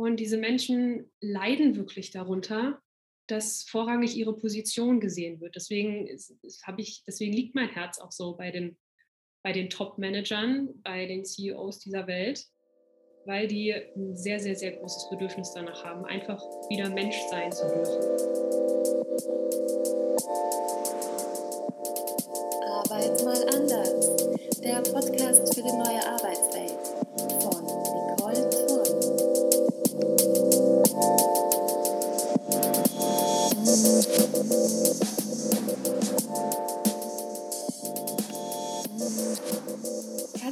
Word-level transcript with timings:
Und 0.00 0.16
diese 0.16 0.38
Menschen 0.38 1.12
leiden 1.20 1.76
wirklich 1.76 2.10
darunter, 2.10 2.80
dass 3.26 3.64
vorrangig 3.64 4.16
ihre 4.16 4.34
Position 4.34 4.98
gesehen 4.98 5.42
wird. 5.42 5.56
Deswegen, 5.56 6.08
ich, 6.08 7.04
deswegen 7.06 7.34
liegt 7.34 7.54
mein 7.54 7.68
Herz 7.68 7.98
auch 8.00 8.10
so 8.10 8.34
bei 8.34 8.50
den, 8.50 8.78
bei 9.44 9.52
den 9.52 9.68
Top-Managern, 9.68 10.70
bei 10.82 11.04
den 11.04 11.26
CEOs 11.26 11.80
dieser 11.80 12.06
Welt, 12.06 12.46
weil 13.26 13.46
die 13.46 13.74
ein 13.74 14.16
sehr, 14.16 14.40
sehr, 14.40 14.56
sehr 14.56 14.72
großes 14.72 15.10
Bedürfnis 15.10 15.52
danach 15.52 15.84
haben, 15.84 16.06
einfach 16.06 16.40
wieder 16.70 16.88
Mensch 16.88 17.18
sein 17.28 17.52
zu 17.52 17.66
dürfen. 17.66 18.00
Arbeit 22.72 23.22
mal 23.22 23.48
anders. 23.54 24.56
Der 24.62 24.80
Podcast 24.80 25.54
für 25.54 25.62
die 25.62 25.72
neue 25.72 26.06
Arbeitswelt 26.06 26.39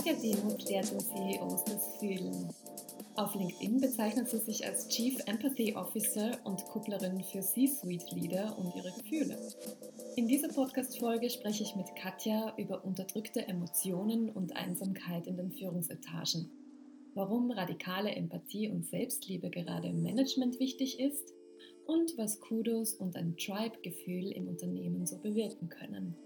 Katja 0.09 0.23
Demuth 0.23 0.65
lehrt 0.71 0.91
den 0.91 1.01
CEOs 1.01 1.65
das 1.65 1.97
Fühlen. 1.99 2.49
Auf 3.17 3.35
LinkedIn 3.35 3.79
bezeichnet 3.79 4.27
sie 4.31 4.39
sich 4.39 4.65
als 4.65 4.89
Chief 4.89 5.19
Empathy 5.27 5.75
Officer 5.75 6.39
und 6.45 6.65
Kupplerin 6.65 7.23
für 7.23 7.43
C-Suite 7.43 8.11
Leader 8.13 8.57
und 8.59 8.75
ihre 8.75 8.91
Gefühle. 8.93 9.39
In 10.17 10.27
dieser 10.27 10.49
Podcast-Folge 10.49 11.29
spreche 11.29 11.63
ich 11.63 11.77
mit 11.77 11.95
Katja 11.95 12.55
über 12.57 12.87
unterdrückte 12.87 13.47
Emotionen 13.49 14.31
und 14.31 14.57
Einsamkeit 14.57 15.27
in 15.27 15.37
den 15.37 15.53
Führungsetagen. 15.53 16.49
Warum 17.13 17.51
radikale 17.51 18.13
Empathie 18.13 18.71
und 18.71 18.87
Selbstliebe 18.87 19.51
gerade 19.51 19.89
im 19.89 20.03
Management 20.03 20.59
wichtig 20.59 21.01
ist 21.01 21.35
und 21.85 22.17
was 22.17 22.41
Kudos 22.41 22.95
und 22.95 23.15
ein 23.15 23.37
Tribe-Gefühl 23.37 24.33
im 24.33 24.49
Unternehmen 24.49 25.05
so 25.05 25.19
bewirken 25.19 25.69
können. 25.69 26.17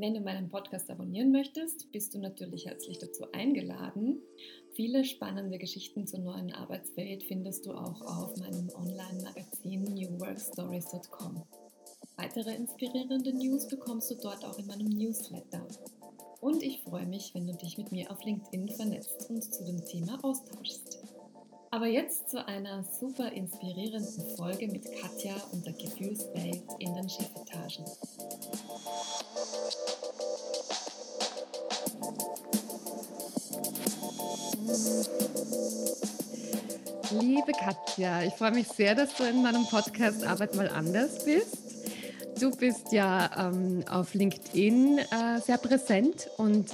Wenn 0.00 0.14
du 0.14 0.20
meinen 0.20 0.48
Podcast 0.48 0.88
abonnieren 0.92 1.32
möchtest, 1.32 1.90
bist 1.90 2.14
du 2.14 2.20
natürlich 2.20 2.66
herzlich 2.66 3.00
dazu 3.00 3.24
eingeladen. 3.32 4.22
Viele 4.74 5.04
spannende 5.04 5.58
Geschichten 5.58 6.06
zur 6.06 6.20
neuen 6.20 6.52
Arbeitswelt 6.52 7.24
findest 7.24 7.66
du 7.66 7.72
auch 7.72 8.00
auf 8.02 8.36
meinem 8.36 8.70
Online-Magazin 8.76 9.82
newworkstories.com. 9.82 11.42
Weitere 12.16 12.54
inspirierende 12.54 13.32
News 13.32 13.66
bekommst 13.66 14.08
du 14.12 14.14
dort 14.22 14.44
auch 14.44 14.56
in 14.60 14.68
meinem 14.68 14.86
Newsletter. 14.86 15.66
Und 16.40 16.62
ich 16.62 16.80
freue 16.82 17.06
mich, 17.06 17.34
wenn 17.34 17.48
du 17.48 17.54
dich 17.54 17.76
mit 17.76 17.90
mir 17.90 18.08
auf 18.12 18.22
LinkedIn 18.24 18.68
vernetzt 18.68 19.28
und 19.28 19.42
zu 19.42 19.64
dem 19.64 19.84
Thema 19.84 20.16
austauschst. 20.22 21.02
Aber 21.72 21.88
jetzt 21.88 22.30
zu 22.30 22.46
einer 22.46 22.84
super 22.84 23.32
inspirierenden 23.32 24.36
Folge 24.36 24.68
mit 24.68 24.84
Katja 25.00 25.34
und 25.50 25.66
der 25.66 25.72
Gefühlswelt 25.72 26.62
in 26.78 26.94
den 26.94 27.08
Chefetagen. 27.08 27.84
Liebe 37.10 37.52
Katja, 37.52 38.22
ich 38.22 38.34
freue 38.34 38.50
mich 38.50 38.68
sehr, 38.68 38.94
dass 38.94 39.14
du 39.14 39.24
in 39.24 39.42
meinem 39.42 39.64
Podcast 39.66 40.26
Arbeit 40.26 40.54
mal 40.56 40.68
anders 40.68 41.24
bist. 41.24 41.56
Du 42.38 42.50
bist 42.50 42.92
ja 42.92 43.50
ähm, 43.50 43.84
auf 43.88 44.12
LinkedIn 44.12 44.98
äh, 44.98 45.40
sehr 45.40 45.56
präsent 45.56 46.28
und 46.36 46.70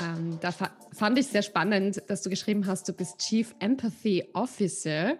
ähm, 0.00 0.38
da 0.40 0.50
fa 0.50 0.70
fand 0.92 1.18
ich 1.18 1.28
sehr 1.28 1.42
spannend, 1.42 2.02
dass 2.08 2.22
du 2.22 2.30
geschrieben 2.30 2.66
hast, 2.66 2.88
du 2.88 2.92
bist 2.92 3.18
Chief 3.18 3.54
Empathy 3.60 4.28
Officer 4.32 5.16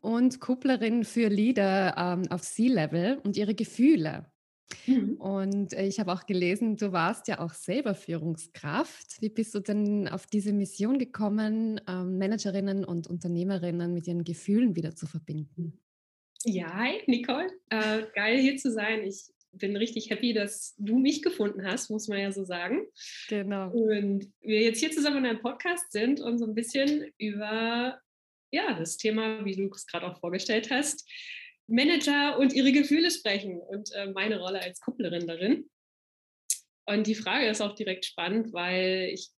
und 0.00 0.40
Kupplerin 0.40 1.04
für 1.04 1.28
Leader 1.28 1.94
ähm, 1.98 2.30
auf 2.30 2.42
C-Level 2.42 3.18
und 3.24 3.36
ihre 3.36 3.54
Gefühle. 3.54 4.24
Mhm. 4.86 5.14
Und 5.14 5.72
äh, 5.72 5.86
ich 5.86 6.00
habe 6.00 6.12
auch 6.12 6.26
gelesen, 6.26 6.76
du 6.76 6.92
warst 6.92 7.28
ja 7.28 7.40
auch 7.40 7.54
selber 7.54 7.94
Führungskraft. 7.94 9.20
Wie 9.20 9.28
bist 9.28 9.54
du 9.54 9.60
denn 9.60 10.08
auf 10.08 10.26
diese 10.26 10.52
Mission 10.52 10.98
gekommen, 10.98 11.80
ähm, 11.88 12.18
Managerinnen 12.18 12.84
und 12.84 13.06
Unternehmerinnen 13.06 13.92
mit 13.92 14.06
ihren 14.06 14.24
Gefühlen 14.24 14.76
wieder 14.76 14.94
zu 14.94 15.06
verbinden? 15.06 15.80
Ja, 16.44 16.72
hi 16.72 17.02
Nicole. 17.06 17.50
Äh, 17.70 18.04
geil 18.14 18.38
hier 18.38 18.56
zu 18.56 18.70
sein. 18.70 19.02
Ich 19.04 19.24
bin 19.52 19.76
richtig 19.76 20.10
happy, 20.10 20.34
dass 20.34 20.74
du 20.78 20.98
mich 20.98 21.22
gefunden 21.22 21.64
hast, 21.64 21.90
muss 21.90 22.06
man 22.08 22.18
ja 22.18 22.30
so 22.30 22.44
sagen. 22.44 22.86
Genau. 23.28 23.70
Und 23.70 24.30
wir 24.40 24.60
jetzt 24.60 24.78
hier 24.78 24.92
zusammen 24.92 25.18
in 25.18 25.26
einem 25.26 25.40
Podcast 25.40 25.90
sind 25.90 26.20
und 26.20 26.38
so 26.38 26.46
ein 26.46 26.54
bisschen 26.54 27.10
über 27.18 27.98
ja, 28.50 28.78
das 28.78 28.96
Thema, 28.96 29.44
wie 29.44 29.56
du 29.56 29.68
es 29.74 29.86
gerade 29.86 30.06
auch 30.06 30.20
vorgestellt 30.20 30.70
hast, 30.70 31.08
Manager 31.68 32.38
und 32.38 32.52
ihre 32.52 32.72
Gefühle 32.72 33.10
sprechen 33.10 33.60
und 33.60 33.92
äh, 33.94 34.10
meine 34.10 34.40
Rolle 34.40 34.60
als 34.60 34.80
Kupplerin 34.80 35.26
darin. 35.26 35.70
Und 36.86 37.06
die 37.06 37.14
Frage 37.14 37.46
ist 37.46 37.60
auch 37.60 37.74
direkt 37.74 38.06
spannend, 38.06 38.52
weil 38.52 39.10
ich 39.12 39.28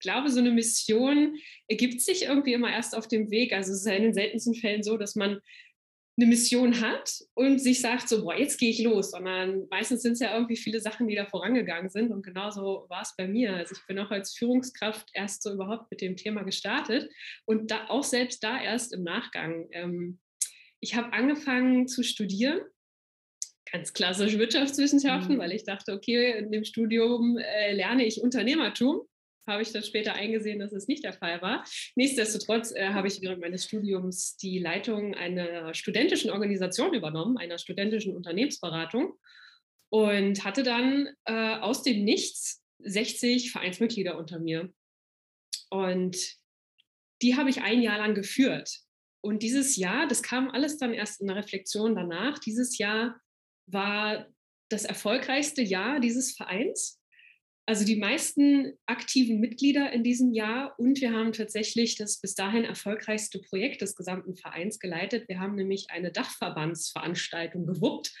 glaube, 0.00 0.30
so 0.30 0.40
eine 0.40 0.50
Mission 0.50 1.36
ergibt 1.68 2.00
sich 2.00 2.24
irgendwie 2.24 2.52
immer 2.52 2.70
erst 2.70 2.96
auf 2.96 3.08
dem 3.08 3.30
Weg. 3.30 3.52
Also 3.52 3.72
es 3.72 3.80
ist 3.80 3.86
ja 3.86 3.94
in 3.94 4.02
den 4.02 4.14
seltensten 4.14 4.54
Fällen 4.54 4.82
so, 4.82 4.96
dass 4.96 5.14
man 5.14 5.40
eine 6.16 6.26
Mission 6.26 6.80
hat 6.80 7.20
und 7.34 7.60
sich 7.60 7.80
sagt 7.80 8.08
so, 8.08 8.24
boah, 8.24 8.36
jetzt 8.36 8.58
gehe 8.58 8.70
ich 8.70 8.82
los, 8.82 9.12
sondern 9.12 9.68
meistens 9.70 10.02
sind 10.02 10.14
es 10.14 10.20
ja 10.20 10.34
irgendwie 10.34 10.56
viele 10.56 10.80
Sachen, 10.80 11.06
die 11.06 11.14
da 11.14 11.26
vorangegangen 11.26 11.90
sind 11.90 12.10
und 12.10 12.22
genauso 12.22 12.86
war 12.88 13.02
es 13.02 13.14
bei 13.16 13.28
mir. 13.28 13.54
Also 13.54 13.76
ich 13.76 13.86
bin 13.86 14.00
auch 14.00 14.10
als 14.10 14.34
Führungskraft 14.34 15.08
erst 15.12 15.44
so 15.44 15.52
überhaupt 15.52 15.88
mit 15.92 16.00
dem 16.00 16.16
Thema 16.16 16.42
gestartet 16.42 17.08
und 17.44 17.70
da 17.70 17.86
auch 17.88 18.02
selbst 18.02 18.42
da 18.42 18.60
erst 18.60 18.92
im 18.92 19.04
Nachgang. 19.04 19.68
Ähm, 19.70 20.18
ich 20.80 20.94
habe 20.94 21.12
angefangen 21.12 21.88
zu 21.88 22.02
studieren, 22.02 22.60
ganz 23.70 23.92
klassisch 23.92 24.38
Wirtschaftswissenschaften, 24.38 25.36
mhm. 25.36 25.38
weil 25.40 25.52
ich 25.52 25.64
dachte, 25.64 25.92
okay, 25.92 26.38
in 26.38 26.50
dem 26.50 26.64
Studium 26.64 27.38
äh, 27.38 27.72
lerne 27.74 28.04
ich 28.04 28.20
Unternehmertum. 28.20 29.02
Habe 29.46 29.62
ich 29.62 29.72
dann 29.72 29.82
später 29.82 30.12
eingesehen, 30.12 30.58
dass 30.58 30.72
es 30.72 30.88
nicht 30.88 31.04
der 31.04 31.14
Fall 31.14 31.40
war. 31.40 31.64
Nichtsdestotrotz 31.96 32.72
äh, 32.72 32.88
habe 32.88 33.08
ich 33.08 33.22
während 33.22 33.40
meines 33.40 33.64
Studiums 33.64 34.36
die 34.36 34.58
Leitung 34.58 35.14
einer 35.14 35.72
studentischen 35.72 36.30
Organisation 36.30 36.92
übernommen, 36.92 37.38
einer 37.38 37.58
studentischen 37.58 38.14
Unternehmensberatung 38.14 39.14
und 39.90 40.44
hatte 40.44 40.62
dann 40.62 41.08
äh, 41.24 41.56
aus 41.56 41.82
dem 41.82 42.04
Nichts 42.04 42.62
60 42.80 43.50
Vereinsmitglieder 43.50 44.18
unter 44.18 44.38
mir. 44.38 44.70
Und 45.70 46.16
die 47.22 47.36
habe 47.36 47.50
ich 47.50 47.62
ein 47.62 47.80
Jahr 47.80 47.98
lang 47.98 48.14
geführt. 48.14 48.80
Und 49.20 49.42
dieses 49.42 49.76
Jahr, 49.76 50.06
das 50.06 50.22
kam 50.22 50.50
alles 50.50 50.78
dann 50.78 50.94
erst 50.94 51.20
in 51.20 51.26
der 51.26 51.36
Reflexion 51.36 51.94
danach, 51.94 52.38
dieses 52.38 52.78
Jahr 52.78 53.20
war 53.66 54.26
das 54.70 54.84
erfolgreichste 54.84 55.62
Jahr 55.62 56.00
dieses 56.00 56.36
Vereins. 56.36 57.00
Also 57.66 57.84
die 57.84 57.96
meisten 57.96 58.72
aktiven 58.86 59.40
Mitglieder 59.40 59.92
in 59.92 60.02
diesem 60.02 60.32
Jahr 60.32 60.74
und 60.78 61.02
wir 61.02 61.12
haben 61.12 61.32
tatsächlich 61.32 61.96
das 61.96 62.18
bis 62.18 62.34
dahin 62.34 62.64
erfolgreichste 62.64 63.40
Projekt 63.40 63.82
des 63.82 63.94
gesamten 63.94 64.36
Vereins 64.36 64.78
geleitet. 64.78 65.28
Wir 65.28 65.38
haben 65.38 65.54
nämlich 65.54 65.90
eine 65.90 66.10
Dachverbandsveranstaltung 66.10 67.66
gewuppt. 67.66 68.14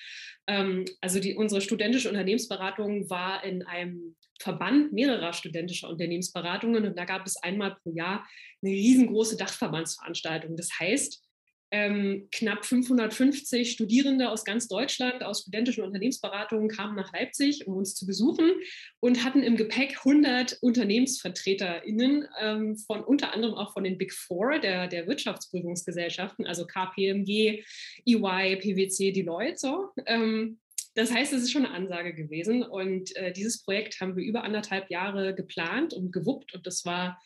Ähm, 0.48 0.86
also 1.00 1.20
die, 1.20 1.36
unsere 1.36 1.60
studentische 1.60 2.08
Unternehmensberatung 2.08 3.08
war 3.10 3.44
in 3.44 3.62
einem 3.62 4.16
Verband 4.40 4.92
mehrerer 4.92 5.32
studentischer 5.32 5.88
Unternehmensberatungen 5.88 6.86
und 6.86 6.98
da 6.98 7.04
gab 7.04 7.26
es 7.26 7.36
einmal 7.36 7.76
pro 7.82 7.92
Jahr 7.92 8.26
eine 8.62 8.72
riesengroße 8.72 9.36
Dachverbandsveranstaltung. 9.36 10.56
Das 10.56 10.70
heißt, 10.80 11.22
ähm, 11.70 12.28
knapp 12.32 12.64
550 12.64 13.72
Studierende 13.72 14.30
aus 14.30 14.44
ganz 14.44 14.68
Deutschland, 14.68 15.22
aus 15.22 15.42
studentischen 15.42 15.84
Unternehmensberatungen 15.84 16.68
kamen 16.68 16.96
nach 16.96 17.12
Leipzig, 17.12 17.66
um 17.66 17.76
uns 17.76 17.94
zu 17.94 18.06
besuchen 18.06 18.52
und 19.00 19.24
hatten 19.24 19.42
im 19.42 19.56
Gepäck 19.56 19.98
100 19.98 20.58
UnternehmensvertreterInnen 20.62 22.26
ähm, 22.40 22.76
von 22.76 23.02
unter 23.02 23.34
anderem 23.34 23.54
auch 23.54 23.72
von 23.72 23.84
den 23.84 23.98
Big 23.98 24.12
Four 24.12 24.58
der, 24.58 24.88
der 24.88 25.06
Wirtschaftsprüfungsgesellschaften, 25.06 26.46
also 26.46 26.66
KPMG, 26.66 27.62
EY, 28.06 28.56
PwC, 28.56 29.12
Deloitte. 29.12 29.58
So. 29.58 29.90
Ähm, 30.06 30.58
das 30.94 31.12
heißt, 31.12 31.32
es 31.32 31.42
ist 31.44 31.52
schon 31.52 31.66
eine 31.66 31.74
Ansage 31.74 32.14
gewesen. 32.14 32.62
Und 32.62 33.14
äh, 33.14 33.32
dieses 33.32 33.62
Projekt 33.62 34.00
haben 34.00 34.16
wir 34.16 34.24
über 34.24 34.42
anderthalb 34.42 34.90
Jahre 34.90 35.34
geplant 35.34 35.94
und 35.94 36.12
gewuppt. 36.12 36.54
Und 36.54 36.66
das 36.66 36.84
war 36.84 37.20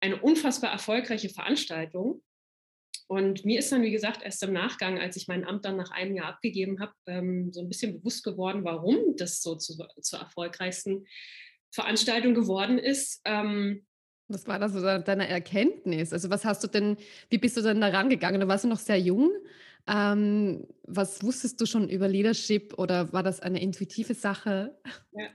eine 0.00 0.20
unfassbar 0.20 0.72
erfolgreiche 0.72 1.28
Veranstaltung. 1.28 2.22
Und 3.06 3.44
mir 3.44 3.58
ist 3.58 3.70
dann, 3.70 3.82
wie 3.82 3.90
gesagt, 3.90 4.22
erst 4.22 4.42
im 4.42 4.52
Nachgang, 4.52 4.98
als 4.98 5.16
ich 5.16 5.28
mein 5.28 5.44
Amt 5.44 5.64
dann 5.64 5.76
nach 5.76 5.90
einem 5.90 6.16
Jahr 6.16 6.28
abgegeben 6.28 6.80
habe, 6.80 6.94
ähm, 7.06 7.52
so 7.52 7.60
ein 7.60 7.68
bisschen 7.68 7.98
bewusst 7.98 8.24
geworden, 8.24 8.64
warum 8.64 9.16
das 9.16 9.42
so 9.42 9.56
zu, 9.56 9.76
zur 10.00 10.18
erfolgreichsten 10.18 11.06
Veranstaltung 11.70 12.34
geworden 12.34 12.78
ist. 12.78 13.20
Ähm, 13.24 13.86
was 14.28 14.46
war 14.46 14.58
das 14.58 14.72
so 14.72 14.80
deine 14.80 15.28
Erkenntnis? 15.28 16.12
Also 16.12 16.30
was 16.30 16.44
hast 16.44 16.64
du 16.64 16.68
denn, 16.68 16.96
wie 17.28 17.38
bist 17.38 17.56
du 17.56 17.60
denn 17.60 17.80
da 17.80 17.88
rangegangen? 17.88 18.40
Da 18.40 18.48
warst 18.48 18.64
du 18.64 18.68
noch 18.68 18.78
sehr 18.78 18.98
jung. 18.98 19.30
Ähm, 19.86 20.66
was 20.84 21.22
wusstest 21.22 21.60
du 21.60 21.66
schon 21.66 21.90
über 21.90 22.08
Leadership 22.08 22.78
oder 22.78 23.12
war 23.12 23.22
das 23.22 23.40
eine 23.40 23.60
intuitive 23.60 24.14
Sache? 24.14 24.78
Ja. 25.12 25.28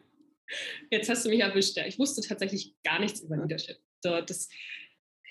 Jetzt 0.89 1.09
hast 1.09 1.25
du 1.25 1.29
mich 1.29 1.41
erwischt. 1.41 1.77
Ich 1.85 1.99
wusste 1.99 2.27
tatsächlich 2.27 2.75
gar 2.83 2.99
nichts 2.99 3.21
über 3.21 3.37
Leadership. 3.37 3.77
So, 4.01 4.19
das, 4.21 4.49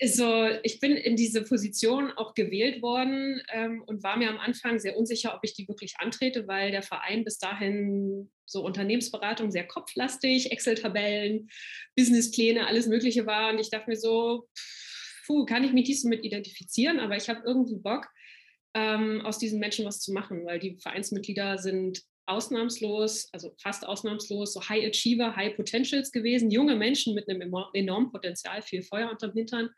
so, 0.06 0.46
ich 0.62 0.78
bin 0.80 0.92
in 0.92 1.16
diese 1.16 1.42
Position 1.42 2.12
auch 2.12 2.34
gewählt 2.34 2.82
worden 2.82 3.42
ähm, 3.52 3.82
und 3.86 4.02
war 4.02 4.16
mir 4.16 4.30
am 4.30 4.38
Anfang 4.38 4.78
sehr 4.78 4.96
unsicher, 4.96 5.34
ob 5.34 5.40
ich 5.42 5.54
die 5.54 5.66
wirklich 5.66 5.94
antrete, 5.98 6.46
weil 6.46 6.70
der 6.70 6.82
Verein 6.82 7.24
bis 7.24 7.38
dahin 7.38 8.30
so 8.46 8.64
Unternehmensberatung 8.64 9.50
sehr 9.50 9.66
kopflastig, 9.66 10.52
Excel-Tabellen, 10.52 11.50
Businesspläne, 11.96 12.66
alles 12.66 12.86
Mögliche 12.86 13.26
war. 13.26 13.52
Und 13.52 13.58
ich 13.58 13.70
dachte 13.70 13.90
mir 13.90 13.96
so, 13.96 14.48
puh, 15.26 15.44
kann 15.44 15.64
ich 15.64 15.72
mich 15.72 15.88
nicht 15.88 16.00
so 16.00 16.08
mit 16.08 16.24
identifizieren, 16.24 17.00
aber 17.00 17.16
ich 17.16 17.28
habe 17.28 17.42
irgendwie 17.44 17.76
Bock, 17.76 18.08
ähm, 18.74 19.22
aus 19.22 19.38
diesen 19.38 19.58
Menschen 19.58 19.84
was 19.84 20.00
zu 20.00 20.12
machen, 20.12 20.44
weil 20.44 20.58
die 20.58 20.76
Vereinsmitglieder 20.76 21.58
sind 21.58 22.02
ausnahmslos, 22.28 23.28
also 23.32 23.54
fast 23.60 23.86
ausnahmslos, 23.86 24.52
so 24.52 24.68
High 24.68 24.86
Achiever, 24.86 25.34
High 25.34 25.56
Potentials 25.56 26.12
gewesen, 26.12 26.50
junge 26.50 26.76
Menschen 26.76 27.14
mit 27.14 27.28
einem 27.28 27.52
enormen 27.72 28.10
Potenzial, 28.10 28.62
viel 28.62 28.82
Feuer 28.82 29.10
unterm 29.10 29.32
Hintern. 29.32 29.70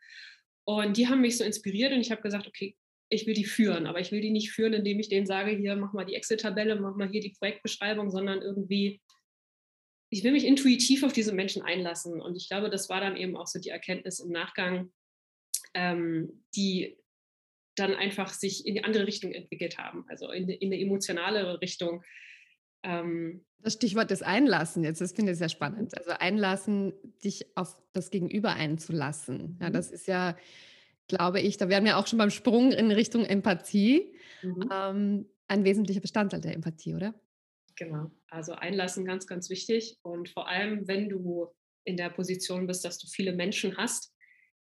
Und 0.64 0.96
die 0.96 1.08
haben 1.08 1.20
mich 1.20 1.36
so 1.36 1.44
inspiriert 1.44 1.92
und 1.92 2.00
ich 2.00 2.10
habe 2.10 2.22
gesagt, 2.22 2.46
okay, 2.46 2.76
ich 3.08 3.26
will 3.26 3.34
die 3.34 3.44
führen, 3.44 3.86
aber 3.86 4.00
ich 4.00 4.12
will 4.12 4.20
die 4.20 4.30
nicht 4.30 4.52
führen, 4.52 4.72
indem 4.72 5.00
ich 5.00 5.08
denen 5.08 5.26
sage, 5.26 5.50
hier 5.50 5.74
mach 5.76 5.92
mal 5.92 6.04
die 6.04 6.14
Excel-Tabelle, 6.14 6.76
mach 6.80 6.96
mal 6.96 7.08
hier 7.08 7.20
die 7.20 7.34
Projektbeschreibung, 7.38 8.10
sondern 8.10 8.40
irgendwie, 8.40 9.00
ich 10.10 10.22
will 10.22 10.32
mich 10.32 10.44
intuitiv 10.44 11.02
auf 11.02 11.12
diese 11.12 11.32
Menschen 11.32 11.62
einlassen. 11.62 12.20
Und 12.20 12.36
ich 12.36 12.48
glaube, 12.48 12.70
das 12.70 12.88
war 12.88 13.00
dann 13.00 13.16
eben 13.16 13.36
auch 13.36 13.48
so 13.48 13.58
die 13.58 13.70
Erkenntnis 13.70 14.20
im 14.20 14.30
Nachgang, 14.30 14.92
ähm, 15.74 16.44
die 16.54 16.96
dann 17.76 17.94
einfach 17.94 18.32
sich 18.32 18.66
in 18.66 18.74
die 18.74 18.84
andere 18.84 19.06
Richtung 19.06 19.32
entwickelt 19.32 19.78
haben, 19.78 20.04
also 20.08 20.30
in, 20.30 20.48
in 20.48 20.72
eine 20.72 20.80
emotionalere 20.80 21.60
Richtung. 21.60 22.04
Ähm, 22.82 23.44
das 23.62 23.74
Stichwort 23.74 24.10
des 24.10 24.22
Einlassen 24.22 24.84
jetzt, 24.84 25.00
das 25.00 25.12
finde 25.12 25.32
ich 25.32 25.38
sehr 25.38 25.48
spannend. 25.48 25.96
Also 25.96 26.10
einlassen, 26.12 26.94
dich 27.22 27.56
auf 27.56 27.80
das 27.92 28.10
Gegenüber 28.10 28.54
einzulassen. 28.54 29.58
Ja, 29.60 29.68
mhm. 29.68 29.72
das 29.72 29.90
ist 29.90 30.06
ja, 30.06 30.36
glaube 31.08 31.40
ich, 31.40 31.56
da 31.56 31.68
wären 31.68 31.84
wir 31.84 31.98
auch 31.98 32.06
schon 32.06 32.18
beim 32.18 32.30
Sprung 32.30 32.72
in 32.72 32.90
Richtung 32.90 33.24
Empathie, 33.24 34.14
mhm. 34.42 34.68
ähm, 34.72 35.26
ein 35.48 35.64
wesentlicher 35.64 36.00
Bestandteil 36.00 36.40
der 36.40 36.54
Empathie, 36.54 36.94
oder? 36.94 37.14
Genau, 37.76 38.10
also 38.28 38.52
einlassen 38.52 39.04
ganz, 39.04 39.26
ganz 39.26 39.50
wichtig. 39.50 39.98
Und 40.02 40.28
vor 40.28 40.48
allem, 40.48 40.86
wenn 40.86 41.08
du 41.08 41.48
in 41.84 41.96
der 41.96 42.10
Position 42.10 42.66
bist, 42.66 42.84
dass 42.84 42.98
du 42.98 43.06
viele 43.08 43.32
Menschen 43.32 43.76
hast, 43.76 44.14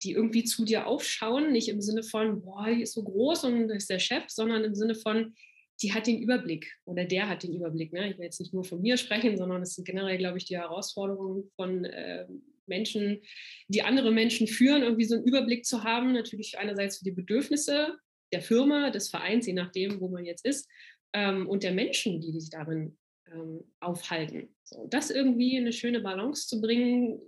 die 0.04 0.12
irgendwie 0.14 0.46
zu 0.46 0.64
dir 0.64 0.88
aufschauen, 0.88 1.52
nicht 1.52 1.70
im 1.70 1.82
Sinne 1.82 2.04
von, 2.04 2.42
boah, 2.42 2.68
die 2.68 2.84
ist 2.84 2.94
so 2.94 3.04
groß 3.04 3.46
und 3.46 3.70
ist 3.70 3.90
der 3.90 4.00
Chef, 4.00 4.24
sondern 4.30 4.64
im 4.64 4.76
Sinne 4.76 4.96
von, 4.96 5.36
die 5.82 5.94
hat 5.94 6.08
den 6.08 6.22
Überblick 6.22 6.74
oder 6.86 7.06
der 7.06 7.30
hat 7.30 7.44
den 7.44 7.54
Überblick. 7.54 7.94
Ne? 7.94 8.12
Ich 8.12 8.18
will 8.18 8.26
jetzt 8.26 8.40
nicht 8.40 8.54
nur 8.54 8.64
von 8.64 8.82
mir 8.82 8.98
sprechen, 8.98 9.38
sondern 9.38 9.62
es 9.62 9.76
sind 9.76 9.86
generell, 9.86 10.18
glaube 10.18 10.38
ich, 10.38 10.46
die 10.46 10.58
Herausforderungen 10.58 11.50
von 11.56 11.86
äh, 11.86 12.26
Menschen, 12.68 13.22
die 13.68 13.82
andere 13.82 14.12
Menschen 14.12 14.48
führen, 14.48 14.84
irgendwie 14.84 15.06
so 15.06 15.16
einen 15.16 15.26
Überblick 15.26 15.66
zu 15.66 15.84
haben, 15.84 16.14
natürlich 16.14 16.58
einerseits 16.58 16.98
für 16.98 17.06
die 17.06 17.12
Bedürfnisse 17.12 17.98
der 18.32 18.42
Firma, 18.42 18.92
des 18.92 19.10
Vereins, 19.10 19.48
je 19.48 19.54
nachdem, 19.54 20.00
wo 20.00 20.08
man 20.08 20.26
jetzt 20.26 20.46
ist, 20.46 20.70
ähm, 21.14 21.48
und 21.48 21.64
der 21.64 21.72
Menschen, 21.72 22.22
die 22.22 22.32
sich 22.32 22.50
darin 22.52 22.98
ähm, 23.32 23.64
aufhalten. 23.80 24.56
So, 24.64 24.88
das 24.88 25.10
irgendwie 25.10 25.56
in 25.56 25.64
eine 25.64 25.74
schöne 25.74 26.02
Balance 26.02 26.48
zu 26.48 26.62
bringen, 26.62 27.20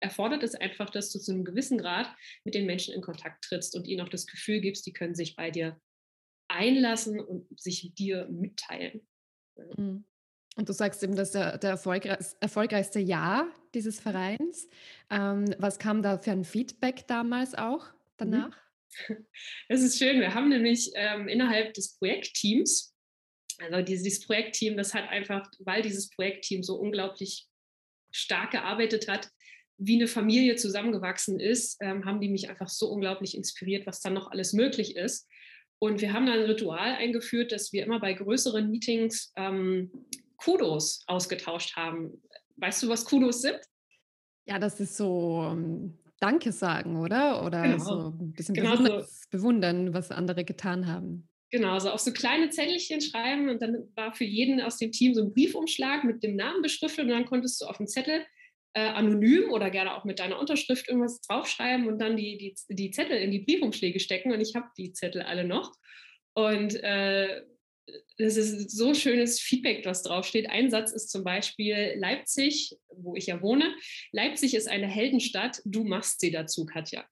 erfordert 0.00 0.42
es 0.42 0.54
einfach, 0.54 0.88
dass 0.88 1.12
du 1.12 1.18
zu 1.18 1.32
einem 1.32 1.44
gewissen 1.44 1.76
Grad 1.76 2.10
mit 2.44 2.54
den 2.54 2.64
Menschen 2.66 2.94
in 2.94 3.02
Kontakt 3.02 3.44
trittst 3.44 3.76
und 3.76 3.86
ihnen 3.86 4.00
auch 4.00 4.08
das 4.08 4.26
Gefühl 4.26 4.60
gibst, 4.60 4.86
die 4.86 4.94
können 4.94 5.14
sich 5.14 5.36
bei 5.36 5.50
dir 5.50 5.78
einlassen 6.50 7.20
und 7.20 7.46
sich 7.58 7.94
dir 7.94 8.26
mitteilen. 8.28 9.00
Mhm. 9.76 10.04
Und 10.56 10.68
du 10.68 10.72
sagst 10.72 11.02
eben, 11.02 11.16
dass 11.16 11.30
der, 11.30 11.58
der 11.58 11.70
erfolgreichste 11.70 12.98
Jahr 12.98 13.46
dieses 13.74 13.98
mhm. 13.98 14.02
Vereins. 14.02 14.68
Ähm, 15.10 15.54
was 15.58 15.78
kam 15.78 16.02
da 16.02 16.18
für 16.18 16.32
ein 16.32 16.44
Feedback 16.44 17.06
damals 17.06 17.54
auch 17.54 17.86
danach? 18.16 18.56
Es 19.68 19.82
ist 19.82 19.98
schön. 19.98 20.20
Wir 20.20 20.34
haben 20.34 20.48
nämlich 20.48 20.90
ähm, 20.94 21.28
innerhalb 21.28 21.74
des 21.74 21.96
Projektteams, 21.96 22.92
also 23.60 23.82
dieses, 23.82 24.02
dieses 24.02 24.26
Projektteam, 24.26 24.76
das 24.76 24.94
hat 24.94 25.08
einfach, 25.08 25.48
weil 25.60 25.82
dieses 25.82 26.10
Projektteam 26.10 26.64
so 26.64 26.74
unglaublich 26.74 27.46
stark 28.10 28.50
gearbeitet 28.50 29.06
hat, 29.06 29.30
wie 29.78 29.94
eine 29.94 30.08
Familie 30.08 30.56
zusammengewachsen 30.56 31.38
ist, 31.40 31.78
ähm, 31.80 32.04
haben 32.04 32.20
die 32.20 32.28
mich 32.28 32.50
einfach 32.50 32.68
so 32.68 32.90
unglaublich 32.90 33.36
inspiriert, 33.36 33.86
was 33.86 34.00
dann 34.00 34.12
noch 34.12 34.30
alles 34.30 34.52
möglich 34.52 34.96
ist. 34.96 35.26
Und 35.82 36.02
wir 36.02 36.12
haben 36.12 36.26
dann 36.26 36.40
ein 36.40 36.44
Ritual 36.44 36.94
eingeführt, 36.96 37.52
dass 37.52 37.72
wir 37.72 37.84
immer 37.84 38.00
bei 38.00 38.12
größeren 38.12 38.70
Meetings 38.70 39.32
ähm, 39.36 39.90
Kudos 40.36 41.02
ausgetauscht 41.06 41.74
haben. 41.74 42.22
Weißt 42.56 42.82
du, 42.82 42.88
was 42.88 43.04
Kudos 43.04 43.40
sind? 43.40 43.58
Ja, 44.46 44.58
das 44.58 44.78
ist 44.78 44.96
so 44.96 45.48
ähm, 45.50 45.98
Danke 46.20 46.52
sagen, 46.52 46.96
oder? 46.96 47.44
Oder 47.44 47.62
genau. 47.62 47.78
so 47.78 48.08
ein 48.10 48.32
bisschen 48.32 48.54
genau 48.54 48.72
bewundern, 48.72 49.02
so. 49.02 49.26
bewundern, 49.30 49.94
was 49.94 50.10
andere 50.10 50.44
getan 50.44 50.86
haben. 50.86 51.26
Genau, 51.50 51.78
so 51.78 51.90
auf 51.90 52.00
so 52.00 52.12
kleine 52.12 52.50
Zettelchen 52.50 53.00
schreiben 53.00 53.48
und 53.48 53.60
dann 53.60 53.88
war 53.96 54.12
für 54.12 54.24
jeden 54.24 54.60
aus 54.60 54.76
dem 54.76 54.92
Team 54.92 55.14
so 55.14 55.22
ein 55.22 55.32
Briefumschlag 55.32 56.04
mit 56.04 56.22
dem 56.22 56.36
Namen 56.36 56.62
beschriftet 56.62 57.06
und 57.06 57.10
dann 57.10 57.24
konntest 57.24 57.60
du 57.60 57.66
auf 57.66 57.78
dem 57.78 57.86
Zettel 57.86 58.24
äh, 58.74 58.80
anonym 58.80 59.50
oder 59.50 59.70
gerne 59.70 59.96
auch 59.96 60.04
mit 60.04 60.18
deiner 60.18 60.38
Unterschrift 60.38 60.88
irgendwas 60.88 61.20
draufschreiben 61.22 61.88
und 61.88 61.98
dann 61.98 62.16
die, 62.16 62.38
die, 62.38 62.54
die 62.68 62.90
Zettel 62.90 63.18
in 63.18 63.30
die 63.30 63.40
Briefumschläge 63.40 64.00
stecken. 64.00 64.32
Und 64.32 64.40
ich 64.40 64.54
habe 64.54 64.68
die 64.76 64.92
Zettel 64.92 65.22
alle 65.22 65.44
noch. 65.44 65.72
Und 66.34 66.74
äh, 66.82 67.42
das 68.18 68.36
ist 68.36 68.70
so 68.70 68.94
schönes 68.94 69.40
Feedback, 69.40 69.84
was 69.84 70.02
draufsteht. 70.02 70.48
Ein 70.48 70.70
Satz 70.70 70.92
ist 70.92 71.10
zum 71.10 71.24
Beispiel 71.24 71.94
Leipzig, 71.96 72.76
wo 72.88 73.16
ich 73.16 73.26
ja 73.26 73.42
wohne. 73.42 73.74
Leipzig 74.12 74.54
ist 74.54 74.68
eine 74.68 74.86
Heldenstadt, 74.86 75.60
du 75.64 75.84
machst 75.84 76.20
sie 76.20 76.30
dazu, 76.30 76.64
Katja. 76.66 77.04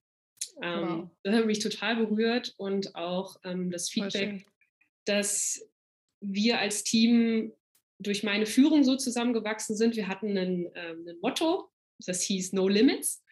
Ähm, 0.63 0.89
wow. 0.89 1.11
Das 1.23 1.35
hat 1.35 1.47
mich 1.47 1.59
total 1.59 1.97
berührt 1.97 2.55
und 2.57 2.95
auch 2.95 3.37
ähm, 3.45 3.71
das 3.71 3.91
Feedback, 3.91 4.47
dass 5.05 5.69
wir 6.21 6.59
als 6.59 6.85
Team 6.85 7.53
durch 7.99 8.23
meine 8.23 8.47
Führung 8.47 8.85
so 8.85 8.97
zusammengewachsen 8.97 9.77
sind. 9.77 9.97
Wir 9.97 10.09
hatten 10.09 10.37
ein, 10.37 10.71
ähm, 10.75 11.07
ein 11.09 11.19
Motto, 11.21 11.69
das 12.07 12.23
hieß 12.23 12.53
No 12.53 12.69
Limits. 12.69 13.23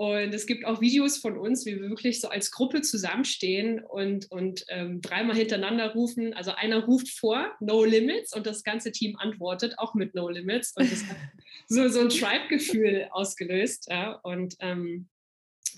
Und 0.00 0.32
es 0.32 0.46
gibt 0.46 0.64
auch 0.64 0.80
Videos 0.80 1.18
von 1.18 1.36
uns, 1.36 1.66
wie 1.66 1.74
wir 1.74 1.90
wirklich 1.90 2.20
so 2.20 2.28
als 2.28 2.52
Gruppe 2.52 2.82
zusammenstehen 2.82 3.82
und, 3.82 4.30
und 4.30 4.64
ähm, 4.68 5.00
dreimal 5.00 5.34
hintereinander 5.34 5.92
rufen. 5.92 6.34
Also 6.34 6.52
einer 6.52 6.84
ruft 6.84 7.08
vor, 7.08 7.50
No 7.58 7.84
Limits, 7.84 8.32
und 8.32 8.46
das 8.46 8.62
ganze 8.62 8.92
Team 8.92 9.16
antwortet 9.18 9.74
auch 9.76 9.94
mit 9.94 10.14
No 10.14 10.28
Limits. 10.28 10.72
Und 10.76 10.92
das 10.92 11.04
hat 11.04 11.16
so, 11.66 11.88
so 11.88 11.98
ein 11.98 12.10
Tribe-Gefühl 12.10 13.08
ausgelöst. 13.10 13.88
Ja. 13.90 14.12
Und 14.22 14.54
ähm, 14.60 15.08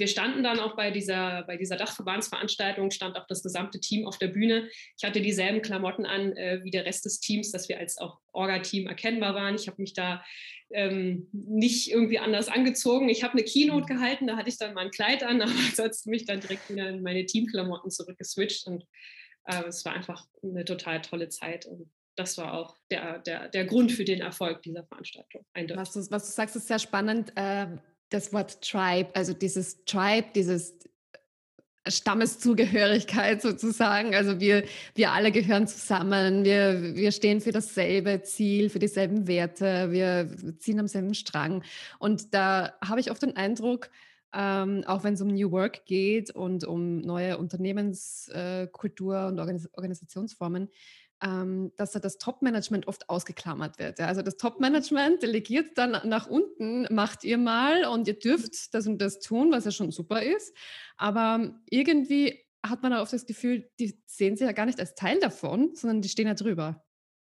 wir 0.00 0.08
standen 0.08 0.42
dann 0.42 0.58
auch 0.58 0.74
bei 0.74 0.90
dieser, 0.90 1.44
bei 1.44 1.56
dieser 1.56 1.76
Dachverbandsveranstaltung, 1.76 2.90
stand 2.90 3.16
auch 3.16 3.26
das 3.28 3.42
gesamte 3.42 3.78
Team 3.78 4.06
auf 4.06 4.18
der 4.18 4.28
Bühne. 4.28 4.68
Ich 4.98 5.04
hatte 5.04 5.20
dieselben 5.20 5.62
Klamotten 5.62 6.06
an 6.06 6.32
äh, 6.36 6.60
wie 6.64 6.70
der 6.70 6.84
Rest 6.84 7.04
des 7.04 7.20
Teams, 7.20 7.52
dass 7.52 7.68
wir 7.68 7.78
als 7.78 7.98
auch 7.98 8.18
Orga-Team 8.32 8.86
erkennbar 8.86 9.34
waren. 9.34 9.54
Ich 9.54 9.68
habe 9.68 9.80
mich 9.80 9.92
da 9.92 10.24
ähm, 10.72 11.28
nicht 11.32 11.90
irgendwie 11.90 12.18
anders 12.18 12.48
angezogen. 12.48 13.08
Ich 13.08 13.22
habe 13.22 13.34
eine 13.34 13.44
Keynote 13.44 13.86
gehalten, 13.86 14.26
da 14.26 14.36
hatte 14.36 14.48
ich 14.48 14.58
dann 14.58 14.74
mal 14.74 14.86
ein 14.86 14.90
Kleid 14.90 15.22
an, 15.22 15.42
aber 15.42 15.52
ansonsten 15.52 16.10
mich 16.10 16.24
dann 16.24 16.40
direkt 16.40 16.68
wieder 16.70 16.88
in 16.88 17.02
meine 17.02 17.26
Teamklamotten 17.26 17.90
zurückgeswitcht. 17.90 18.66
Und 18.66 18.84
äh, 19.44 19.64
es 19.68 19.84
war 19.84 19.92
einfach 19.92 20.26
eine 20.42 20.64
total 20.64 21.02
tolle 21.02 21.28
Zeit. 21.28 21.66
Und 21.66 21.90
das 22.16 22.38
war 22.38 22.54
auch 22.54 22.76
der, 22.90 23.18
der, 23.20 23.48
der 23.48 23.64
Grund 23.66 23.92
für 23.92 24.04
den 24.04 24.20
Erfolg 24.20 24.62
dieser 24.62 24.84
Veranstaltung. 24.84 25.44
Was 25.54 25.92
du, 25.92 26.00
was 26.10 26.26
du 26.26 26.32
sagst, 26.32 26.56
ist 26.56 26.68
sehr 26.68 26.78
spannend. 26.78 27.32
Ähm 27.36 27.80
das 28.10 28.32
Wort 28.32 28.60
Tribe, 28.62 29.10
also 29.14 29.32
dieses 29.32 29.84
Tribe, 29.84 30.28
dieses 30.34 30.74
Stammeszugehörigkeit 31.88 33.40
sozusagen. 33.42 34.14
Also 34.14 34.40
wir, 34.40 34.64
wir 34.94 35.12
alle 35.12 35.32
gehören 35.32 35.66
zusammen, 35.66 36.44
wir, 36.44 36.94
wir 36.94 37.12
stehen 37.12 37.40
für 37.40 37.52
dasselbe 37.52 38.22
Ziel, 38.22 38.68
für 38.68 38.78
dieselben 38.78 39.26
Werte, 39.26 39.90
wir 39.90 40.28
ziehen 40.58 40.78
am 40.78 40.88
selben 40.88 41.14
Strang. 41.14 41.62
Und 41.98 42.34
da 42.34 42.74
habe 42.84 43.00
ich 43.00 43.10
oft 43.10 43.22
den 43.22 43.36
Eindruck, 43.36 43.90
ähm, 44.32 44.84
auch 44.86 45.02
wenn 45.04 45.14
es 45.14 45.22
um 45.22 45.28
New 45.28 45.50
Work 45.50 45.86
geht 45.86 46.30
und 46.30 46.64
um 46.64 46.98
neue 46.98 47.38
Unternehmenskultur 47.38 49.16
äh, 49.16 49.26
und 49.26 49.40
Organis 49.40 49.68
Organisationsformen, 49.72 50.68
ähm, 51.22 51.72
dass 51.76 51.92
da 51.92 51.98
das 51.98 52.18
Top-Management 52.18 52.88
oft 52.88 53.08
ausgeklammert 53.08 53.78
wird. 53.78 53.98
Ja. 53.98 54.06
Also 54.06 54.22
das 54.22 54.36
Top-Management 54.36 55.22
delegiert 55.22 55.76
dann 55.76 56.08
nach 56.08 56.26
unten, 56.26 56.86
macht 56.94 57.24
ihr 57.24 57.38
mal 57.38 57.84
und 57.84 58.08
ihr 58.08 58.18
dürft 58.18 58.74
das 58.74 58.86
und 58.86 58.98
das 58.98 59.20
tun, 59.20 59.52
was 59.52 59.64
ja 59.64 59.70
schon 59.70 59.90
super 59.90 60.22
ist. 60.22 60.56
Aber 60.96 61.54
irgendwie 61.68 62.44
hat 62.62 62.82
man 62.82 62.92
auch 62.92 63.02
oft 63.02 63.12
das 63.12 63.26
Gefühl, 63.26 63.70
die 63.78 64.02
sehen 64.06 64.36
sich 64.36 64.46
ja 64.46 64.52
gar 64.52 64.66
nicht 64.66 64.80
als 64.80 64.94
Teil 64.94 65.18
davon, 65.20 65.74
sondern 65.74 66.02
die 66.02 66.08
stehen 66.08 66.26
ja 66.26 66.34
drüber. 66.34 66.84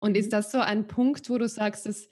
Und 0.00 0.16
ist 0.16 0.26
mhm. 0.26 0.30
das 0.30 0.52
so 0.52 0.58
ein 0.58 0.86
Punkt, 0.86 1.28
wo 1.30 1.38
du 1.38 1.48
sagst, 1.48 1.86
dass 1.86 2.08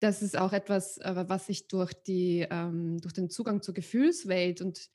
das 0.00 0.20
ist 0.20 0.36
auch 0.36 0.52
etwas, 0.52 0.98
äh, 0.98 1.24
was 1.28 1.46
sich 1.46 1.68
durch, 1.68 1.92
die, 1.92 2.46
ähm, 2.50 2.98
durch 3.00 3.14
den 3.14 3.30
Zugang 3.30 3.62
zur 3.62 3.72
Gefühlswelt 3.72 4.60
und 4.60 4.90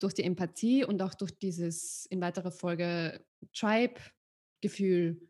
durch 0.00 0.14
die 0.14 0.24
Empathie 0.24 0.84
und 0.84 1.02
auch 1.02 1.14
durch 1.14 1.38
dieses 1.38 2.06
in 2.06 2.20
weiterer 2.20 2.50
Folge 2.50 3.22
Tribe-Gefühl 3.52 5.20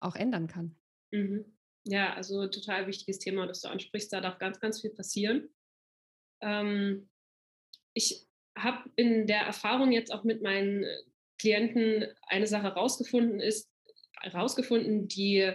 auch 0.00 0.16
ändern 0.16 0.46
kann. 0.46 0.76
Mhm. 1.12 1.44
Ja, 1.84 2.14
also 2.14 2.46
total 2.48 2.86
wichtiges 2.86 3.18
Thema, 3.18 3.46
das 3.46 3.60
du 3.60 3.68
ansprichst. 3.68 4.12
Da 4.12 4.20
darf 4.20 4.38
ganz, 4.38 4.60
ganz 4.60 4.80
viel 4.80 4.90
passieren. 4.90 5.48
Ähm, 6.42 7.08
ich 7.94 8.26
habe 8.56 8.90
in 8.96 9.26
der 9.26 9.42
Erfahrung 9.42 9.92
jetzt 9.92 10.12
auch 10.12 10.24
mit 10.24 10.42
meinen 10.42 10.84
Klienten 11.38 12.06
eine 12.22 12.46
Sache 12.46 12.68
rausgefunden, 12.68 13.40
ist 13.40 13.70
rausgefunden, 14.34 15.08
die, 15.08 15.52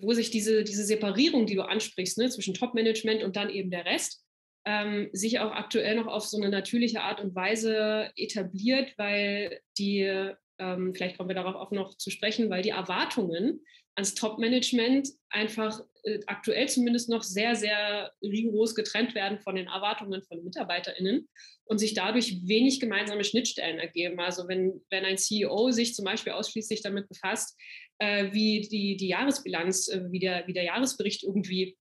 wo 0.00 0.12
sich 0.12 0.30
diese, 0.30 0.64
diese 0.64 0.84
Separierung, 0.84 1.46
die 1.46 1.54
du 1.54 1.62
ansprichst, 1.62 2.18
ne, 2.18 2.30
zwischen 2.30 2.54
Top-Management 2.54 3.22
und 3.22 3.36
dann 3.36 3.50
eben 3.50 3.70
der 3.70 3.84
Rest, 3.84 4.24
ähm, 4.66 5.10
sich 5.12 5.40
auch 5.40 5.52
aktuell 5.52 5.96
noch 5.96 6.06
auf 6.06 6.24
so 6.24 6.38
eine 6.38 6.48
natürliche 6.48 7.02
Art 7.02 7.20
und 7.20 7.34
Weise 7.34 8.10
etabliert, 8.16 8.94
weil 8.96 9.60
die, 9.78 10.32
ähm, 10.58 10.94
vielleicht 10.94 11.16
kommen 11.16 11.28
wir 11.28 11.34
darauf 11.34 11.54
auch 11.54 11.70
noch 11.70 11.96
zu 11.96 12.10
sprechen, 12.10 12.50
weil 12.50 12.62
die 12.62 12.70
Erwartungen 12.70 13.60
ans 13.96 14.14
Top-Management 14.14 15.08
einfach 15.30 15.80
äh, 16.02 16.18
aktuell 16.26 16.68
zumindest 16.68 17.08
noch 17.08 17.22
sehr, 17.22 17.54
sehr 17.54 18.12
rigoros 18.22 18.74
getrennt 18.74 19.14
werden 19.14 19.38
von 19.38 19.54
den 19.54 19.66
Erwartungen 19.66 20.22
von 20.22 20.42
MitarbeiterInnen 20.42 21.28
und 21.66 21.78
sich 21.78 21.94
dadurch 21.94 22.46
wenig 22.46 22.80
gemeinsame 22.80 23.24
Schnittstellen 23.24 23.78
ergeben. 23.78 24.18
Also 24.20 24.48
wenn, 24.48 24.80
wenn 24.90 25.04
ein 25.04 25.18
CEO 25.18 25.70
sich 25.70 25.94
zum 25.94 26.04
Beispiel 26.04 26.32
ausschließlich 26.32 26.82
damit 26.82 27.08
befasst, 27.08 27.56
äh, 27.98 28.32
wie 28.32 28.62
die, 28.62 28.96
die 28.96 29.08
Jahresbilanz, 29.08 29.88
äh, 29.88 30.02
wie, 30.10 30.18
der, 30.18 30.46
wie 30.46 30.52
der 30.52 30.64
Jahresbericht 30.64 31.22
irgendwie 31.22 31.76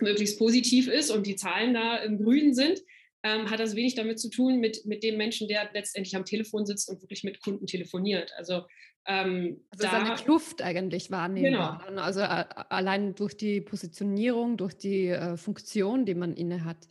möglichst 0.00 0.38
positiv 0.38 0.86
ist 0.86 1.10
und 1.10 1.26
die 1.26 1.36
Zahlen 1.36 1.74
da 1.74 1.96
im 1.96 2.22
Grünen 2.22 2.54
sind, 2.54 2.80
ähm, 3.28 3.50
hat 3.50 3.60
das 3.60 3.76
wenig 3.76 3.94
damit 3.94 4.18
zu 4.18 4.30
tun 4.30 4.58
mit, 4.58 4.84
mit 4.86 5.02
dem 5.02 5.16
Menschen, 5.16 5.48
der 5.48 5.68
letztendlich 5.72 6.16
am 6.16 6.24
Telefon 6.24 6.66
sitzt 6.66 6.88
und 6.88 7.02
wirklich 7.02 7.24
mit 7.24 7.40
Kunden 7.40 7.66
telefoniert. 7.66 8.32
Also, 8.36 8.62
ähm, 9.06 9.64
also 9.70 9.86
da, 9.86 9.92
eine 9.92 10.14
Kluft 10.16 10.62
eigentlich 10.62 11.10
wahrnehmbar. 11.10 11.84
Genau. 11.86 12.02
Also 12.02 12.20
äh, 12.20 12.44
allein 12.68 13.14
durch 13.14 13.36
die 13.36 13.60
Positionierung, 13.60 14.56
durch 14.56 14.74
die 14.74 15.08
äh, 15.08 15.36
Funktion, 15.36 16.06
die 16.06 16.14
man 16.14 16.34
inne 16.34 16.64
hat. 16.64 16.88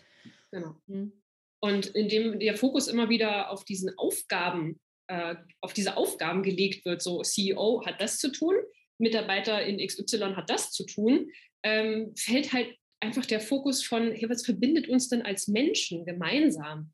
Genau. 0.51 0.75
Hm. 0.87 1.11
Und 1.59 1.87
indem 1.87 2.39
der 2.39 2.55
Fokus 2.55 2.87
immer 2.87 3.09
wieder 3.09 3.49
auf 3.49 3.65
diesen 3.65 3.97
Aufgaben, 3.97 4.79
äh, 5.07 5.35
auf 5.61 5.73
diese 5.73 5.97
Aufgaben 5.97 6.43
gelegt 6.43 6.85
wird, 6.85 7.01
so 7.01 7.21
CEO 7.21 7.83
hat 7.85 7.99
das 7.99 8.19
zu 8.19 8.31
tun, 8.31 8.55
Mitarbeiter 8.99 9.63
in 9.63 9.85
XY 9.85 10.35
hat 10.35 10.49
das 10.49 10.71
zu 10.71 10.85
tun, 10.85 11.31
ähm, 11.63 12.13
fällt 12.15 12.53
halt 12.53 12.76
einfach 12.99 13.25
der 13.25 13.39
Fokus 13.39 13.83
von, 13.83 14.11
hey, 14.11 14.29
was 14.29 14.45
verbindet 14.45 14.89
uns 14.89 15.09
denn 15.09 15.21
als 15.21 15.47
Menschen 15.47 16.05
gemeinsam, 16.05 16.93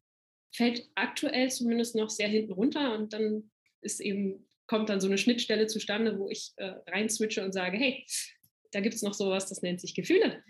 fällt 0.54 0.90
aktuell 0.96 1.50
zumindest 1.50 1.96
noch 1.96 2.10
sehr 2.10 2.28
hinten 2.28 2.54
runter 2.54 2.96
und 2.96 3.14
dann 3.14 3.52
ist 3.82 4.00
eben, 4.00 4.48
kommt 4.68 4.90
dann 4.90 5.02
so 5.02 5.08
eine 5.08 5.18
Schnittstelle 5.18 5.68
zustande, 5.68 6.20
wo 6.20 6.30
ich 6.30 6.54
äh, 6.58 6.74
rein 6.88 7.10
switche 7.10 7.44
und 7.44 7.52
sage, 7.52 7.78
hey, 7.78 8.06
da 8.72 8.80
gibt 8.80 8.96
es 8.96 9.02
noch 9.02 9.14
sowas, 9.14 9.48
das 9.48 9.62
nennt 9.62 9.82
sich 9.82 9.96
Gefühle. 9.96 10.44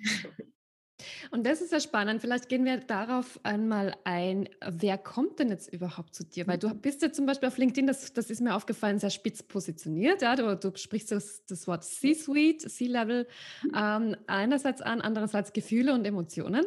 Und 1.31 1.45
das 1.45 1.61
ist 1.61 1.71
ja 1.71 1.79
spannend. 1.79 2.21
Vielleicht 2.21 2.49
gehen 2.49 2.65
wir 2.65 2.77
darauf 2.77 3.39
einmal 3.43 3.95
ein. 4.03 4.49
Wer 4.65 4.97
kommt 4.97 5.39
denn 5.39 5.49
jetzt 5.49 5.71
überhaupt 5.71 6.15
zu 6.15 6.23
dir? 6.23 6.47
Weil 6.47 6.57
du 6.57 6.73
bist 6.73 7.01
ja 7.01 7.11
zum 7.11 7.25
Beispiel 7.25 7.47
auf 7.47 7.57
LinkedIn, 7.57 7.87
das, 7.87 8.13
das 8.13 8.29
ist 8.29 8.41
mir 8.41 8.55
aufgefallen, 8.55 8.99
sehr 8.99 9.09
spitz 9.09 9.43
positioniert. 9.43 10.21
Ja? 10.21 10.35
Du, 10.35 10.55
du 10.55 10.75
sprichst 10.75 11.11
das, 11.11 11.45
das 11.45 11.67
Wort 11.67 11.83
C-Suite, 11.83 12.61
C-Level 12.61 13.27
ähm, 13.75 14.15
einerseits 14.27 14.81
an, 14.81 15.01
andererseits 15.01 15.53
Gefühle 15.53 15.93
und 15.93 16.05
Emotionen. 16.05 16.65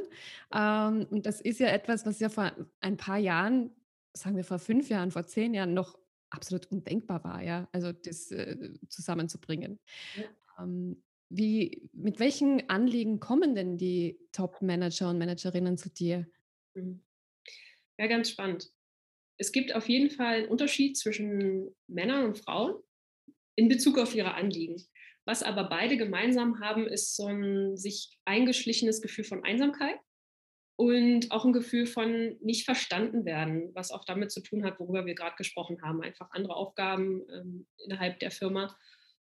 Ähm, 0.53 1.07
und 1.11 1.27
das 1.27 1.41
ist 1.41 1.61
ja 1.61 1.69
etwas, 1.69 2.07
was 2.07 2.21
ja 2.21 2.29
vor 2.29 2.53
ein 2.81 2.97
paar 2.97 3.19
Jahren, 3.19 3.71
sagen 4.13 4.37
wir 4.37 4.45
vor 4.45 4.59
fünf 4.59 4.89
Jahren, 4.89 5.11
vor 5.11 5.27
zehn 5.27 5.55
Jahren 5.55 5.75
noch 5.75 5.99
absolut 6.31 6.67
undenkbar 6.67 7.25
war, 7.25 7.43
ja, 7.43 7.69
also 7.73 7.93
das 7.93 8.31
äh, 8.31 8.75
zusammenzubringen. 8.89 9.79
Ja. 10.17 10.65
Ähm, 10.65 11.03
wie, 11.29 11.89
mit 11.93 12.21
welchen 12.21 12.69
Anliegen 12.69 13.21
kommen 13.21 13.55
denn 13.55 13.77
die 13.77 14.19
Top-Manager 14.33 15.11
und 15.11 15.19
Managerinnen 15.19 15.77
zu 15.77 15.91
dir? 15.91 16.27
Mhm. 16.75 17.03
Ja, 17.99 18.07
ganz 18.07 18.31
spannend. 18.31 18.71
Es 19.39 19.53
gibt 19.53 19.75
auf 19.75 19.89
jeden 19.89 20.11
Fall 20.11 20.37
einen 20.37 20.49
Unterschied 20.49 20.97
zwischen 20.97 21.75
Männern 21.87 22.25
und 22.25 22.39
Frauen 22.39 22.83
in 23.57 23.69
Bezug 23.69 23.99
auf 23.99 24.15
ihre 24.15 24.35
Anliegen. 24.35 24.77
Was 25.25 25.43
aber 25.43 25.65
beide 25.65 25.97
gemeinsam 25.97 26.61
haben, 26.61 26.87
ist 26.87 27.17
so 27.17 27.27
ein 27.27 27.77
sich 27.77 28.19
eingeschlichenes 28.25 29.03
Gefühl 29.03 29.25
von 29.25 29.45
Einsamkeit 29.45 29.99
und 30.77 31.33
auch 31.33 31.45
ein 31.45 31.53
Gefühl 31.53 31.87
von 31.87 32.37
nicht 32.41 32.65
verstanden 32.65 33.25
werden, 33.25 33.71
was 33.75 33.91
auch 33.91 34.05
damit 34.05 34.31
zu 34.31 34.43
tun 34.43 34.65
hat, 34.65 34.79
worüber 34.79 35.07
wir 35.07 35.15
gerade 35.15 35.37
gesprochen 35.37 35.83
haben. 35.83 36.03
Einfach 36.03 36.31
andere 36.31 36.55
Aufgaben 36.55 37.23
ähm, 37.33 37.67
innerhalb 37.79 38.21
der 38.21 38.31
Firma. 38.31 38.77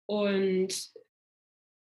Und 0.06 0.74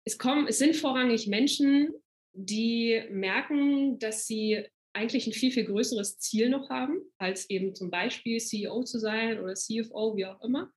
es, 0.08 0.18
kommen, 0.18 0.46
es 0.48 0.58
sind 0.58 0.74
vorrangig 0.74 1.26
Menschen, 1.26 1.92
die 2.32 3.02
merken, 3.10 3.98
dass 3.98 4.26
sie 4.26 4.64
eigentlich 4.94 5.26
ein 5.26 5.34
viel, 5.34 5.52
viel 5.52 5.64
größeres 5.64 6.18
Ziel 6.18 6.48
noch 6.48 6.70
haben, 6.70 7.00
als 7.18 7.48
eben 7.50 7.74
zum 7.74 7.90
Beispiel 7.90 8.40
CEO 8.40 8.84
zu 8.84 8.98
sein 8.98 9.38
oder 9.38 9.54
CFO, 9.54 10.16
wie 10.16 10.24
auch 10.24 10.42
immer. 10.42 10.72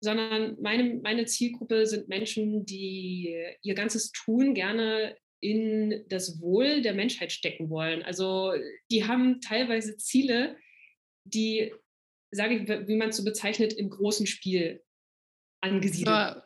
Sondern 0.00 0.56
meine, 0.60 0.94
meine 1.02 1.26
Zielgruppe 1.26 1.86
sind 1.86 2.08
Menschen, 2.08 2.64
die 2.64 3.36
ihr 3.62 3.74
ganzes 3.74 4.10
Tun 4.12 4.54
gerne 4.54 5.16
in 5.40 6.04
das 6.08 6.40
Wohl 6.40 6.80
der 6.80 6.94
Menschheit 6.94 7.32
stecken 7.32 7.68
wollen. 7.68 8.02
Also 8.02 8.52
die 8.90 9.04
haben 9.04 9.40
teilweise 9.42 9.98
Ziele, 9.98 10.56
die, 11.24 11.72
sage 12.30 12.56
ich, 12.56 12.88
wie 12.88 12.96
man 12.96 13.10
es 13.10 13.18
so 13.18 13.24
bezeichnet, 13.24 13.74
im 13.74 13.90
großen 13.90 14.26
Spiel 14.26 14.82
angesiedelt 15.60 16.42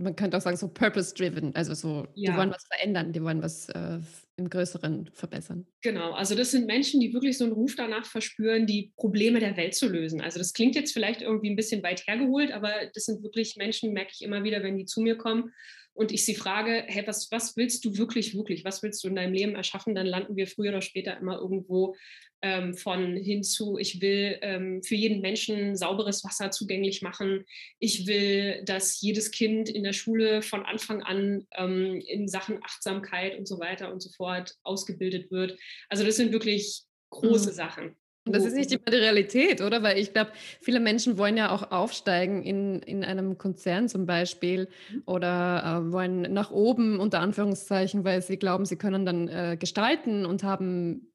man 0.00 0.16
könnte 0.16 0.36
auch 0.36 0.40
sagen, 0.40 0.56
so 0.56 0.68
purpose-driven. 0.68 1.54
Also 1.54 1.74
so, 1.74 2.06
ja. 2.14 2.32
die 2.32 2.38
wollen 2.38 2.50
was 2.50 2.66
verändern, 2.66 3.12
die 3.12 3.22
wollen 3.22 3.42
was 3.42 3.68
äh, 3.68 3.98
im 4.36 4.48
Größeren 4.48 5.10
verbessern. 5.12 5.66
Genau, 5.82 6.12
also 6.12 6.34
das 6.34 6.50
sind 6.50 6.66
Menschen, 6.66 7.00
die 7.00 7.12
wirklich 7.12 7.38
so 7.38 7.44
einen 7.44 7.52
Ruf 7.52 7.74
danach 7.76 8.06
verspüren, 8.06 8.66
die 8.66 8.92
Probleme 8.96 9.38
der 9.38 9.56
Welt 9.56 9.74
zu 9.74 9.88
lösen. 9.88 10.20
Also 10.20 10.38
das 10.38 10.52
klingt 10.52 10.74
jetzt 10.74 10.92
vielleicht 10.92 11.22
irgendwie 11.22 11.50
ein 11.50 11.56
bisschen 11.56 11.82
weit 11.82 12.06
hergeholt, 12.06 12.52
aber 12.52 12.72
das 12.94 13.04
sind 13.04 13.22
wirklich 13.22 13.56
Menschen, 13.56 13.92
merke 13.92 14.12
ich 14.14 14.22
immer 14.22 14.42
wieder, 14.42 14.62
wenn 14.62 14.76
die 14.76 14.86
zu 14.86 15.00
mir 15.00 15.16
kommen 15.16 15.52
und 15.94 16.12
ich 16.12 16.24
sie 16.24 16.34
frage, 16.34 16.84
hey, 16.86 17.06
was, 17.06 17.30
was 17.30 17.56
willst 17.56 17.84
du 17.84 17.96
wirklich, 17.96 18.34
wirklich, 18.34 18.64
was 18.64 18.82
willst 18.82 19.02
du 19.04 19.08
in 19.08 19.16
deinem 19.16 19.34
Leben 19.34 19.54
erschaffen, 19.54 19.94
dann 19.94 20.06
landen 20.06 20.36
wir 20.36 20.46
früher 20.46 20.70
oder 20.70 20.82
später 20.82 21.16
immer 21.18 21.38
irgendwo 21.38 21.94
ähm, 22.42 22.74
von 22.74 23.16
hinzu, 23.16 23.76
ich 23.78 24.00
will 24.00 24.38
ähm, 24.40 24.82
für 24.82 24.94
jeden 24.94 25.20
Menschen 25.20 25.76
sauberes 25.76 26.24
Wasser 26.24 26.50
zugänglich 26.50 27.02
machen. 27.02 27.44
Ich 27.78 28.06
will, 28.06 28.62
dass 28.64 29.00
jedes 29.00 29.30
Kind 29.30 29.68
in 29.68 29.84
der 29.84 29.92
Schule 29.92 30.42
von 30.42 30.64
Anfang 30.64 31.02
an 31.02 31.46
ähm, 31.56 32.02
in 32.06 32.28
Sachen 32.28 32.62
Achtsamkeit 32.64 33.38
und 33.38 33.46
so 33.46 33.58
weiter 33.58 33.92
und 33.92 34.00
so 34.00 34.10
fort 34.10 34.54
ausgebildet 34.62 35.30
wird. 35.30 35.58
Also 35.88 36.04
das 36.04 36.16
sind 36.16 36.32
wirklich 36.32 36.84
große 37.10 37.50
mhm. 37.50 37.54
Sachen. 37.54 37.96
Und 38.26 38.36
das 38.36 38.44
ist 38.44 38.54
nicht 38.54 38.70
immer 38.70 38.84
die 38.90 38.96
Realität, 38.96 39.62
oder? 39.62 39.82
Weil 39.82 39.98
ich 39.98 40.12
glaube, 40.12 40.32
viele 40.60 40.78
Menschen 40.78 41.16
wollen 41.16 41.38
ja 41.38 41.50
auch 41.50 41.70
aufsteigen 41.70 42.42
in, 42.42 42.80
in 42.82 43.02
einem 43.02 43.38
Konzern 43.38 43.88
zum 43.88 44.04
Beispiel 44.04 44.68
mhm. 44.92 45.02
oder 45.06 45.84
äh, 45.88 45.92
wollen 45.92 46.22
nach 46.32 46.50
oben 46.50 47.00
unter 47.00 47.20
Anführungszeichen, 47.20 48.04
weil 48.04 48.20
sie 48.20 48.36
glauben, 48.36 48.66
sie 48.66 48.76
können 48.76 49.06
dann 49.06 49.28
äh, 49.28 49.56
gestalten 49.58 50.26
und 50.26 50.42
haben 50.42 51.06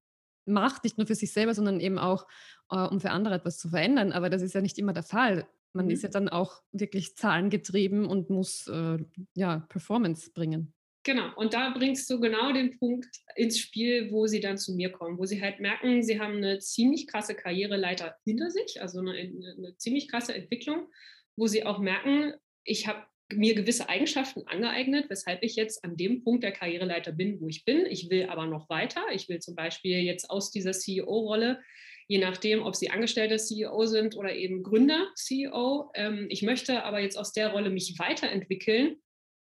Macht, 0.48 0.84
nicht 0.84 0.98
nur 0.98 1.08
für 1.08 1.16
sich 1.16 1.34
selber, 1.34 1.56
sondern 1.56 1.80
eben 1.80 1.98
auch, 1.98 2.28
äh, 2.70 2.78
um 2.78 3.00
für 3.00 3.12
andere 3.12 3.36
etwas 3.36 3.58
zu 3.58 3.70
verändern. 3.70 4.12
Aber 4.12 4.30
das 4.30 4.42
ist 4.42 4.54
ja 4.54 4.62
nicht 4.62 4.78
immer 4.78 4.94
der 4.94 5.04
Fall. 5.04 5.48
Man 5.74 5.86
mhm. 5.86 5.92
ist 5.92 6.04
ja 6.04 6.10
dann 6.10 6.30
auch 6.30 6.62
wirklich 6.72 7.16
zahlengetrieben 7.16 8.06
und 8.06 8.30
muss 8.30 8.68
äh, 8.68 8.98
ja 9.36 9.60
Performance 9.70 10.32
bringen. 10.32 10.74
Genau, 11.06 11.30
und 11.36 11.54
da 11.54 11.70
bringst 11.70 12.10
du 12.10 12.20
genau 12.20 12.52
den 12.52 12.80
Punkt 12.80 13.08
ins 13.36 13.60
Spiel, 13.60 14.12
wo 14.12 14.26
sie 14.26 14.40
dann 14.40 14.58
zu 14.58 14.74
mir 14.74 14.92
kommen, 14.92 15.20
wo 15.20 15.26
sie 15.26 15.40
halt 15.40 15.60
merken, 15.60 16.02
sie 16.02 16.20
haben 16.20 16.38
eine 16.38 16.58
ziemlich 16.58 17.06
krasse 17.06 17.36
Karriereleiter 17.36 18.16
hinter 18.24 18.50
sich, 18.50 18.82
also 18.82 19.00
eine, 19.00 19.12
eine 19.12 19.78
ziemlich 19.78 20.10
krasse 20.10 20.34
Entwicklung, 20.34 20.88
wo 21.36 21.46
sie 21.46 21.64
auch 21.64 21.78
merken, 21.78 22.34
ich 22.64 22.88
habe 22.88 23.06
mir 23.32 23.54
gewisse 23.54 23.88
Eigenschaften 23.88 24.48
angeeignet, 24.48 25.08
weshalb 25.08 25.44
ich 25.44 25.56
jetzt 25.56 25.84
an 25.84 25.96
dem 25.96 26.24
Punkt 26.24 26.44
der 26.44 26.52
Karriereleiter 26.52 27.12
bin, 27.12 27.40
wo 27.40 27.50
ich 27.50 27.66
bin. 27.66 27.86
Ich 27.86 28.10
will 28.10 28.28
aber 28.28 28.48
noch 28.48 28.68
weiter. 28.70 29.04
Ich 29.14 29.30
will 29.30 29.40
zum 29.40 29.56
Beispiel 29.56 30.00
jetzt 30.00 30.32
aus 30.32 30.50
dieser 30.50 30.74
CEO-Rolle, 30.74 31.62
je 32.08 32.18
nachdem, 32.18 32.64
ob 32.64 32.76
Sie 32.76 32.90
angestellter 32.90 33.38
CEO 33.38 33.86
sind 33.86 34.16
oder 34.16 34.34
eben 34.34 34.64
Gründer 34.64 35.12
CEO, 35.14 35.92
ähm, 35.94 36.26
ich 36.30 36.42
möchte 36.42 36.84
aber 36.84 37.00
jetzt 37.00 37.18
aus 37.18 37.32
der 37.32 37.50
Rolle 37.50 37.70
mich 37.70 38.00
weiterentwickeln 38.00 38.98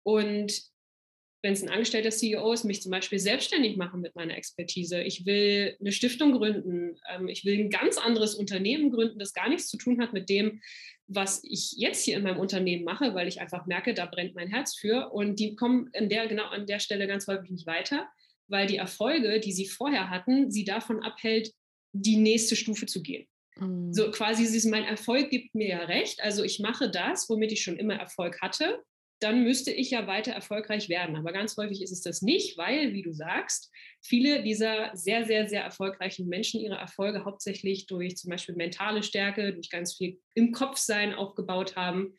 und 0.03 0.75
wenn 1.45 1.53
es 1.53 1.61
ein 1.61 1.69
angestellter 1.69 2.09
CEO 2.09 2.51
ist, 2.53 2.63
mich 2.63 2.81
zum 2.81 2.89
Beispiel 2.89 3.19
selbstständig 3.19 3.77
machen 3.77 4.01
mit 4.01 4.15
meiner 4.15 4.35
Expertise. 4.35 5.03
Ich 5.03 5.27
will 5.27 5.77
eine 5.79 5.91
Stiftung 5.91 6.31
gründen. 6.31 6.97
Ähm, 7.07 7.27
ich 7.27 7.45
will 7.45 7.59
ein 7.59 7.69
ganz 7.69 7.99
anderes 7.99 8.33
Unternehmen 8.33 8.89
gründen, 8.89 9.19
das 9.19 9.31
gar 9.31 9.47
nichts 9.47 9.67
zu 9.67 9.77
tun 9.77 10.01
hat 10.01 10.11
mit 10.11 10.27
dem, 10.27 10.59
was 11.05 11.43
ich 11.43 11.73
jetzt 11.77 12.03
hier 12.03 12.17
in 12.17 12.23
meinem 12.23 12.39
Unternehmen 12.39 12.83
mache, 12.83 13.13
weil 13.13 13.27
ich 13.27 13.41
einfach 13.41 13.67
merke, 13.67 13.93
da 13.93 14.07
brennt 14.07 14.33
mein 14.33 14.47
Herz 14.47 14.75
für. 14.75 15.11
Und 15.11 15.39
die 15.39 15.55
kommen 15.55 15.91
an 15.95 16.09
der, 16.09 16.25
genau 16.25 16.45
an 16.45 16.65
der 16.65 16.79
Stelle 16.79 17.05
ganz 17.05 17.27
häufig 17.27 17.51
nicht 17.51 17.67
weiter, 17.67 18.09
weil 18.47 18.65
die 18.65 18.77
Erfolge, 18.77 19.39
die 19.39 19.53
sie 19.53 19.67
vorher 19.67 20.09
hatten, 20.09 20.49
sie 20.49 20.65
davon 20.65 21.03
abhält, 21.03 21.53
die 21.93 22.17
nächste 22.17 22.55
Stufe 22.55 22.87
zu 22.87 23.03
gehen. 23.03 23.27
Mhm. 23.57 23.93
So 23.93 24.09
quasi, 24.09 24.45
ist, 24.45 24.65
mein 24.65 24.83
Erfolg 24.83 25.29
gibt 25.29 25.53
mir 25.53 25.67
ja 25.67 25.83
recht. 25.83 26.23
Also 26.23 26.43
ich 26.43 26.59
mache 26.59 26.89
das, 26.89 27.29
womit 27.29 27.51
ich 27.51 27.61
schon 27.61 27.77
immer 27.77 27.97
Erfolg 27.97 28.41
hatte. 28.41 28.83
Dann 29.19 29.43
müsste 29.43 29.72
ich 29.72 29.91
ja 29.91 30.07
weiter 30.07 30.34
erfolgreich 30.34 30.89
werden. 30.89 31.15
Aber 31.15 31.31
ganz 31.31 31.55
häufig 31.57 31.81
ist 31.81 31.91
es 31.91 32.01
das 32.01 32.22
nicht, 32.22 32.57
weil, 32.57 32.93
wie 32.93 33.01
du 33.01 33.13
sagst, 33.13 33.72
viele 34.01 34.43
dieser 34.43 34.91
sehr, 34.95 35.25
sehr, 35.25 35.48
sehr 35.48 35.63
erfolgreichen 35.63 36.27
Menschen 36.27 36.60
ihre 36.60 36.75
Erfolge 36.75 37.25
hauptsächlich 37.25 37.88
durch 37.88 38.17
zum 38.17 38.29
Beispiel 38.29 38.55
mentale 38.55 39.03
Stärke, 39.03 39.53
durch 39.53 39.69
ganz 39.69 39.95
viel 39.95 40.19
im 40.34 40.51
Kopfsein 40.51 41.13
aufgebaut 41.13 41.75
haben. 41.75 42.15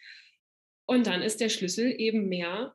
Und 0.86 1.06
dann 1.06 1.22
ist 1.22 1.40
der 1.40 1.48
Schlüssel 1.48 1.94
eben 1.98 2.28
mehr 2.28 2.74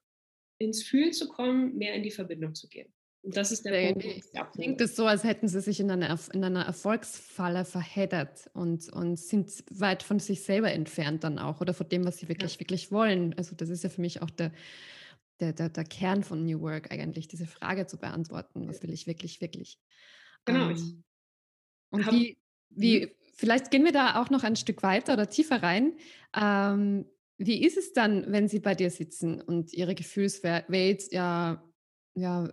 ins 0.59 0.83
Fühlen 0.83 1.13
zu 1.13 1.27
kommen, 1.27 1.77
mehr 1.77 1.95
in 1.95 2.03
die 2.03 2.11
Verbindung 2.11 2.53
zu 2.53 2.67
gehen. 2.69 2.93
Und 3.23 3.37
das 3.37 3.51
ist 3.51 3.65
der 3.65 3.93
Punkt. 3.93 4.53
Klingt 4.53 4.81
es 4.81 4.95
so, 4.95 5.05
als 5.05 5.23
hätten 5.23 5.47
sie 5.47 5.61
sich 5.61 5.79
in 5.79 5.91
einer, 5.91 6.19
in 6.33 6.43
einer 6.43 6.65
Erfolgsfalle 6.65 7.65
verheddert 7.65 8.49
und, 8.53 8.91
und 8.91 9.19
sind 9.19 9.63
weit 9.69 10.01
von 10.01 10.19
sich 10.19 10.43
selber 10.43 10.71
entfernt 10.71 11.23
dann 11.23 11.37
auch 11.37 11.61
oder 11.61 11.73
von 11.73 11.87
dem, 11.87 12.03
was 12.03 12.17
sie 12.17 12.29
wirklich, 12.29 12.55
ja. 12.55 12.59
wirklich 12.59 12.91
wollen. 12.91 13.35
Also 13.37 13.55
das 13.55 13.69
ist 13.69 13.83
ja 13.83 13.89
für 13.89 14.01
mich 14.01 14.23
auch 14.23 14.31
der, 14.31 14.51
der, 15.39 15.53
der, 15.53 15.69
der 15.69 15.83
Kern 15.83 16.23
von 16.23 16.45
New 16.45 16.61
Work 16.61 16.91
eigentlich, 16.91 17.27
diese 17.27 17.45
Frage 17.45 17.85
zu 17.85 17.97
beantworten, 17.97 18.67
was 18.67 18.81
will 18.81 18.91
ich 18.91 19.05
wirklich, 19.05 19.39
wirklich. 19.39 19.79
Genau. 20.45 20.71
Ähm, 20.71 21.03
und 21.91 22.11
wie, 22.11 22.39
wie, 22.69 23.05
mhm. 23.05 23.11
vielleicht 23.35 23.69
gehen 23.69 23.85
wir 23.85 23.91
da 23.91 24.19
auch 24.19 24.31
noch 24.31 24.43
ein 24.43 24.55
Stück 24.55 24.81
weiter 24.81 25.13
oder 25.13 25.29
tiefer 25.29 25.61
rein. 25.61 25.93
Ähm, 26.35 27.05
wie 27.37 27.63
ist 27.63 27.77
es 27.77 27.93
dann, 27.93 28.31
wenn 28.31 28.47
sie 28.47 28.59
bei 28.59 28.73
dir 28.73 28.89
sitzen 28.89 29.41
und 29.41 29.73
ihre 29.73 29.93
Gefühlswelt 29.93 31.11
ja, 31.11 31.63
ja 32.15 32.51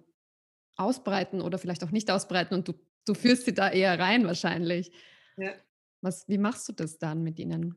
ausbreiten 0.78 1.40
oder 1.40 1.58
vielleicht 1.58 1.84
auch 1.84 1.90
nicht 1.90 2.10
ausbreiten 2.10 2.54
und 2.54 2.68
du, 2.68 2.74
du 3.06 3.14
führst 3.14 3.44
sie 3.44 3.54
da 3.54 3.70
eher 3.70 3.98
rein 3.98 4.26
wahrscheinlich. 4.26 4.92
Ja. 5.36 5.54
Was, 6.00 6.28
wie 6.28 6.38
machst 6.38 6.68
du 6.68 6.72
das 6.72 6.98
dann 6.98 7.22
mit 7.22 7.38
ihnen? 7.38 7.74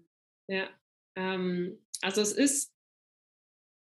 Ja, 0.47 0.69
ähm, 1.15 1.79
also 2.01 2.21
es 2.21 2.33
ist 2.33 2.73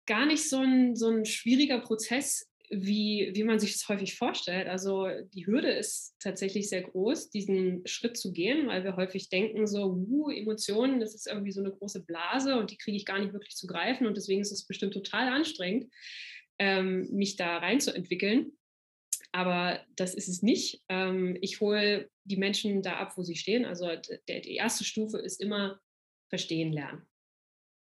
gar 0.06 0.26
nicht 0.26 0.48
so 0.50 0.60
ein, 0.60 0.96
so 0.96 1.10
ein 1.10 1.26
schwieriger 1.26 1.80
Prozess, 1.80 2.50
wie, 2.70 3.32
wie 3.34 3.44
man 3.44 3.60
sich 3.60 3.74
das 3.74 3.88
häufig 3.90 4.16
vorstellt. 4.16 4.68
Also 4.68 5.08
die 5.34 5.46
Hürde 5.46 5.70
ist 5.70 6.16
tatsächlich 6.20 6.70
sehr 6.70 6.82
groß, 6.82 7.30
diesen 7.30 7.86
Schritt 7.86 8.18
zu 8.18 8.32
gehen, 8.32 8.68
weil 8.68 8.84
wir 8.84 8.96
häufig 8.96 9.30
denken, 9.30 9.68
so, 9.68 9.86
uh, 9.86 10.30
Emotionen, 10.30 11.00
das 11.00 11.14
ist 11.14 11.28
irgendwie 11.28 11.52
so 11.52 11.62
eine 11.62 11.72
große 11.72 12.04
Blase 12.06 12.58
und 12.58 12.72
die 12.72 12.78
kriege 12.78 12.98
ich 12.98 13.06
gar 13.06 13.20
nicht 13.20 13.34
wirklich 13.34 13.56
zu 13.56 13.68
greifen 13.68 14.08
und 14.08 14.18
deswegen 14.18 14.42
ist 14.42 14.52
es 14.52 14.66
bestimmt 14.66 14.94
total 14.94 15.28
anstrengend, 15.28 15.92
ähm, 16.60 17.08
mich 17.12 17.36
da 17.36 17.58
reinzuentwickeln. 17.58 18.52
Aber 19.36 19.82
das 19.98 20.16
ist 20.16 20.30
es 20.30 20.42
nicht. 20.44 20.82
Ähm, 20.88 21.38
ich 21.42 21.60
hole 21.60 22.10
die 22.24 22.38
Menschen 22.38 22.82
da 22.82 22.94
ab, 22.94 23.18
wo 23.18 23.24
sie 23.24 23.36
stehen. 23.36 23.66
Also 23.66 23.90
die 24.30 24.56
erste 24.56 24.86
Stufe 24.86 25.18
ist 25.18 25.42
immer 25.42 25.82
verstehen 26.30 26.72
lernen. 26.72 27.06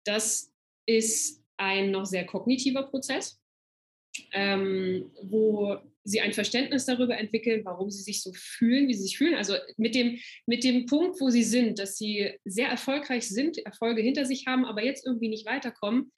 Das 0.05 0.53
ist 0.87 1.43
ein 1.57 1.93
noch 1.93 2.05
sehr 2.05 2.27
kognitiver 2.27 2.83
Prozess, 2.83 3.41
ähm, 4.33 5.11
wo 5.23 5.79
sie 6.05 6.21
ein 6.21 6.35
Verständnis 6.35 6.85
darüber 6.85 7.17
entwickeln, 7.17 7.65
warum 7.65 7.91
sie 7.91 8.03
sich 8.03 8.21
so 8.21 8.35
fühlen, 8.35 8.87
wie 8.89 8.95
sie 8.95 9.05
sich 9.05 9.17
fühlen. 9.17 9.35
Also 9.35 9.55
mit 9.79 9.95
dem, 9.95 10.19
mit 10.45 10.63
dem 10.63 10.85
Punkt, 10.85 11.23
wo 11.23 11.31
sie 11.31 11.45
sind, 11.45 11.79
dass 11.79 11.97
sie 11.97 12.35
sehr 12.45 12.69
erfolgreich 12.69 13.27
sind, 13.27 13.57
Erfolge 13.65 14.03
hinter 14.03 14.27
sich 14.27 14.47
haben, 14.47 14.67
aber 14.67 14.85
jetzt 14.85 15.07
irgendwie 15.07 15.29
nicht 15.29 15.47
weiterkommen, 15.47 16.13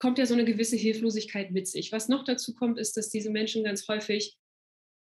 kommt 0.00 0.18
ja 0.18 0.26
so 0.26 0.34
eine 0.34 0.44
gewisse 0.44 0.76
Hilflosigkeit 0.76 1.52
mit 1.52 1.68
sich. 1.68 1.92
Was 1.92 2.08
noch 2.08 2.24
dazu 2.24 2.56
kommt, 2.56 2.80
ist, 2.80 2.96
dass 2.96 3.08
diese 3.08 3.30
Menschen 3.30 3.62
ganz 3.62 3.86
häufig 3.86 4.36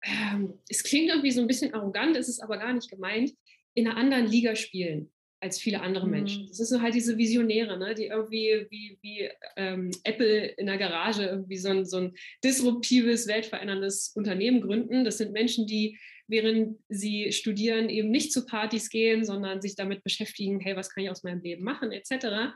ähm, 0.06 0.60
es 0.70 0.84
klingt 0.84 1.10
irgendwie 1.10 1.32
so 1.32 1.42
ein 1.42 1.48
bisschen 1.48 1.74
arrogant, 1.74 2.16
ist 2.16 2.30
es 2.30 2.40
aber 2.40 2.58
gar 2.58 2.74
nicht 2.74 2.90
gemeint, 2.90 3.32
in 3.74 3.88
einer 3.88 3.98
anderen 3.98 4.28
Liga 4.28 4.56
spielen 4.56 5.12
als 5.42 5.60
viele 5.60 5.82
andere 5.82 6.08
Menschen. 6.08 6.44
Mhm. 6.44 6.48
Das 6.48 6.60
ist 6.60 6.70
so 6.70 6.82
halt 6.82 6.96
diese 6.96 7.18
Visionäre, 7.18 7.78
ne, 7.78 7.94
die 7.94 8.06
irgendwie 8.06 8.66
wie, 8.70 8.98
wie 9.02 9.30
ähm, 9.58 9.92
Apple 10.04 10.46
in 10.58 10.66
der 10.66 10.78
Garage 10.78 11.24
irgendwie 11.24 11.58
so 11.58 11.70
ein, 11.70 11.86
so 11.86 11.98
ein 11.98 12.16
disruptives, 12.44 13.28
weltveränderndes 13.28 14.14
Unternehmen 14.16 14.62
gründen. 14.62 15.04
Das 15.04 15.18
sind 15.18 15.34
Menschen, 15.34 15.68
die 15.68 16.00
während 16.28 16.80
sie 16.90 17.32
studieren 17.32 17.90
eben 17.90 18.10
nicht 18.10 18.34
zu 18.34 18.46
Partys 18.46 18.90
gehen, 18.90 19.24
sondern 19.24 19.62
sich 19.62 19.76
damit 19.76 20.04
beschäftigen, 20.04 20.60
hey, 20.60 20.76
was 20.76 20.90
kann 20.90 21.04
ich 21.04 21.10
aus 21.10 21.24
meinem 21.24 21.42
Leben 21.42 21.64
machen, 21.64 21.92
etc. 21.92 22.56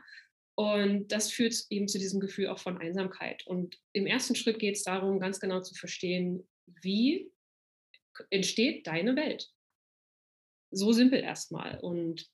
Und 0.56 1.12
das 1.12 1.30
führt 1.30 1.54
eben 1.70 1.86
zu 1.86 1.98
diesem 1.98 2.20
Gefühl 2.20 2.48
auch 2.48 2.58
von 2.58 2.78
Einsamkeit. 2.78 3.46
Und 3.46 3.78
im 3.92 4.06
ersten 4.06 4.34
Schritt 4.34 4.58
geht 4.58 4.76
es 4.76 4.82
darum, 4.82 5.20
ganz 5.20 5.38
genau 5.38 5.60
zu 5.60 5.74
verstehen, 5.74 6.48
wie 6.82 7.30
entsteht 8.30 8.86
deine 8.86 9.16
Welt. 9.16 9.50
So 10.70 10.92
simpel 10.92 11.20
erstmal. 11.20 11.80
Und 11.80 12.28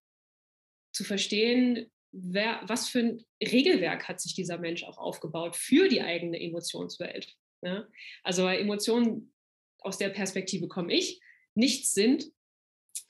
zu 0.93 1.05
verstehen, 1.05 1.91
wer, 2.13 2.61
was 2.67 2.89
für 2.89 3.01
ein 3.01 3.25
Regelwerk 3.43 4.09
hat 4.09 4.21
sich 4.21 4.35
dieser 4.35 4.59
Mensch 4.59 4.85
auch 4.85 4.99
aufgebaut 4.99 5.57
für 5.57 5.89
die 5.89 6.03
eigene 6.03 6.41
Emotionswelt. 6.41 7.35
Ja? 7.63 7.87
Also 8.23 8.47
Emotionen 8.47 9.33
aus 9.79 9.99
der 9.99 10.09
Perspektive 10.09 10.69
komme 10.69 10.95
ich, 10.95 11.21
nichts 11.55 11.95
sind, 11.95 12.31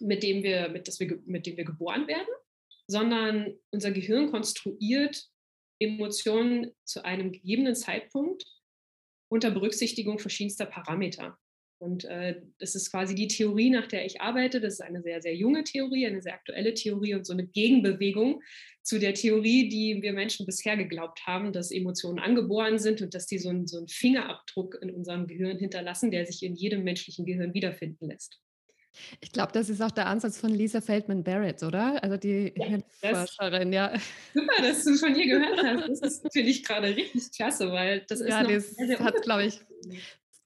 mit 0.01 0.23
dem 0.23 0.43
wir, 0.43 0.69
mit, 0.69 0.89
das 0.89 1.01
wir, 1.01 1.19
mit 1.25 1.47
dem 1.47 1.57
wir 1.57 1.65
geboren 1.65 2.07
werden, 2.07 2.29
sondern 2.89 3.59
unser 3.71 3.91
Gehirn 3.93 4.31
konstruiert 4.31 5.29
Emotionen 5.79 6.73
zu 6.85 7.05
einem 7.05 7.33
gegebenen 7.33 7.75
Zeitpunkt 7.75 8.45
unter 9.29 9.51
Berücksichtigung 9.51 10.19
verschiedenster 10.19 10.67
Parameter. 10.67 11.39
Und 11.79 12.05
äh, 12.05 12.41
das 12.59 12.75
ist 12.75 12.91
quasi 12.91 13.15
die 13.15 13.29
Theorie, 13.29 13.71
nach 13.71 13.87
der 13.87 14.07
ich 14.07 14.21
arbeite. 14.21 14.61
Das 14.61 14.75
ist 14.75 14.81
eine 14.81 15.03
sehr, 15.03 15.21
sehr 15.21 15.35
junge 15.35 15.65
Theorie, 15.65 16.07
eine 16.07 16.23
sehr 16.23 16.35
aktuelle 16.35 16.73
Theorie 16.75 17.15
und 17.15 17.27
so 17.27 17.33
eine 17.33 17.47
Gegenbewegung 17.47 18.43
zu 18.83 18.99
der 18.99 19.15
Theorie, 19.15 19.69
die 19.69 20.01
wir 20.01 20.13
Menschen 20.13 20.47
bisher 20.47 20.77
geglaubt 20.77 21.27
haben, 21.27 21.53
dass 21.53 21.71
Emotionen 21.71 22.19
angeboren 22.19 22.79
sind 22.79 23.03
und 23.03 23.15
dass 23.15 23.27
die 23.27 23.39
so, 23.39 23.51
ein, 23.51 23.67
so 23.67 23.79
einen 23.79 23.89
Fingerabdruck 23.89 24.79
in 24.81 24.91
unserem 24.91 25.27
Gehirn 25.27 25.59
hinterlassen, 25.59 26.11
der 26.11 26.25
sich 26.25 26.43
in 26.43 26.55
jedem 26.55 26.85
menschlichen 26.85 27.27
Gehirn 27.27 27.53
wiederfinden 27.53 28.07
lässt. 28.09 28.41
Ich 29.21 29.33
glaube, 29.33 29.53
das 29.53 29.69
ist 29.69 29.83
auch 29.83 29.91
der 29.91 30.07
Ansatz 30.07 30.39
von 30.39 30.51
Lisa 30.51 30.81
Feldman 30.81 31.23
Barrett, 31.23 31.63
oder? 31.63 32.03
Also 32.03 32.17
die 32.17 32.55
ja, 32.57 32.79
Forscherin, 33.13 33.73
ja. 33.73 33.93
Super, 34.33 34.63
dass 34.63 34.85
du 34.85 34.95
von 34.95 35.15
ihr 35.15 35.27
gehört 35.27 35.63
hast. 35.63 36.01
Das 36.01 36.23
finde 36.33 36.51
ich 36.51 36.65
gerade 36.65 36.89
richtig 36.97 37.33
klasse, 37.33 37.71
weil 37.73 38.05
das 38.09 38.21
ist 38.21 38.29
ja, 38.29 38.43
das 38.45 38.75
hat, 39.01 39.21
glaube 39.23 39.47
ich, 39.47 39.61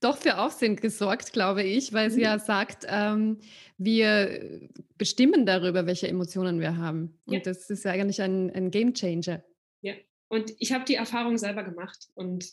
doch 0.00 0.16
für 0.16 0.38
Aufsehen 0.38 0.76
gesorgt, 0.76 1.32
glaube 1.32 1.62
ich, 1.62 1.92
weil 1.92 2.10
sie 2.10 2.22
ja 2.22 2.36
mhm. 2.36 2.40
sagt, 2.40 2.86
ähm, 2.88 3.38
wir 3.78 4.68
bestimmen 4.98 5.46
darüber, 5.46 5.86
welche 5.86 6.08
Emotionen 6.08 6.60
wir 6.60 6.76
haben. 6.76 7.18
Und 7.26 7.34
ja. 7.34 7.40
das 7.40 7.70
ist 7.70 7.84
ja 7.84 7.92
eigentlich 7.92 8.20
ein, 8.20 8.50
ein 8.50 8.70
Game 8.70 8.94
Changer. 8.94 9.42
Ja, 9.82 9.94
und 10.28 10.54
ich 10.58 10.72
habe 10.72 10.84
die 10.84 10.94
Erfahrung 10.94 11.38
selber 11.38 11.62
gemacht. 11.64 12.08
Und 12.14 12.50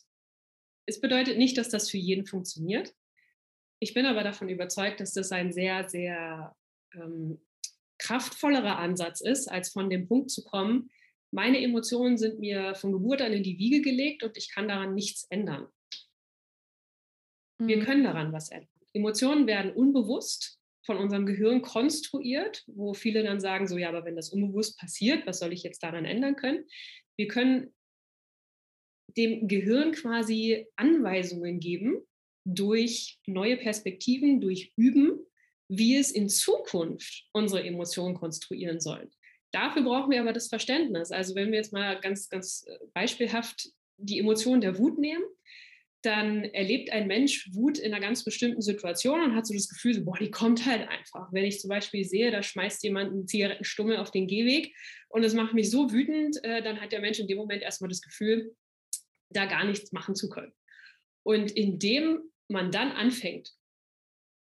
es 0.86 1.02
bedeutet 1.02 1.38
nicht, 1.38 1.58
dass 1.58 1.70
das 1.70 1.90
für 1.90 1.98
jeden 1.98 2.26
funktioniert. 2.26 2.94
Ich 3.80 3.94
bin 3.94 4.06
aber 4.06 4.24
davon 4.24 4.50
überzeugt, 4.50 5.00
dass 5.00 5.14
das 5.14 5.32
ein 5.32 5.52
sehr, 5.54 5.88
sehr 5.88 6.56
ähm, 6.94 7.40
kraftvollerer 7.98 8.78
Ansatz 8.78 9.22
ist, 9.22 9.48
als 9.50 9.70
von 9.70 9.90
dem 9.90 10.08
Punkt 10.08 10.32
zu 10.32 10.44
kommen, 10.44 10.90
meine 11.32 11.62
Emotionen 11.62 12.18
sind 12.18 12.40
mir 12.40 12.76
von 12.76 12.94
Geburt 12.94 13.22
an 13.22 13.34
in 13.34 13.44
die 13.44 13.58
Wiege 13.58 13.82
gelegt 13.82 14.24
und 14.24 14.38
ich 14.38 14.50
kann 14.54 14.68
daran 14.68 14.96
nichts 14.96 15.26
ändern. 15.26 15.68
Wir 17.60 17.78
mhm. 17.78 17.82
können 17.82 18.04
daran 18.04 18.34
was 18.34 18.50
ändern. 18.50 18.70
Emotionen 18.94 19.48
werden 19.48 19.72
unbewusst 19.72 20.60
von 20.86 20.98
unserem 20.98 21.26
Gehirn 21.26 21.62
konstruiert, 21.62 22.64
wo 22.68 22.94
viele 22.94 23.24
dann 23.24 23.40
sagen, 23.40 23.68
so 23.68 23.78
ja, 23.78 23.90
aber 23.90 24.06
wenn 24.06 24.16
das 24.16 24.30
unbewusst 24.30 24.80
passiert, 24.80 25.28
was 25.28 25.40
soll 25.40 25.54
ich 25.54 25.64
jetzt 25.64 25.84
daran 25.84 26.06
ändern 26.06 26.36
können? 26.36 26.66
Wir 27.18 27.28
können 27.28 27.74
dem 29.18 29.48
Gehirn 29.48 29.92
quasi 29.92 30.68
Anweisungen 30.76 31.60
geben 31.60 32.02
durch 32.46 33.20
neue 33.26 33.58
Perspektiven, 33.58 34.40
durch 34.40 34.72
Üben, 34.78 35.20
wie 35.70 35.98
es 35.98 36.12
in 36.12 36.30
Zukunft 36.30 37.28
unsere 37.34 37.64
Emotionen 37.64 38.16
konstruieren 38.16 38.80
soll. 38.80 39.10
Dafür 39.52 39.84
brauchen 39.84 40.12
wir 40.12 40.22
aber 40.22 40.34
das 40.34 40.48
Verständnis. 40.48 41.12
Also 41.12 41.36
wenn 41.36 41.52
wir 41.52 41.58
jetzt 41.58 41.74
mal 41.74 42.00
ganz, 42.00 42.30
ganz 42.30 42.66
äh, 42.68 42.78
beispielhaft 42.94 43.70
die 43.98 44.20
Emotion 44.20 44.62
der 44.62 44.78
Wut 44.78 44.98
nehmen, 45.00 45.24
dann 46.04 46.44
erlebt 46.44 46.92
ein 46.92 47.08
Mensch 47.08 47.50
Wut 47.54 47.80
in 47.80 47.94
einer 47.94 48.02
ganz 48.02 48.24
bestimmten 48.24 48.62
Situation 48.62 49.22
und 49.22 49.36
hat 49.36 49.48
so 49.48 49.54
das 49.54 49.68
Gefühl, 49.68 49.96
so, 49.96 50.06
boah, 50.06 50.18
die 50.18 50.32
kommt 50.32 50.66
halt 50.66 50.88
einfach. 50.88 51.32
Wenn 51.32 51.46
ich 51.46 51.60
zum 51.60 51.70
Beispiel 51.70 52.06
sehe, 52.06 52.32
da 52.32 52.44
schmeißt 52.44 52.84
jemand 52.84 53.12
einen 53.12 53.28
Zigarettenstummel 53.28 53.98
auf 53.98 54.12
den 54.12 54.28
Gehweg 54.28 54.76
und 55.10 55.24
es 55.24 55.34
macht 55.34 55.54
mich 55.54 55.72
so 55.72 55.92
wütend, 55.92 56.38
äh, 56.44 56.62
dann 56.62 56.80
hat 56.80 56.92
der 56.92 57.02
Mensch 57.02 57.20
in 57.20 57.28
dem 57.28 57.38
Moment 57.38 57.64
erstmal 57.64 57.90
das 57.90 58.02
Gefühl, 58.02 58.56
da 59.30 59.46
gar 59.46 59.66
nichts 59.66 59.92
machen 59.92 60.16
zu 60.16 60.30
können. 60.30 60.54
Und 61.24 61.52
indem 61.52 62.22
man 62.48 62.72
dann 62.72 62.92
anfängt, 62.92 63.52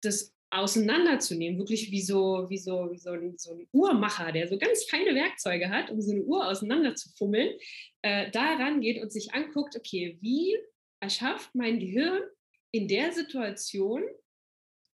das 0.02 0.34
auseinanderzunehmen, 0.52 1.58
wirklich 1.58 1.92
wie 1.92 2.02
so, 2.02 2.46
wie 2.50 2.58
so, 2.58 2.90
wie 2.92 2.98
so, 2.98 3.12
ein, 3.12 3.38
so 3.38 3.54
ein 3.54 3.68
Uhrmacher, 3.72 4.32
der 4.32 4.48
so 4.48 4.58
ganz 4.58 4.84
feine 4.84 5.16
Werkzeuge 5.16 5.70
hat, 5.70 5.90
um 5.90 6.02
so 6.02 6.12
eine 6.12 6.22
Uhr 6.22 6.46
auseinanderzufummeln, 6.48 7.58
äh, 8.02 8.30
da 8.32 8.56
rangeht 8.56 9.02
und 9.02 9.12
sich 9.12 9.34
anguckt, 9.34 9.76
okay, 9.78 10.18
wie 10.22 10.58
erschafft 11.02 11.54
mein 11.54 11.80
Gehirn 11.80 12.22
in 12.72 12.88
der 12.88 13.12
Situation 13.12 14.04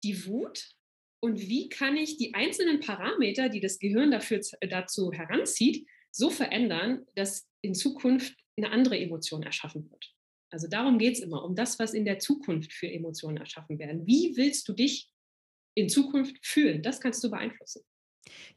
die 0.03 0.27
Wut 0.27 0.77
und 1.21 1.41
wie 1.41 1.69
kann 1.69 1.97
ich 1.97 2.17
die 2.17 2.35
einzelnen 2.35 2.81
Parameter, 2.81 3.49
die 3.49 3.61
das 3.61 3.79
Gehirn 3.79 4.11
dafür, 4.11 4.41
dazu 4.69 5.13
heranzieht, 5.13 5.87
so 6.11 6.31
verändern, 6.31 7.07
dass 7.15 7.49
in 7.63 7.75
Zukunft 7.75 8.37
eine 8.57 8.71
andere 8.71 8.99
Emotion 8.99 9.43
erschaffen 9.43 9.91
wird. 9.91 10.15
Also 10.51 10.69
darum 10.69 10.99
geht 10.99 11.15
es 11.15 11.21
immer, 11.21 11.45
um 11.45 11.55
das, 11.55 11.79
was 11.79 11.93
in 11.93 12.05
der 12.05 12.19
Zukunft 12.19 12.73
für 12.73 12.91
Emotionen 12.91 13.37
erschaffen 13.37 13.79
werden. 13.79 14.07
Wie 14.07 14.37
willst 14.37 14.69
du 14.69 14.73
dich 14.73 15.11
in 15.75 15.89
Zukunft 15.89 16.37
fühlen? 16.47 16.83
Das 16.83 17.01
kannst 17.01 17.23
du 17.25 17.31
beeinflussen. 17.31 17.83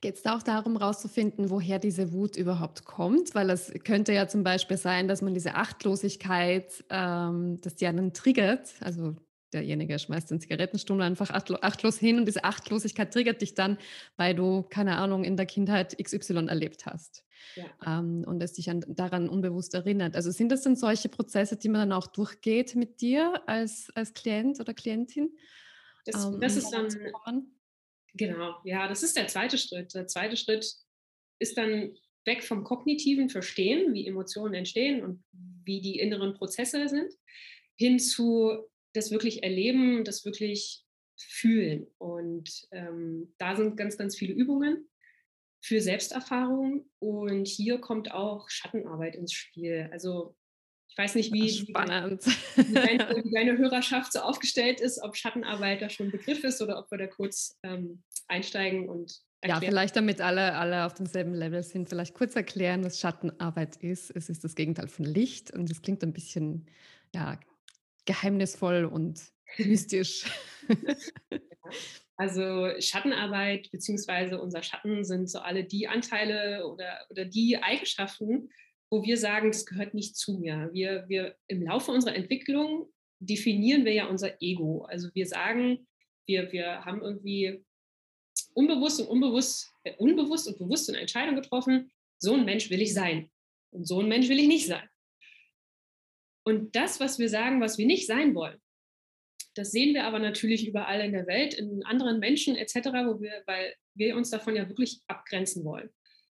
Geht 0.01 0.15
es 0.15 0.21
da 0.23 0.35
auch 0.35 0.43
darum, 0.43 0.77
herauszufinden, 0.77 1.49
woher 1.49 1.79
diese 1.79 2.13
Wut 2.13 2.35
überhaupt 2.35 2.85
kommt? 2.85 3.35
Weil 3.35 3.49
es 3.49 3.71
könnte 3.83 4.13
ja 4.13 4.27
zum 4.27 4.43
Beispiel 4.43 4.77
sein, 4.77 5.07
dass 5.07 5.21
man 5.21 5.33
diese 5.33 5.55
Achtlosigkeit, 5.55 6.83
ähm, 6.89 7.59
dass 7.61 7.75
die 7.75 7.87
einen 7.87 8.13
triggert. 8.13 8.73
Also 8.81 9.15
derjenige 9.53 9.97
schmeißt 9.97 10.31
den 10.31 10.39
Zigarettenstummel 10.39 11.03
einfach 11.03 11.31
achtlos 11.31 11.97
hin 11.97 12.17
und 12.19 12.25
diese 12.25 12.43
Achtlosigkeit 12.43 13.11
triggert 13.13 13.41
dich 13.41 13.55
dann, 13.55 13.77
weil 14.17 14.35
du, 14.35 14.63
keine 14.63 14.97
Ahnung, 14.97 15.23
in 15.23 15.37
der 15.37 15.45
Kindheit 15.45 15.97
XY 16.01 16.47
erlebt 16.47 16.85
hast. 16.85 17.23
Ja. 17.55 17.99
Ähm, 17.99 18.23
und 18.27 18.41
es 18.43 18.53
dich 18.53 18.69
an, 18.69 18.83
daran 18.87 19.29
unbewusst 19.29 19.73
erinnert. 19.73 20.15
Also 20.15 20.31
sind 20.31 20.51
das 20.51 20.63
dann 20.63 20.75
solche 20.75 21.09
Prozesse, 21.09 21.57
die 21.57 21.69
man 21.69 21.89
dann 21.89 21.97
auch 21.97 22.07
durchgeht 22.07 22.75
mit 22.75 23.01
dir 23.01 23.41
als, 23.47 23.91
als 23.95 24.13
Klient 24.13 24.59
oder 24.59 24.73
Klientin? 24.73 25.31
Das, 26.05 26.25
ähm, 26.25 26.39
das 26.39 26.55
ist 26.57 26.71
dann, 26.71 26.87
genau, 28.13 28.55
ja, 28.63 28.87
das 28.87 29.03
ist 29.03 29.15
der 29.15 29.27
zweite 29.27 29.57
Schritt. 29.57 29.93
Der 29.93 30.07
zweite 30.07 30.37
Schritt 30.37 30.65
ist 31.39 31.57
dann 31.57 31.95
weg 32.25 32.43
vom 32.43 32.63
kognitiven 32.63 33.29
Verstehen, 33.29 33.93
wie 33.93 34.07
Emotionen 34.07 34.53
entstehen 34.53 35.03
und 35.03 35.23
wie 35.65 35.81
die 35.81 35.99
inneren 35.99 36.33
Prozesse 36.33 36.87
sind, 36.87 37.13
hin 37.77 37.99
zu 37.99 38.69
das 38.93 39.11
wirklich 39.11 39.43
erleben, 39.43 40.03
das 40.03 40.25
wirklich 40.25 40.83
fühlen. 41.17 41.87
Und 41.97 42.67
ähm, 42.71 43.33
da 43.37 43.55
sind 43.55 43.77
ganz, 43.77 43.97
ganz 43.97 44.17
viele 44.17 44.33
Übungen 44.33 44.89
für 45.61 45.81
Selbsterfahrung. 45.81 46.89
Und 46.99 47.47
hier 47.47 47.79
kommt 47.79 48.11
auch 48.11 48.49
Schattenarbeit 48.49 49.15
ins 49.15 49.33
Spiel. 49.33 49.89
Also 49.91 50.35
weiß 50.99 51.15
nicht, 51.15 51.33
wie, 51.33 51.49
Spannend. 51.49 52.25
wie, 52.55 52.73
deine, 52.73 53.15
wie, 53.23 53.31
deine, 53.31 53.57
Hörerschaft 53.57 54.11
so 54.13 54.19
aufgestellt 54.19 54.81
ist, 54.81 55.01
ob 55.01 55.15
Schattenarbeit 55.15 55.81
da 55.81 55.89
schon 55.89 56.07
ein 56.07 56.11
Begriff 56.11 56.43
ist 56.43 56.61
oder 56.61 56.77
ob 56.77 56.91
wir 56.91 56.97
da 56.97 57.07
kurz 57.07 57.57
ähm, 57.63 58.03
einsteigen 58.27 58.89
und 58.89 59.21
Erklären. 59.41 59.63
Ja, 59.63 59.69
vielleicht 59.69 59.95
damit 59.95 60.19
alle, 60.19 60.55
alle 60.55 60.85
auf 60.85 60.95
demselben 60.95 61.33
Level 61.33 61.63
sind, 61.63 61.87
vielleicht 61.87 62.13
kurz 62.13 62.35
erklären, 62.35 62.83
was 62.83 62.99
Schattenarbeit 62.99 63.77
ist. 63.77 64.11
Es 64.13 64.27
ist 64.27 64.43
das 64.43 64.53
Gegenteil 64.53 64.89
von 64.89 65.05
Licht 65.05 65.51
und 65.51 65.71
es 65.71 65.81
klingt 65.81 66.03
ein 66.03 66.11
bisschen 66.11 66.65
ja, 67.15 67.39
geheimnisvoll 68.03 68.83
und 68.83 69.21
mystisch. 69.57 70.25
Also 72.17 72.69
Schattenarbeit 72.81 73.71
beziehungsweise 73.71 74.41
unser 74.41 74.61
Schatten 74.61 75.05
sind 75.05 75.29
so 75.29 75.39
alle 75.39 75.63
die 75.63 75.87
Anteile 75.87 76.67
oder, 76.67 77.05
oder 77.09 77.23
die 77.23 77.57
Eigenschaften, 77.63 78.49
wo 78.89 79.03
wir 79.03 79.17
sagen, 79.17 79.51
das 79.51 79.65
gehört 79.65 79.93
nicht 79.93 80.15
zu 80.15 80.39
mir. 80.39 80.69
Wir, 80.73 81.05
wir 81.07 81.35
im 81.47 81.63
Laufe 81.63 81.91
unserer 81.91 82.15
Entwicklung 82.15 82.91
definieren 83.19 83.85
wir 83.85 83.93
ja 83.93 84.07
unser 84.07 84.41
Ego. 84.41 84.85
Also 84.85 85.09
wir 85.13 85.27
sagen, 85.27 85.87
wir, 86.25 86.51
wir 86.51 86.85
haben 86.85 87.01
irgendwie 87.01 87.63
unbewusst 88.53 89.01
und 89.01 89.07
unbewusst, 89.07 89.71
äh, 89.83 89.95
unbewusst 89.97 90.47
und 90.47 90.57
bewusst 90.57 90.89
eine 90.89 90.99
Entscheidung 90.99 91.35
getroffen, 91.35 91.91
so 92.17 92.33
ein 92.33 92.45
Mensch 92.45 92.69
will 92.69 92.81
ich 92.81 92.93
sein 92.93 93.29
und 93.71 93.87
so 93.87 93.99
ein 94.01 94.07
Mensch 94.07 94.29
will 94.29 94.39
ich 94.39 94.47
nicht 94.47 94.67
sein. 94.67 94.87
Und 96.43 96.75
das, 96.75 96.99
was 96.99 97.19
wir 97.19 97.29
sagen, 97.29 97.61
was 97.61 97.77
wir 97.77 97.85
nicht 97.85 98.07
sein 98.07 98.33
wollen, 98.33 98.59
das 99.55 99.71
sehen 99.71 99.93
wir 99.93 100.05
aber 100.05 100.19
natürlich 100.19 100.67
überall 100.67 101.01
in 101.01 101.11
der 101.11 101.27
Welt, 101.27 101.53
in 101.53 101.83
anderen 101.83 102.19
Menschen 102.19 102.55
etc., 102.55 102.75
wo 103.05 103.21
wir, 103.21 103.43
weil 103.45 103.75
wir 103.93 104.15
uns 104.15 104.29
davon 104.29 104.55
ja 104.55 104.67
wirklich 104.67 105.01
abgrenzen 105.07 105.63
wollen. 105.65 105.89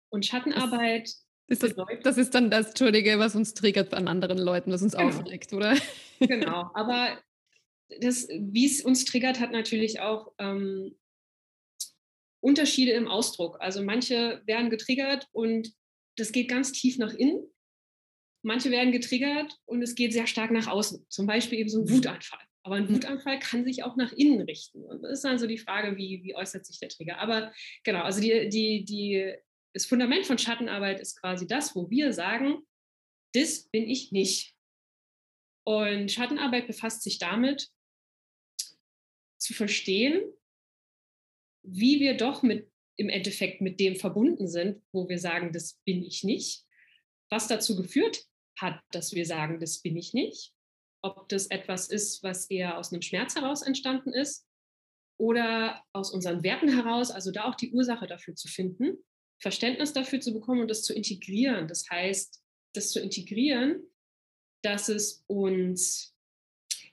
Und 0.09 0.25
Schattenarbeit. 0.25 1.11
Ist 1.47 1.62
das, 1.62 1.75
das 2.03 2.17
ist 2.17 2.34
dann 2.34 2.49
das, 2.49 2.69
Entschuldige, 2.69 3.19
was 3.19 3.36
uns 3.36 3.53
triggert 3.53 3.93
an 3.93 4.08
anderen 4.08 4.39
Leuten, 4.39 4.71
was 4.71 4.81
uns 4.81 4.93
genau. 4.93 5.08
aufregt, 5.10 5.53
oder? 5.53 5.77
Genau, 6.19 6.71
aber 6.73 7.19
das, 8.01 8.27
wie 8.29 8.65
es 8.65 8.81
uns 8.81 9.05
triggert, 9.05 9.39
hat 9.39 9.51
natürlich 9.51 9.99
auch 9.99 10.34
ähm, 10.39 10.95
Unterschiede 12.39 12.91
im 12.91 13.08
Ausdruck. 13.08 13.58
Also 13.60 13.84
manche 13.84 14.41
werden 14.45 14.69
getriggert 14.69 15.27
und 15.31 15.71
das 16.15 16.31
geht 16.31 16.47
ganz 16.47 16.71
tief 16.71 16.97
nach 16.97 17.13
innen. 17.13 17.43
Manche 18.43 18.71
werden 18.71 18.91
getriggert 18.91 19.58
und 19.65 19.81
es 19.81 19.95
geht 19.95 20.13
sehr 20.13 20.27
stark 20.27 20.51
nach 20.51 20.67
außen. 20.67 21.05
Zum 21.10 21.25
Beispiel 21.25 21.60
eben 21.60 21.69
so 21.69 21.81
ein. 21.81 21.89
Wutanfall. 21.89 22.39
Aber 22.63 22.75
ein 22.75 22.86
mhm. 22.86 22.95
Wutanfall 22.95 23.39
kann 23.39 23.63
sich 23.63 23.84
auch 23.84 23.95
nach 23.95 24.12
innen 24.12 24.41
richten. 24.41 24.84
Und 24.84 25.03
das 25.03 25.12
ist 25.12 25.23
dann 25.23 25.38
so 25.38 25.45
die 25.45 25.58
Frage, 25.58 25.97
wie, 25.97 26.23
wie 26.23 26.36
äußert 26.36 26.65
sich 26.65 26.79
der 26.79 26.89
Trigger. 26.89 27.19
Aber 27.19 27.51
genau, 27.84 28.01
also 28.01 28.21
die, 28.21 28.49
die, 28.49 28.86
die, 28.86 29.34
das 29.75 29.85
Fundament 29.85 30.25
von 30.25 30.38
Schattenarbeit 30.38 31.01
ist 31.01 31.19
quasi 31.19 31.45
das, 31.47 31.75
wo 31.75 31.89
wir 31.89 32.13
sagen, 32.13 32.65
das 33.33 33.67
bin 33.67 33.89
ich 33.89 34.13
nicht. 34.13 34.55
Und 35.67 36.09
Schattenarbeit 36.09 36.67
befasst 36.67 37.03
sich 37.03 37.19
damit, 37.19 37.69
zu 39.38 39.53
verstehen, 39.53 40.23
wie 41.61 41.99
wir 41.99 42.15
doch 42.15 42.41
mit, 42.41 42.71
im 42.95 43.09
Endeffekt 43.09 43.59
mit 43.59 43.81
dem 43.81 43.97
verbunden 43.97 44.47
sind, 44.47 44.81
wo 44.93 45.09
wir 45.09 45.19
sagen, 45.19 45.51
das 45.51 45.73
bin 45.83 46.01
ich 46.03 46.23
nicht, 46.23 46.63
was 47.29 47.49
dazu 47.49 47.75
geführt 47.75 48.23
hat, 48.57 48.81
dass 48.91 49.11
wir 49.11 49.25
sagen, 49.25 49.59
das 49.59 49.81
bin 49.81 49.97
ich 49.97 50.13
nicht. 50.13 50.53
Ob 51.01 51.27
das 51.27 51.47
etwas 51.47 51.89
ist, 51.89 52.23
was 52.23 52.49
eher 52.49 52.77
aus 52.77 52.93
einem 52.93 53.01
Schmerz 53.01 53.35
heraus 53.35 53.61
entstanden 53.61 54.13
ist 54.13 54.47
oder 55.19 55.83
aus 55.91 56.11
unseren 56.11 56.43
Werten 56.43 56.69
heraus, 56.69 57.11
also 57.11 57.31
da 57.31 57.43
auch 57.43 57.55
die 57.55 57.73
Ursache 57.73 58.07
dafür 58.07 58.35
zu 58.35 58.47
finden, 58.47 59.03
Verständnis 59.39 59.93
dafür 59.93 60.21
zu 60.21 60.33
bekommen 60.33 60.61
und 60.61 60.69
das 60.69 60.83
zu 60.83 60.93
integrieren. 60.93 61.67
Das 61.67 61.89
heißt, 61.89 62.41
das 62.73 62.91
zu 62.91 62.99
integrieren, 62.99 63.83
dass 64.63 64.89
es 64.89 65.23
uns, 65.27 66.15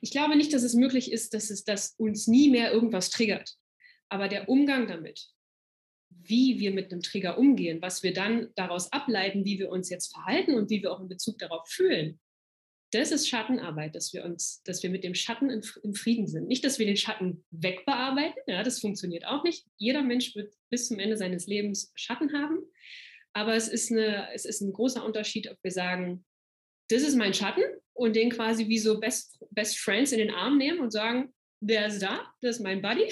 ich 0.01 0.11
glaube 0.11 0.35
nicht, 0.35 0.53
dass 0.53 0.63
es 0.63 0.73
möglich 0.73 1.11
ist, 1.11 1.33
dass 1.33 1.49
es 1.49 1.63
dass 1.63 1.95
uns 1.97 2.27
nie 2.27 2.49
mehr 2.49 2.71
irgendwas 2.71 3.09
triggert, 3.09 3.57
aber 4.09 4.27
der 4.27 4.49
Umgang 4.49 4.87
damit, 4.87 5.29
wie 6.09 6.59
wir 6.59 6.71
mit 6.71 6.91
einem 6.91 7.01
Trigger 7.01 7.37
umgehen, 7.37 7.81
was 7.81 8.03
wir 8.03 8.13
dann 8.13 8.49
daraus 8.55 8.91
ableiten, 8.91 9.45
wie 9.45 9.59
wir 9.59 9.69
uns 9.69 9.89
jetzt 9.89 10.13
verhalten 10.13 10.55
und 10.55 10.69
wie 10.69 10.81
wir 10.81 10.91
auch 10.91 11.01
in 11.01 11.09
Bezug 11.09 11.39
darauf 11.39 11.67
fühlen, 11.67 12.19
das 12.93 13.11
ist 13.11 13.27
Schattenarbeit, 13.27 13.95
dass 13.95 14.13
wir 14.13 14.23
uns, 14.23 14.61
dass 14.63 14.83
wir 14.83 14.89
mit 14.89 15.03
dem 15.03 15.15
Schatten 15.15 15.49
im, 15.49 15.95
Frieden 15.95 16.27
sind. 16.27 16.47
Nicht, 16.47 16.63
dass 16.63 16.77
wir 16.77 16.85
den 16.85 16.97
Schatten 16.97 17.43
wegbearbeiten, 17.49 18.41
ja, 18.45 18.61
das 18.61 18.79
funktioniert 18.79 19.25
auch 19.25 19.43
nicht. 19.43 19.65
Jeder 19.77 20.03
Mensch 20.03 20.35
wird 20.35 20.53
bis 20.69 20.87
zum 20.87 20.99
Ende 20.99 21.17
seines 21.17 21.47
Lebens 21.47 21.91
Schatten 21.95 22.33
haben. 22.33 22.59
Aber 23.33 23.55
es 23.55 23.67
ist, 23.67 23.91
eine, 23.91 24.31
es 24.33 24.45
ist 24.45 24.61
ein 24.61 24.73
großer 24.73 25.03
Unterschied, 25.03 25.49
ob 25.49 25.57
wir 25.63 25.71
sagen, 25.71 26.23
das 26.89 27.01
ist 27.01 27.15
mein 27.15 27.33
Schatten 27.33 27.63
und 27.93 28.15
den 28.15 28.29
quasi 28.29 28.67
wie 28.67 28.77
so 28.77 28.99
Best, 28.99 29.43
Best 29.49 29.79
Friends 29.79 30.11
in 30.11 30.19
den 30.19 30.31
Arm 30.31 30.57
nehmen 30.57 30.79
und 30.79 30.91
sagen, 30.91 31.33
der 31.61 31.87
ist 31.87 31.99
da, 31.99 32.31
das 32.41 32.57
ist 32.57 32.61
mein 32.61 32.81
Buddy. 32.81 33.11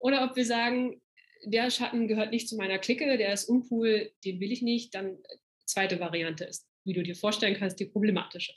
Oder 0.00 0.24
ob 0.24 0.36
wir 0.36 0.44
sagen, 0.44 1.00
der 1.44 1.70
Schatten 1.70 2.08
gehört 2.08 2.30
nicht 2.30 2.48
zu 2.48 2.56
meiner 2.56 2.78
Clique, 2.78 3.16
der 3.16 3.32
ist 3.32 3.48
uncool, 3.48 4.12
den 4.24 4.40
will 4.40 4.52
ich 4.52 4.60
nicht. 4.60 4.94
Dann 4.94 5.16
zweite 5.64 5.98
Variante 5.98 6.44
ist, 6.44 6.68
wie 6.84 6.92
du 6.92 7.02
dir 7.02 7.14
vorstellen 7.14 7.56
kannst, 7.56 7.80
die 7.80 7.86
problematische. 7.86 8.52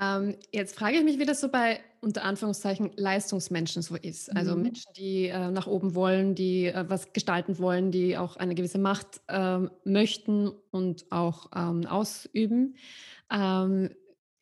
Ähm, 0.00 0.36
jetzt 0.52 0.76
frage 0.76 0.96
ich 0.96 1.04
mich, 1.04 1.18
wie 1.18 1.24
das 1.24 1.40
so 1.40 1.48
bei 1.48 1.80
unter 2.00 2.24
Anführungszeichen 2.24 2.90
Leistungsmenschen 2.96 3.82
so 3.82 3.96
ist. 3.96 4.34
Also 4.36 4.56
mhm. 4.56 4.62
Menschen, 4.62 4.92
die 4.96 5.28
äh, 5.28 5.50
nach 5.50 5.66
oben 5.66 5.94
wollen, 5.94 6.34
die 6.34 6.66
äh, 6.66 6.84
was 6.88 7.12
gestalten 7.12 7.58
wollen, 7.58 7.90
die 7.90 8.16
auch 8.16 8.36
eine 8.36 8.54
gewisse 8.54 8.78
Macht 8.78 9.20
äh, 9.28 9.60
möchten 9.84 10.50
und 10.70 11.06
auch 11.10 11.50
ähm, 11.54 11.86
ausüben. 11.86 12.76
Ähm, 13.30 13.90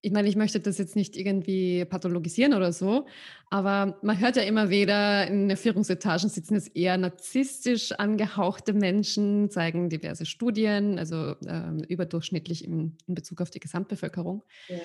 ich 0.05 0.11
meine, 0.11 0.29
ich 0.29 0.35
möchte 0.35 0.59
das 0.59 0.79
jetzt 0.79 0.97
nicht 0.97 1.17
irgendwie 1.17 1.85
pathologisieren 1.85 2.55
oder 2.55 2.73
so, 2.73 3.07
aber 3.51 3.99
man 4.03 4.19
hört 4.19 4.35
ja 4.35 4.43
immer 4.43 4.69
wieder, 4.69 5.29
in 5.29 5.49
den 5.49 5.57
Führungsetagen 5.57 6.29
sitzen 6.29 6.55
jetzt 6.55 6.75
eher 6.75 6.97
narzisstisch 6.97 7.93
angehauchte 7.93 8.73
Menschen, 8.73 9.49
zeigen 9.49 9.89
diverse 9.91 10.27
Studien, 10.27 10.99
also 10.99 11.37
ähm, 11.47 11.85
überdurchschnittlich 11.87 12.65
in, 12.65 12.97
in 13.07 13.15
Bezug 13.15 13.41
auf 13.41 13.51
die 13.51 13.61
Gesamtbevölkerung. 13.61 14.43
Ja. 14.67 14.79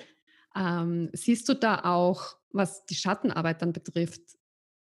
Ähm, 0.57 1.09
siehst 1.13 1.47
du 1.49 1.53
da 1.53 1.83
auch, 1.83 2.35
was 2.51 2.85
die 2.85 2.95
Schattenarbeit 2.95 3.61
dann 3.61 3.73
betrifft, 3.73 4.21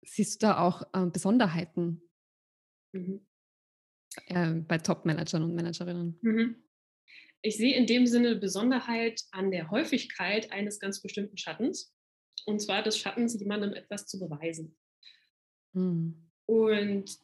siehst 0.03 0.41
du 0.41 0.47
da 0.47 0.59
auch 0.59 0.83
äh, 0.93 1.07
Besonderheiten 1.07 2.01
mhm. 2.91 3.25
äh, 4.27 4.53
bei 4.53 4.77
Top-Managern 4.77 5.43
und 5.43 5.55
Managerinnen? 5.55 6.19
Mhm. 6.21 6.63
Ich 7.41 7.57
sehe 7.57 7.75
in 7.75 7.87
dem 7.87 8.05
Sinne 8.05 8.35
Besonderheit 8.35 9.21
an 9.31 9.51
der 9.51 9.69
Häufigkeit 9.71 10.51
eines 10.51 10.79
ganz 10.79 11.01
bestimmten 11.01 11.37
Schattens, 11.37 11.93
und 12.45 12.59
zwar 12.59 12.83
des 12.83 12.97
Schattens, 12.97 13.39
jemandem 13.39 13.73
etwas 13.73 14.05
zu 14.05 14.19
beweisen. 14.19 14.77
Mhm. 15.73 16.29
Und 16.45 17.17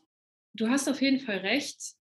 du 0.53 0.67
hast 0.69 0.87
auf 0.89 1.01
jeden 1.01 1.19
Fall 1.19 1.37
recht, 1.37 1.95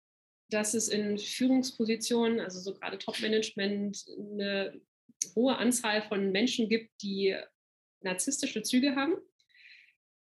dass 0.50 0.74
es 0.74 0.88
in 0.88 1.18
Führungspositionen, 1.18 2.40
also 2.40 2.60
so 2.60 2.74
gerade 2.74 2.98
Top-Management, 2.98 4.04
eine 4.18 4.80
hohe 5.34 5.56
Anzahl 5.56 6.02
von 6.02 6.30
Menschen 6.32 6.68
gibt, 6.68 6.90
die 7.02 7.36
narzisstische 8.00 8.62
Züge 8.62 8.96
haben. 8.96 9.14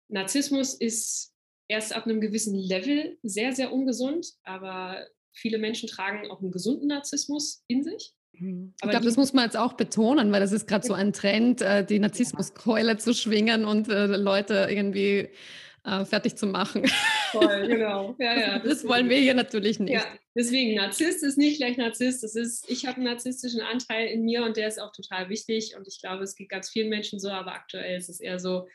Narzissmus 0.09 0.75
ist 0.75 1.33
erst 1.69 1.95
ab 1.95 2.07
einem 2.07 2.21
gewissen 2.21 2.55
Level 2.55 3.19
sehr, 3.23 3.53
sehr 3.53 3.73
ungesund, 3.73 4.27
aber 4.45 5.07
viele 5.33 5.59
Menschen 5.59 5.89
tragen 5.89 6.31
auch 6.31 6.41
einen 6.41 6.51
gesunden 6.51 6.89
Narzissmus 6.89 7.65
in 7.67 7.83
sich. 7.83 8.13
Mhm. 8.33 8.75
ich 8.83 8.91
glaube, 8.91 9.05
das 9.05 9.17
muss 9.17 9.33
man 9.33 9.45
jetzt 9.45 9.57
auch 9.57 9.75
betonen, 9.75 10.33
weil 10.33 10.41
das 10.41 10.53
ist 10.53 10.67
gerade 10.67 10.87
so 10.87 10.95
ein 10.95 11.13
Trend, 11.13 11.61
äh, 11.61 11.85
die 11.85 11.99
Narzissmuskeule 11.99 12.97
zu 12.97 13.15
schwingen 13.15 13.65
und 13.65 13.89
äh, 13.89 14.07
Leute 14.07 14.69
irgendwie 14.71 15.29
äh, 15.85 16.05
fertig 16.05 16.37
zu 16.37 16.47
machen. 16.47 16.85
Voll, 17.33 17.67
genau. 17.69 18.15
Ja, 18.19 18.39
ja, 18.39 18.59
das 18.59 18.87
wollen 18.87 19.09
wir 19.09 19.19
hier 19.19 19.35
natürlich 19.35 19.81
nicht. 19.81 19.95
Ja, 19.95 20.05
deswegen, 20.37 20.77
Narzisst 20.77 21.23
ist 21.25 21.39
nicht 21.39 21.59
gleich 21.59 21.77
Narzisst. 21.77 22.23
Das 22.23 22.37
ist, 22.37 22.71
ich 22.71 22.87
habe 22.87 22.97
einen 22.97 23.07
narzisstischen 23.07 23.61
Anteil 23.61 24.09
in 24.09 24.23
mir 24.23 24.45
und 24.45 24.57
der 24.57 24.69
ist 24.69 24.81
auch 24.81 24.93
total 24.93 25.29
wichtig. 25.29 25.75
Und 25.77 25.89
ich 25.89 26.01
glaube, 26.01 26.23
es 26.23 26.37
geht 26.37 26.49
ganz 26.51 26.71
vielen 26.71 26.89
Menschen 26.89 27.19
so, 27.19 27.31
aber 27.31 27.55
aktuell 27.55 27.97
ist 27.97 28.09
es 28.09 28.21
eher 28.21 28.39
so, 28.39 28.69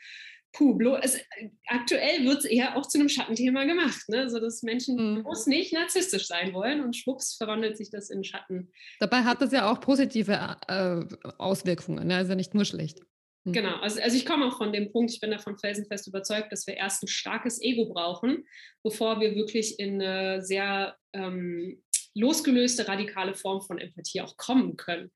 puh, 0.52 0.74
bloß, 0.74 1.00
es, 1.02 1.20
aktuell 1.66 2.24
wird 2.24 2.38
es 2.38 2.44
eher 2.44 2.76
auch 2.76 2.86
zu 2.86 2.98
einem 2.98 3.08
Schattenthema 3.08 3.64
gemacht, 3.64 4.08
ne? 4.08 4.28
so 4.30 4.40
dass 4.40 4.62
Menschen 4.62 4.96
mhm. 5.18 5.22
bloß 5.22 5.46
nicht 5.46 5.72
narzisstisch 5.72 6.26
sein 6.26 6.52
wollen 6.52 6.82
und 6.82 6.96
schwupps 6.96 7.36
verwandelt 7.36 7.76
sich 7.76 7.90
das 7.90 8.10
in 8.10 8.24
Schatten. 8.24 8.72
Dabei 8.98 9.22
hat 9.22 9.40
das 9.42 9.52
ja 9.52 9.70
auch 9.70 9.80
positive 9.80 10.56
äh, 10.68 11.04
Auswirkungen, 11.38 12.06
ne? 12.08 12.16
also 12.16 12.34
nicht 12.34 12.54
nur 12.54 12.64
schlecht. 12.64 13.00
Mhm. 13.48 13.52
Genau, 13.52 13.76
also, 13.76 14.00
also 14.00 14.16
ich 14.16 14.26
komme 14.26 14.46
auch 14.46 14.56
von 14.56 14.72
dem 14.72 14.92
Punkt, 14.92 15.12
ich 15.12 15.20
bin 15.20 15.30
davon 15.30 15.58
felsenfest 15.58 16.06
überzeugt, 16.06 16.52
dass 16.52 16.66
wir 16.66 16.76
erst 16.76 17.02
ein 17.02 17.08
starkes 17.08 17.60
Ego 17.62 17.86
brauchen, 17.92 18.44
bevor 18.82 19.20
wir 19.20 19.34
wirklich 19.34 19.78
in 19.78 20.00
eine 20.02 20.42
sehr 20.42 20.96
ähm, 21.12 21.82
losgelöste, 22.14 22.88
radikale 22.88 23.34
Form 23.34 23.60
von 23.62 23.78
Empathie 23.78 24.20
auch 24.20 24.36
kommen 24.36 24.76
können. 24.76 25.10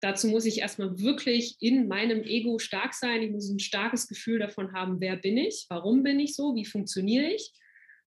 Dazu 0.00 0.28
muss 0.28 0.44
ich 0.44 0.58
erstmal 0.58 0.98
wirklich 0.98 1.56
in 1.60 1.88
meinem 1.88 2.22
Ego 2.22 2.58
stark 2.58 2.92
sein. 2.92 3.22
Ich 3.22 3.30
muss 3.30 3.48
ein 3.48 3.58
starkes 3.58 4.06
Gefühl 4.08 4.38
davon 4.38 4.72
haben, 4.72 5.00
wer 5.00 5.16
bin 5.16 5.38
ich, 5.38 5.66
warum 5.68 6.02
bin 6.02 6.20
ich 6.20 6.36
so, 6.36 6.54
wie 6.54 6.66
funktioniere 6.66 7.30
ich. 7.30 7.52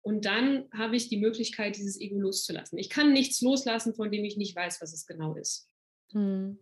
Und 0.03 0.27
dann 0.27 0.68
habe 0.73 0.97
ich 0.97 1.09
die 1.09 1.16
Möglichkeit, 1.16 1.77
dieses 1.77 2.01
Ego 2.01 2.21
loszulassen. 2.21 2.79
Ich 2.79 2.90
kann 2.90 3.12
nichts 3.12 3.40
loslassen, 3.40 3.94
von 3.94 4.11
dem 4.12 4.25
ich 4.25 4.37
nicht 4.37 4.55
weiß, 4.55 4.81
was 4.81 4.92
es 4.92 5.07
genau 5.07 5.35
ist. 5.35 5.68
Hm. 6.12 6.59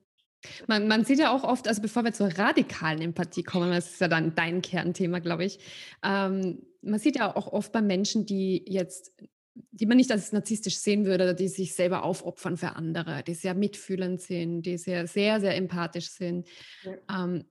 Man, 0.67 0.89
man, 0.89 1.05
sieht 1.05 1.19
ja 1.19 1.33
auch 1.35 1.45
oft, 1.45 1.69
also 1.69 1.83
bevor 1.83 2.05
wir 2.05 2.13
zur 2.13 2.29
radikalen 2.39 3.01
Empathie 3.01 3.43
kommen, 3.43 3.71
das 3.71 3.93
ist 3.93 4.01
ja 4.01 4.09
dann 4.09 4.35
dein 4.35 4.63
Kernthema, 4.63 5.19
glaube 5.19 5.45
ich, 5.45 5.59
ähm, 6.03 6.63
man 6.83 7.01
sieht 7.01 7.17
ja 7.17 7.35
auch 7.35 7.53
oft 7.53 7.73
bei 7.73 7.83
Menschen, 7.83 8.27
die 8.27 8.65
jetzt, 8.67 9.13
die 9.55 9.87
man 9.87 9.97
nicht 9.97 10.11
als 10.13 10.33
narzisstisch 10.33 10.79
sehen 10.79 11.05
würde, 11.05 11.35
die 11.35 11.49
sich 11.49 11.75
selber 11.75 12.05
aufopfern 12.05 12.57
für 12.57 12.77
andere, 12.77 13.23
die 13.23 13.35
sehr 13.35 13.55
mitfühlend 13.55 14.21
sind, 14.21 14.63
die 14.63 14.79
sehr, 14.79 15.07
sehr, 15.07 15.41
sehr 15.41 15.57
empathisch 15.57 16.11
sind. 16.11 16.47
Ja. 16.85 17.25
Ähm, 17.25 17.45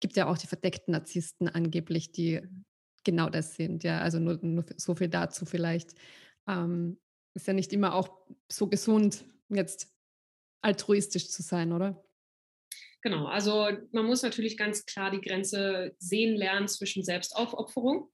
gibt 0.00 0.16
ja 0.16 0.26
auch 0.26 0.38
die 0.38 0.46
verdeckten 0.46 0.92
Narzissten 0.92 1.48
angeblich, 1.48 2.12
die 2.12 2.42
genau 3.04 3.30
das 3.30 3.54
sind. 3.54 3.84
Ja, 3.84 4.00
also 4.00 4.18
nur, 4.18 4.38
nur 4.42 4.64
so 4.76 4.94
viel 4.94 5.08
dazu 5.08 5.46
vielleicht. 5.46 5.94
Ähm, 6.46 6.98
ist 7.34 7.46
ja 7.46 7.52
nicht 7.52 7.72
immer 7.72 7.94
auch 7.94 8.08
so 8.48 8.66
gesund, 8.66 9.24
jetzt 9.48 9.93
altruistisch 10.64 11.28
zu 11.28 11.42
sein, 11.42 11.72
oder? 11.72 12.02
Genau, 13.02 13.26
also 13.26 13.68
man 13.92 14.06
muss 14.06 14.22
natürlich 14.22 14.56
ganz 14.56 14.86
klar 14.86 15.10
die 15.10 15.20
Grenze 15.20 15.94
sehen 15.98 16.36
lernen 16.36 16.68
zwischen 16.68 17.04
Selbstaufopferung 17.04 18.10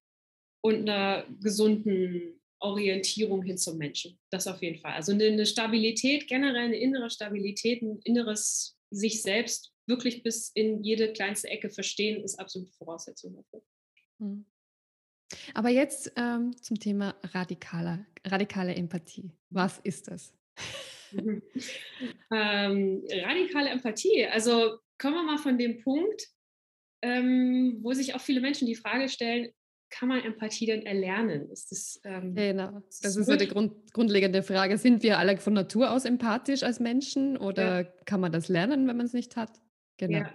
und 0.63 0.89
einer 0.89 1.27
gesunden 1.41 2.41
Orientierung 2.59 3.43
hin 3.43 3.57
zum 3.57 3.79
Menschen. 3.79 4.19
Das 4.31 4.49
auf 4.49 4.61
jeden 4.63 4.81
Fall. 4.81 4.93
Also 4.93 5.13
eine 5.13 5.47
Stabilität, 5.47 6.27
generell 6.27 6.65
eine 6.65 6.79
innere 6.79 7.09
Stabilität, 7.09 7.83
ein 7.83 8.01
inneres 8.03 8.77
sich 8.91 9.23
selbst 9.23 9.73
wirklich 9.87 10.25
bis 10.25 10.51
in 10.55 10.83
jede 10.83 11.13
kleinste 11.13 11.49
Ecke 11.49 11.71
verstehen, 11.71 12.23
ist 12.23 12.39
absolute 12.39 12.73
Voraussetzung 12.73 13.35
dafür. 13.37 13.63
Hm. 14.19 14.45
Aber 15.55 15.69
jetzt 15.69 16.13
ähm, 16.17 16.57
zum 16.61 16.81
Thema 16.81 17.15
radikale, 17.23 18.07
radikale 18.27 18.75
Empathie. 18.75 19.31
Was 19.51 19.79
ist 19.79 20.09
das? 20.09 20.33
ähm, 22.33 23.03
radikale 23.11 23.70
Empathie. 23.70 24.27
Also 24.27 24.79
kommen 24.99 25.14
wir 25.14 25.23
mal 25.23 25.38
von 25.38 25.59
dem 25.59 25.83
Punkt, 25.83 26.29
ähm, 27.03 27.79
wo 27.83 27.92
sich 27.92 28.14
auch 28.14 28.20
viele 28.20 28.40
Menschen 28.40 28.66
die 28.66 28.75
Frage 28.75 29.09
stellen, 29.09 29.51
kann 29.90 30.09
man 30.09 30.20
Empathie 30.23 30.66
denn 30.66 30.87
erlernen? 30.87 31.51
Ist 31.51 31.73
das, 31.73 32.01
ähm, 32.05 32.35
genau, 32.35 32.81
das 33.03 33.16
ist 33.16 33.27
so 33.27 33.37
die 33.37 33.49
Grund, 33.49 33.92
grundlegende 33.92 34.42
Frage. 34.42 34.79
Sind 34.79 35.03
wir 35.03 35.18
alle 35.18 35.37
von 35.38 35.53
Natur 35.53 35.90
aus 35.90 36.05
empathisch 36.05 36.62
als 36.62 36.79
Menschen 36.79 37.37
oder 37.37 37.83
ja. 37.83 37.88
kann 38.05 38.20
man 38.20 38.31
das 38.31 38.49
lernen, 38.49 38.87
wenn 38.87 38.96
man 38.96 39.07
es 39.07 39.12
nicht 39.12 39.37
hat? 39.37 39.61
Genau. 39.96 40.18
Ja, 40.18 40.33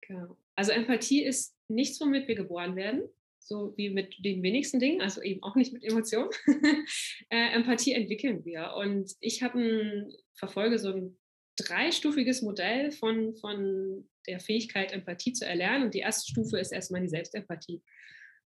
genau. 0.00 0.36
Also 0.56 0.72
Empathie 0.72 1.22
ist 1.22 1.56
nichts, 1.68 2.00
womit 2.00 2.26
wir 2.26 2.34
geboren 2.34 2.74
werden 2.74 3.08
so 3.46 3.74
wie 3.76 3.90
mit 3.90 4.16
den 4.24 4.42
wenigsten 4.42 4.80
Dingen, 4.80 5.00
also 5.00 5.22
eben 5.22 5.42
auch 5.42 5.54
nicht 5.54 5.72
mit 5.72 5.84
Emotionen. 5.84 6.30
äh, 7.30 7.54
Empathie 7.54 7.92
entwickeln 7.92 8.44
wir. 8.44 8.74
Und 8.76 9.12
ich 9.20 9.42
habe 9.42 10.08
verfolge 10.34 10.78
so 10.78 10.92
ein 10.92 11.18
dreistufiges 11.56 12.42
Modell 12.42 12.90
von, 12.90 13.36
von 13.36 14.08
der 14.26 14.40
Fähigkeit, 14.40 14.92
Empathie 14.92 15.32
zu 15.32 15.46
erlernen. 15.46 15.84
Und 15.84 15.94
die 15.94 16.00
erste 16.00 16.28
Stufe 16.30 16.58
ist 16.58 16.72
erstmal 16.72 17.00
die 17.00 17.08
Selbstempathie. 17.08 17.82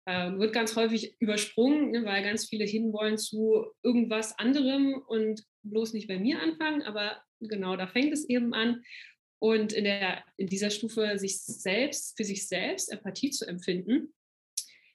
Ähm, 0.07 0.39
wird 0.39 0.53
ganz 0.53 0.77
häufig 0.77 1.17
übersprungen, 1.19 1.91
ne, 1.91 2.05
weil 2.05 2.23
ganz 2.23 2.47
viele 2.47 2.65
hinwollen 2.65 3.19
zu 3.19 3.67
irgendwas 3.83 4.39
anderem 4.39 4.95
und 5.09 5.43
bloß 5.63 5.95
nicht 5.95 6.09
bei 6.09 6.19
mir 6.19 6.41
anfangen. 6.41 6.83
Aber 6.83 7.23
genau 7.41 7.77
da 7.77 7.87
fängt 7.87 8.13
es 8.13 8.29
eben 8.29 8.53
an. 8.53 8.83
Und 9.43 9.73
in, 9.73 9.85
der, 9.85 10.23
in 10.37 10.49
dieser 10.49 10.69
Stufe 10.69 11.19
sich 11.19 11.41
selbst, 11.41 12.17
für 12.19 12.25
sich 12.25 12.47
selbst 12.47 12.93
Empathie 12.93 13.31
zu 13.31 13.47
empfinden, 13.47 14.13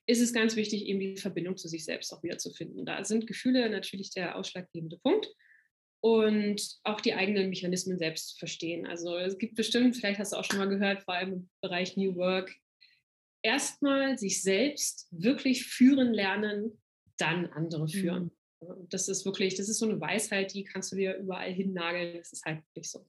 ist 0.07 0.21
es 0.21 0.33
ganz 0.33 0.55
wichtig, 0.55 0.85
eben 0.85 0.99
die 0.99 1.17
Verbindung 1.17 1.57
zu 1.57 1.67
sich 1.67 1.83
selbst 1.83 2.11
auch 2.13 2.23
wieder 2.23 2.37
zu 2.37 2.51
finden. 2.51 2.85
Da 2.85 3.03
sind 3.03 3.27
Gefühle 3.27 3.69
natürlich 3.69 4.11
der 4.11 4.37
ausschlaggebende 4.37 4.97
Punkt 4.97 5.27
und 6.01 6.77
auch 6.83 7.01
die 7.01 7.15
eigenen 7.15 7.49
Mechanismen 7.49 7.97
selbst 7.97 8.29
zu 8.29 8.37
verstehen. 8.37 8.85
Also 8.85 9.17
es 9.17 9.37
gibt 9.37 9.55
bestimmt, 9.55 9.95
vielleicht 9.95 10.19
hast 10.19 10.33
du 10.33 10.37
auch 10.37 10.43
schon 10.43 10.59
mal 10.59 10.69
gehört, 10.69 11.03
vor 11.03 11.15
allem 11.15 11.33
im 11.33 11.49
Bereich 11.61 11.97
New 11.97 12.15
Work, 12.15 12.55
erstmal 13.41 14.17
sich 14.17 14.41
selbst 14.41 15.07
wirklich 15.11 15.65
führen 15.65 16.13
lernen, 16.13 16.81
dann 17.17 17.47
andere 17.47 17.87
führen. 17.87 18.31
Mhm. 18.61 18.87
Das 18.89 19.07
ist 19.07 19.25
wirklich, 19.25 19.55
das 19.55 19.69
ist 19.69 19.79
so 19.79 19.87
eine 19.87 19.99
Weisheit, 19.99 20.53
die 20.53 20.63
kannst 20.63 20.91
du 20.91 20.95
dir 20.95 21.15
überall 21.17 21.51
hinnageln. 21.51 22.17
Das 22.17 22.33
ist 22.33 22.45
halt 22.45 22.63
wirklich 22.67 22.89
so. 22.89 23.07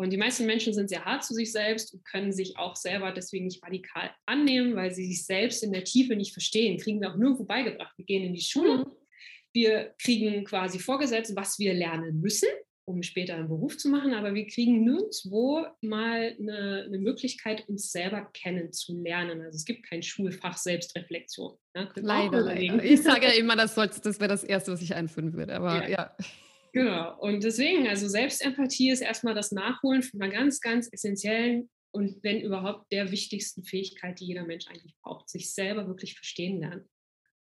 Und 0.00 0.12
die 0.12 0.16
meisten 0.16 0.46
Menschen 0.46 0.72
sind 0.72 0.88
sehr 0.88 1.04
hart 1.04 1.24
zu 1.24 1.34
sich 1.34 1.50
selbst 1.50 1.92
und 1.92 2.04
können 2.04 2.32
sich 2.32 2.56
auch 2.56 2.76
selber 2.76 3.10
deswegen 3.10 3.46
nicht 3.46 3.64
radikal 3.64 4.12
annehmen, 4.26 4.76
weil 4.76 4.94
sie 4.94 5.04
sich 5.06 5.26
selbst 5.26 5.64
in 5.64 5.72
der 5.72 5.82
Tiefe 5.82 6.14
nicht 6.14 6.32
verstehen. 6.32 6.78
Kriegen 6.78 7.00
wir 7.00 7.10
auch 7.10 7.16
nirgendwo 7.16 7.42
beigebracht. 7.42 7.98
Wir 7.98 8.04
gehen 8.04 8.22
in 8.22 8.32
die 8.32 8.40
Schule, 8.40 8.78
mhm. 8.78 8.92
wir 9.52 9.94
kriegen 10.00 10.44
quasi 10.44 10.78
vorgesetzt, 10.78 11.34
was 11.34 11.58
wir 11.58 11.74
lernen 11.74 12.20
müssen, 12.20 12.48
um 12.84 13.02
später 13.02 13.34
einen 13.34 13.48
Beruf 13.48 13.76
zu 13.76 13.88
machen, 13.88 14.14
aber 14.14 14.34
wir 14.34 14.46
kriegen 14.46 14.84
nirgendwo 14.84 15.66
mal 15.80 16.36
eine, 16.38 16.84
eine 16.86 16.98
Möglichkeit, 17.00 17.68
uns 17.68 17.90
selber 17.90 18.30
kennenzulernen. 18.32 19.40
Also 19.42 19.56
es 19.56 19.64
gibt 19.64 19.84
kein 19.84 20.04
Schulfach 20.04 20.58
Selbstreflexion. 20.58 21.56
Ne? 21.74 21.90
Leider, 21.96 22.42
leider. 22.42 22.84
Ich 22.84 23.02
sage 23.02 23.26
ja 23.26 23.32
immer, 23.36 23.56
das, 23.56 23.74
das 23.74 24.20
wäre 24.20 24.28
das 24.28 24.44
Erste, 24.44 24.70
was 24.70 24.80
ich 24.80 24.94
einführen 24.94 25.32
würde. 25.32 25.56
Aber 25.56 25.88
ja. 25.88 25.88
ja. 25.88 26.16
Genau. 26.78 27.18
Und 27.18 27.42
deswegen, 27.42 27.88
also 27.88 28.08
Selbstempathie 28.08 28.90
ist 28.90 29.00
erstmal 29.00 29.34
das 29.34 29.52
Nachholen 29.52 30.02
von 30.02 30.22
einer 30.22 30.32
ganz, 30.32 30.60
ganz 30.60 30.88
essentiellen 30.92 31.68
und 31.90 32.22
wenn 32.22 32.40
überhaupt 32.40 32.92
der 32.92 33.10
wichtigsten 33.10 33.64
Fähigkeit, 33.64 34.20
die 34.20 34.26
jeder 34.26 34.44
Mensch 34.44 34.68
eigentlich 34.68 34.94
braucht, 35.02 35.28
sich 35.28 35.52
selber 35.52 35.88
wirklich 35.88 36.14
verstehen 36.14 36.60
lernen 36.60 36.88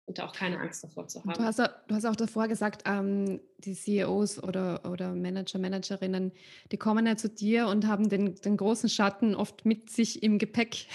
und 0.07 0.21
auch 0.21 0.35
keine 0.35 0.61
Angst 0.61 0.85
davor 0.85 1.09
zu 1.09 1.21
haben. 1.21 1.33
Du 1.33 1.43
hast, 1.43 1.59
du 1.59 1.95
hast 1.95 2.05
auch 2.05 2.17
davor 2.17 2.49
gesagt, 2.49 2.83
ähm, 2.85 3.41
die 3.59 3.75
CEOs 3.75 4.43
oder, 4.43 4.85
oder 4.91 5.15
Manager, 5.15 5.59
Managerinnen, 5.59 6.33
die 6.73 6.77
kommen 6.77 7.07
ja 7.07 7.17
zu 7.17 7.31
dir 7.31 7.69
und 7.69 7.87
haben 7.87 8.09
den, 8.11 8.35
den 8.35 8.57
großen 8.57 8.91
Schatten 8.91 9.35
oft 9.35 9.65
mit 9.65 9.89
sich 9.89 10.23
im 10.23 10.39
Gepäck, 10.39 10.87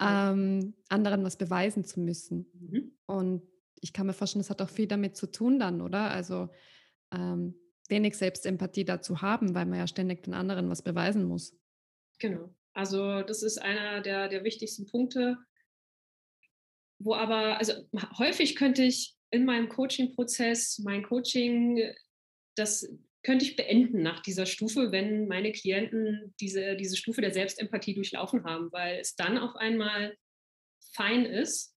ähm, 0.00 0.74
anderen 0.88 1.24
was 1.24 1.36
beweisen 1.36 1.84
zu 1.84 1.98
müssen. 1.98 2.46
Mhm. 2.52 2.92
Und 3.06 3.42
ich 3.80 3.92
kann 3.92 4.06
mir 4.06 4.12
vorstellen, 4.12 4.42
das 4.42 4.50
hat 4.50 4.62
auch 4.62 4.70
viel 4.70 4.86
damit 4.86 5.16
zu 5.16 5.26
tun 5.30 5.58
dann, 5.58 5.80
oder? 5.80 6.10
Also 6.10 6.48
ähm, 7.12 7.54
wenig 7.88 8.16
Selbstempathie 8.16 8.84
dazu 8.84 9.22
haben, 9.22 9.54
weil 9.54 9.66
man 9.66 9.78
ja 9.78 9.86
ständig 9.86 10.22
den 10.22 10.34
anderen 10.34 10.68
was 10.68 10.82
beweisen 10.82 11.24
muss. 11.24 11.56
Genau. 12.18 12.54
Also 12.74 13.22
das 13.22 13.42
ist 13.42 13.58
einer 13.58 14.00
der, 14.02 14.28
der 14.28 14.44
wichtigsten 14.44 14.86
Punkte, 14.86 15.38
wo 17.00 17.14
aber, 17.14 17.58
also 17.58 17.72
häufig 18.18 18.56
könnte 18.56 18.82
ich 18.82 19.16
in 19.30 19.44
meinem 19.44 19.68
Coaching-Prozess, 19.68 20.78
mein 20.80 21.02
Coaching, 21.02 21.92
das 22.56 22.88
könnte 23.22 23.44
ich 23.44 23.56
beenden 23.56 24.02
nach 24.02 24.20
dieser 24.20 24.46
Stufe, 24.46 24.92
wenn 24.92 25.28
meine 25.28 25.52
Klienten 25.52 26.34
diese, 26.40 26.76
diese 26.76 26.96
Stufe 26.96 27.20
der 27.20 27.32
Selbstempathie 27.32 27.94
durchlaufen 27.94 28.44
haben, 28.44 28.72
weil 28.72 28.98
es 29.00 29.16
dann 29.16 29.38
auf 29.38 29.54
einmal 29.56 30.16
fein 30.94 31.24
ist, 31.24 31.74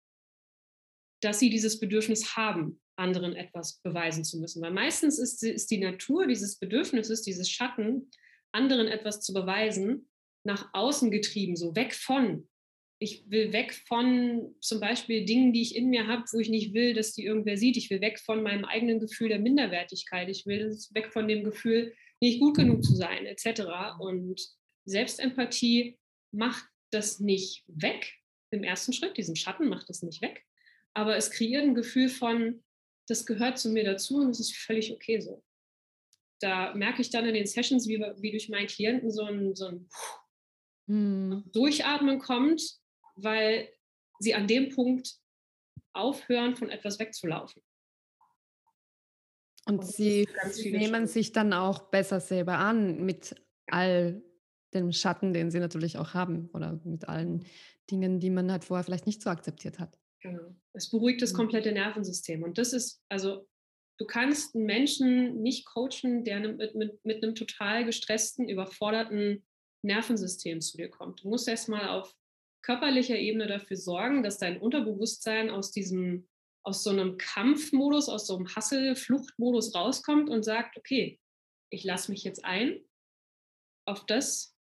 dass 1.22 1.38
sie 1.38 1.50
dieses 1.50 1.80
Bedürfnis 1.80 2.36
haben, 2.36 2.80
anderen 3.00 3.34
etwas 3.34 3.80
beweisen 3.82 4.24
zu 4.24 4.38
müssen. 4.38 4.62
Weil 4.62 4.72
meistens 4.72 5.18
ist, 5.18 5.42
ist 5.42 5.70
die 5.70 5.78
Natur 5.78 6.26
dieses 6.26 6.58
Bedürfnisses, 6.58 7.22
dieses 7.22 7.50
Schatten, 7.50 8.10
anderen 8.52 8.86
etwas 8.86 9.20
zu 9.20 9.32
beweisen, 9.32 10.08
nach 10.44 10.70
außen 10.72 11.10
getrieben, 11.10 11.56
so 11.56 11.74
weg 11.74 11.94
von. 11.94 12.48
Ich 12.98 13.24
will 13.30 13.52
weg 13.52 13.72
von 13.88 14.54
zum 14.60 14.78
Beispiel 14.80 15.24
Dingen, 15.24 15.52
die 15.52 15.62
ich 15.62 15.74
in 15.74 15.88
mir 15.88 16.06
habe, 16.06 16.24
wo 16.32 16.38
ich 16.38 16.50
nicht 16.50 16.74
will, 16.74 16.94
dass 16.94 17.14
die 17.14 17.24
irgendwer 17.24 17.56
sieht. 17.56 17.76
Ich 17.76 17.90
will 17.90 18.00
weg 18.00 18.20
von 18.20 18.42
meinem 18.42 18.64
eigenen 18.64 19.00
Gefühl 19.00 19.28
der 19.30 19.38
Minderwertigkeit. 19.38 20.28
Ich 20.28 20.46
will 20.46 20.76
weg 20.92 21.12
von 21.12 21.26
dem 21.26 21.42
Gefühl, 21.42 21.94
nicht 22.20 22.40
gut 22.40 22.56
genug 22.56 22.84
zu 22.84 22.94
sein, 22.94 23.24
etc. 23.24 23.62
Und 23.98 24.40
Selbstempathie 24.84 25.98
macht 26.32 26.66
das 26.90 27.20
nicht 27.20 27.64
weg 27.68 28.12
im 28.50 28.64
ersten 28.64 28.92
Schritt, 28.92 29.16
diesen 29.16 29.36
Schatten 29.36 29.68
macht 29.68 29.88
das 29.88 30.02
nicht 30.02 30.22
weg, 30.22 30.44
aber 30.94 31.16
es 31.16 31.30
kreiert 31.30 31.62
ein 31.62 31.74
Gefühl 31.74 32.08
von, 32.08 32.62
das 33.10 33.26
gehört 33.26 33.58
zu 33.58 33.70
mir 33.70 33.84
dazu 33.84 34.18
und 34.18 34.30
es 34.30 34.40
ist 34.40 34.56
völlig 34.56 34.92
okay 34.92 35.20
so. 35.20 35.42
Da 36.40 36.74
merke 36.74 37.02
ich 37.02 37.10
dann 37.10 37.26
in 37.26 37.34
den 37.34 37.46
Sessions, 37.46 37.86
wie, 37.86 37.98
wie 37.98 38.30
durch 38.30 38.48
meinen 38.48 38.66
Klienten 38.66 39.10
so 39.10 39.24
ein, 39.24 39.54
so 39.54 39.66
ein 39.66 39.88
hm. 40.86 41.44
Durchatmen 41.52 42.18
kommt, 42.18 42.62
weil 43.16 43.68
sie 44.20 44.34
an 44.34 44.46
dem 44.46 44.70
Punkt 44.70 45.16
aufhören, 45.92 46.56
von 46.56 46.70
etwas 46.70 46.98
wegzulaufen. 46.98 47.62
Und, 49.66 49.80
und 49.80 49.86
sie 49.86 50.26
nehmen 50.64 51.06
sich 51.06 51.32
dann 51.32 51.52
auch 51.52 51.90
besser 51.90 52.20
selber 52.20 52.58
an 52.58 53.04
mit 53.04 53.34
all 53.66 54.22
dem 54.72 54.92
Schatten, 54.92 55.32
den 55.32 55.50
sie 55.50 55.58
natürlich 55.58 55.98
auch 55.98 56.14
haben 56.14 56.48
oder 56.52 56.80
mit 56.84 57.08
allen 57.08 57.44
Dingen, 57.90 58.20
die 58.20 58.30
man 58.30 58.50
halt 58.50 58.64
vorher 58.64 58.84
vielleicht 58.84 59.06
nicht 59.06 59.20
so 59.20 59.30
akzeptiert 59.30 59.78
hat. 59.78 59.98
Genau. 60.20 60.54
Es 60.72 60.90
beruhigt 60.90 61.22
das 61.22 61.32
mhm. 61.32 61.36
komplette 61.36 61.72
Nervensystem. 61.72 62.42
Und 62.42 62.58
das 62.58 62.72
ist, 62.72 63.02
also 63.08 63.48
du 63.98 64.06
kannst 64.06 64.54
einen 64.54 64.66
Menschen 64.66 65.42
nicht 65.42 65.66
coachen, 65.66 66.24
der 66.24 66.40
mit, 66.40 66.74
mit, 66.74 67.04
mit 67.04 67.22
einem 67.22 67.34
total 67.34 67.84
gestressten, 67.84 68.48
überforderten 68.48 69.44
Nervensystem 69.82 70.60
zu 70.60 70.76
dir 70.76 70.90
kommt. 70.90 71.24
Du 71.24 71.28
musst 71.28 71.48
erstmal 71.48 71.88
auf 71.88 72.14
körperlicher 72.62 73.16
Ebene 73.16 73.46
dafür 73.46 73.76
sorgen, 73.76 74.22
dass 74.22 74.38
dein 74.38 74.60
Unterbewusstsein 74.60 75.50
aus 75.50 75.70
diesem, 75.70 76.28
aus 76.62 76.82
so 76.82 76.90
einem 76.90 77.16
Kampfmodus, 77.16 78.08
aus 78.08 78.26
so 78.26 78.36
einem 78.36 78.54
Hassel-Fluchtmodus 78.54 79.74
rauskommt 79.74 80.28
und 80.28 80.44
sagt, 80.44 80.76
okay, 80.76 81.18
ich 81.70 81.84
lasse 81.84 82.10
mich 82.10 82.24
jetzt 82.24 82.44
ein 82.44 82.80
auf 83.86 84.04
das, 84.04 84.54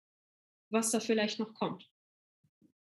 was 0.70 0.90
da 0.90 1.00
vielleicht 1.00 1.40
noch 1.40 1.54
kommt. 1.54 1.90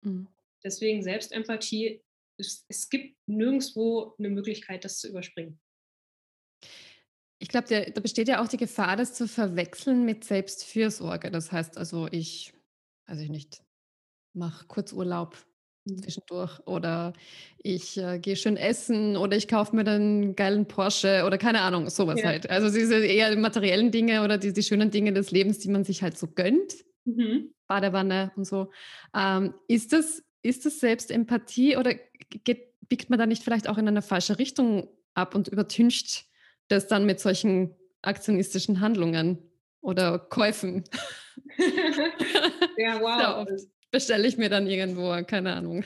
Mhm. 0.02 0.28
Deswegen 0.64 1.02
Selbstempathie, 1.02 2.02
es, 2.38 2.64
es 2.68 2.88
gibt 2.88 3.16
nirgendwo 3.26 4.14
eine 4.18 4.30
Möglichkeit, 4.30 4.84
das 4.84 4.98
zu 4.98 5.08
überspringen. 5.08 5.60
Ich 7.38 7.48
glaube, 7.48 7.92
da 7.92 8.00
besteht 8.00 8.28
ja 8.28 8.42
auch 8.42 8.48
die 8.48 8.56
Gefahr, 8.56 8.96
das 8.96 9.14
zu 9.14 9.28
verwechseln 9.28 10.04
mit 10.04 10.24
Selbstfürsorge. 10.24 11.30
Das 11.30 11.52
heißt 11.52 11.76
also, 11.76 12.08
ich, 12.10 12.54
weiß 13.06 13.20
ich 13.20 13.28
nicht, 13.28 13.62
mache 14.32 14.66
Kurzurlaub 14.66 15.36
mhm. 15.84 16.02
zwischendurch 16.02 16.60
oder 16.66 17.12
ich 17.58 17.98
äh, 17.98 18.18
gehe 18.18 18.36
schön 18.36 18.56
essen 18.56 19.16
oder 19.16 19.36
ich 19.36 19.48
kaufe 19.48 19.76
mir 19.76 19.84
dann 19.84 20.00
einen 20.00 20.36
geilen 20.36 20.66
Porsche 20.66 21.24
oder 21.26 21.36
keine 21.36 21.60
Ahnung, 21.60 21.90
sowas 21.90 22.20
ja. 22.20 22.28
halt. 22.28 22.48
Also 22.48 22.70
diese 22.70 23.04
eher 23.04 23.36
materiellen 23.36 23.90
Dinge 23.90 24.22
oder 24.22 24.38
die, 24.38 24.52
die 24.52 24.62
schönen 24.62 24.90
Dinge 24.90 25.12
des 25.12 25.30
Lebens, 25.30 25.58
die 25.58 25.68
man 25.68 25.84
sich 25.84 26.02
halt 26.02 26.16
so 26.16 26.26
gönnt. 26.26 26.84
Mhm. 27.04 27.52
Badewanne 27.68 28.32
und 28.36 28.46
so. 28.46 28.70
Ähm, 29.14 29.54
ist, 29.68 29.92
das, 29.92 30.22
ist 30.42 30.64
das 30.64 30.80
Selbstempathie 30.80 31.76
oder 31.76 31.94
geht, 32.30 32.74
biegt 32.88 33.10
man 33.10 33.18
da 33.18 33.26
nicht 33.26 33.42
vielleicht 33.42 33.68
auch 33.68 33.78
in 33.78 33.88
eine 33.88 34.02
falsche 34.02 34.38
Richtung 34.38 34.88
ab 35.14 35.34
und 35.34 35.48
übertüncht 35.48 36.26
das 36.68 36.86
dann 36.88 37.06
mit 37.06 37.20
solchen 37.20 37.74
aktionistischen 38.02 38.80
Handlungen 38.80 39.38
oder 39.80 40.18
Käufen? 40.18 40.84
ja, 42.76 43.00
wow. 43.00 43.46
bestelle 43.90 44.26
ich 44.26 44.36
mir 44.36 44.48
dann 44.48 44.66
irgendwo, 44.66 45.22
keine 45.24 45.54
Ahnung. 45.54 45.84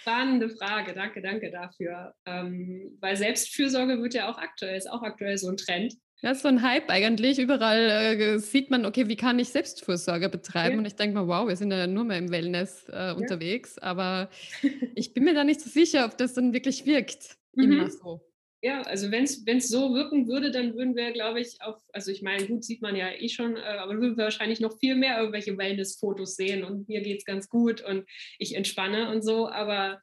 Spannende 0.00 0.48
Frage, 0.50 0.94
danke, 0.94 1.20
danke 1.20 1.50
dafür. 1.50 2.14
Ähm, 2.26 2.96
weil 3.00 3.16
Selbstfürsorge 3.16 4.00
wird 4.02 4.14
ja 4.14 4.30
auch 4.30 4.38
aktuell, 4.38 4.76
ist 4.76 4.90
auch 4.90 5.02
aktuell 5.02 5.36
so 5.38 5.48
ein 5.48 5.56
Trend. 5.56 5.94
Ja, 6.22 6.30
ist 6.30 6.42
so 6.42 6.48
ein 6.48 6.62
Hype 6.62 6.88
eigentlich. 6.88 7.40
Überall 7.40 7.90
äh, 7.90 8.38
sieht 8.38 8.70
man, 8.70 8.86
okay, 8.86 9.08
wie 9.08 9.16
kann 9.16 9.40
ich 9.40 9.48
Selbstfürsorge 9.48 10.28
betreiben? 10.28 10.74
Ja. 10.74 10.78
Und 10.78 10.86
ich 10.86 10.94
denke 10.94 11.18
mir, 11.18 11.26
wow, 11.26 11.48
wir 11.48 11.56
sind 11.56 11.72
ja 11.72 11.88
nur 11.88 12.04
mehr 12.04 12.18
im 12.18 12.30
Wellness 12.30 12.88
äh, 12.88 12.94
ja. 12.94 13.12
unterwegs. 13.12 13.76
Aber 13.78 14.30
ich 14.94 15.12
bin 15.14 15.24
mir 15.24 15.34
da 15.34 15.42
nicht 15.42 15.60
so 15.60 15.68
sicher, 15.68 16.04
ob 16.04 16.16
das 16.16 16.34
dann 16.34 16.52
wirklich 16.52 16.86
wirkt. 16.86 17.36
Mhm. 17.54 17.64
Immer 17.64 17.90
so. 17.90 18.20
Ja, 18.64 18.82
also 18.82 19.10
wenn 19.10 19.24
es 19.24 19.68
so 19.68 19.92
wirken 19.92 20.28
würde, 20.28 20.52
dann 20.52 20.76
würden 20.76 20.94
wir, 20.94 21.10
glaube 21.10 21.40
ich, 21.40 21.60
auf, 21.60 21.82
also 21.92 22.12
ich 22.12 22.22
meine, 22.22 22.46
gut 22.46 22.62
sieht 22.62 22.80
man 22.80 22.94
ja 22.94 23.10
eh 23.10 23.28
schon, 23.28 23.56
äh, 23.56 23.60
aber 23.60 23.94
würden 23.94 24.16
wir 24.16 24.22
wahrscheinlich 24.22 24.60
noch 24.60 24.78
viel 24.78 24.94
mehr 24.94 25.18
irgendwelche 25.18 25.58
Wellness-Fotos 25.58 26.36
sehen 26.36 26.62
und 26.62 26.88
mir 26.88 27.00
geht 27.00 27.18
es 27.18 27.24
ganz 27.24 27.48
gut 27.48 27.80
und 27.80 28.08
ich 28.38 28.54
entspanne 28.54 29.10
und 29.10 29.22
so. 29.22 29.48
Aber 29.48 30.00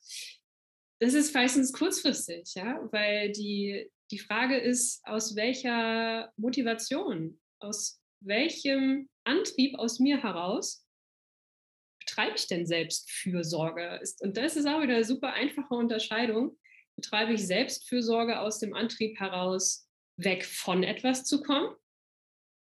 das 1.00 1.14
ist 1.14 1.34
meistens 1.34 1.72
kurzfristig, 1.72 2.54
ja, 2.56 2.86
weil 2.92 3.32
die, 3.32 3.90
die 4.12 4.20
Frage 4.20 4.58
ist, 4.58 5.06
aus 5.06 5.36
welcher 5.36 6.32
Motivation, 6.38 7.40
aus 7.60 8.02
welchem 8.22 9.10
Antrieb 9.24 9.78
aus 9.78 10.00
mir 10.00 10.22
heraus 10.22 10.86
betreibe 12.00 12.36
ich 12.36 12.48
denn 12.48 12.66
Selbstfürsorge? 12.66 14.02
Und 14.22 14.38
das 14.38 14.56
ist 14.56 14.66
auch 14.66 14.82
wieder 14.82 14.96
eine 14.96 15.04
super 15.04 15.34
einfache 15.34 15.74
Unterscheidung. 15.74 16.58
Betreibe 16.96 17.34
ich 17.34 17.46
Selbstfürsorge 17.46 18.40
aus 18.40 18.60
dem 18.60 18.74
Antrieb 18.74 19.20
heraus, 19.20 19.88
weg 20.18 20.44
von 20.46 20.84
etwas 20.84 21.24
zu 21.24 21.42
kommen 21.44 21.76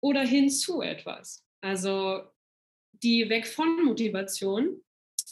oder 0.03 0.23
hin 0.23 0.51
zu 0.51 0.83
etwas? 0.83 1.45
Also 1.61 2.23
die 2.93 3.29
Weg 3.29 3.47
von 3.47 3.85
Motivation, 3.85 4.83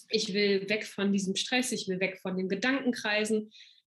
ich 0.08 0.32
will 0.32 0.68
weg 0.68 0.86
von 0.86 1.12
diesem 1.12 1.34
Stress, 1.34 1.72
ich 1.72 1.88
will 1.88 2.00
weg 2.00 2.20
von 2.22 2.36
den 2.36 2.48
Gedankenkreisen, 2.48 3.52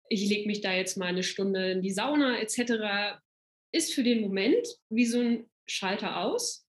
ich 0.09 0.29
lege 0.29 0.47
mich 0.47 0.61
da 0.61 0.73
jetzt 0.73 0.97
mal 0.97 1.07
eine 1.07 1.23
Stunde 1.23 1.73
in 1.73 1.83
die 1.83 1.92
Sauna 1.92 2.38
etc., 2.38 3.21
ist 3.73 3.95
für 3.95 4.03
den 4.03 4.23
Moment 4.23 4.66
wie 4.88 5.07
so 5.07 5.21
ein 5.21 5.51
Schalter 5.66 6.21
aus, 6.21 6.66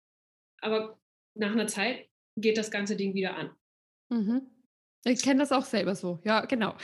aber 0.61 1.01
nach 1.35 1.53
einer 1.53 1.67
Zeit 1.67 2.09
geht 2.37 2.59
das 2.59 2.71
ganze 2.71 2.97
Ding 2.97 3.15
wieder 3.15 3.37
an. 3.37 3.51
Mhm. 4.11 4.51
Ich 5.05 5.23
kenne 5.23 5.41
das 5.41 5.53
auch 5.53 5.65
selber 5.65 5.95
so, 5.95 6.21
ja, 6.25 6.45
genau. 6.45 6.75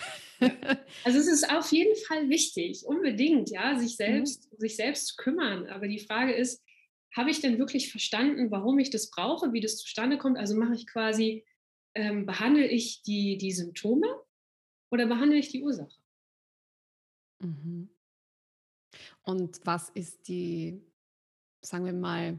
Also 1.05 1.19
es 1.19 1.29
ist 1.29 1.51
auf 1.51 1.71
jeden 1.73 1.97
Fall 2.07 2.29
wichtig, 2.29 2.85
unbedingt, 2.87 3.51
ja, 3.51 3.79
sich 3.79 3.93
mhm. 3.93 4.05
selbst, 4.05 4.53
mhm. 4.53 4.57
sich 4.59 4.77
selbst 4.77 5.07
zu 5.09 5.17
kümmern. 5.17 5.67
Aber 5.67 5.89
die 5.89 5.99
Frage 5.99 6.35
ist, 6.35 6.63
habe 7.15 7.31
ich 7.31 7.41
denn 7.41 7.59
wirklich 7.59 7.91
verstanden, 7.91 8.51
warum 8.51 8.79
ich 8.79 8.91
das 8.91 9.11
brauche, 9.11 9.53
wie 9.53 9.61
das 9.61 9.79
zustande 9.79 10.19
kommt? 10.19 10.39
Also 10.39 10.57
mache 10.57 10.75
ich 10.75 10.87
quasi, 10.87 11.45
ähm, 11.95 12.27
behandle 12.27 12.67
ich 12.67 13.03
die, 13.03 13.39
die 13.39 13.53
Symptome 13.53 14.07
oder 14.91 15.07
behandle 15.07 15.39
ich 15.39 15.49
die 15.49 15.63
Ursache? 15.63 15.95
Mhm. 17.41 17.91
Und 19.23 19.61
was 19.65 19.91
ist 19.91 20.29
die, 20.29 20.83
sagen 21.61 21.85
wir 21.85 21.93
mal, 21.93 22.39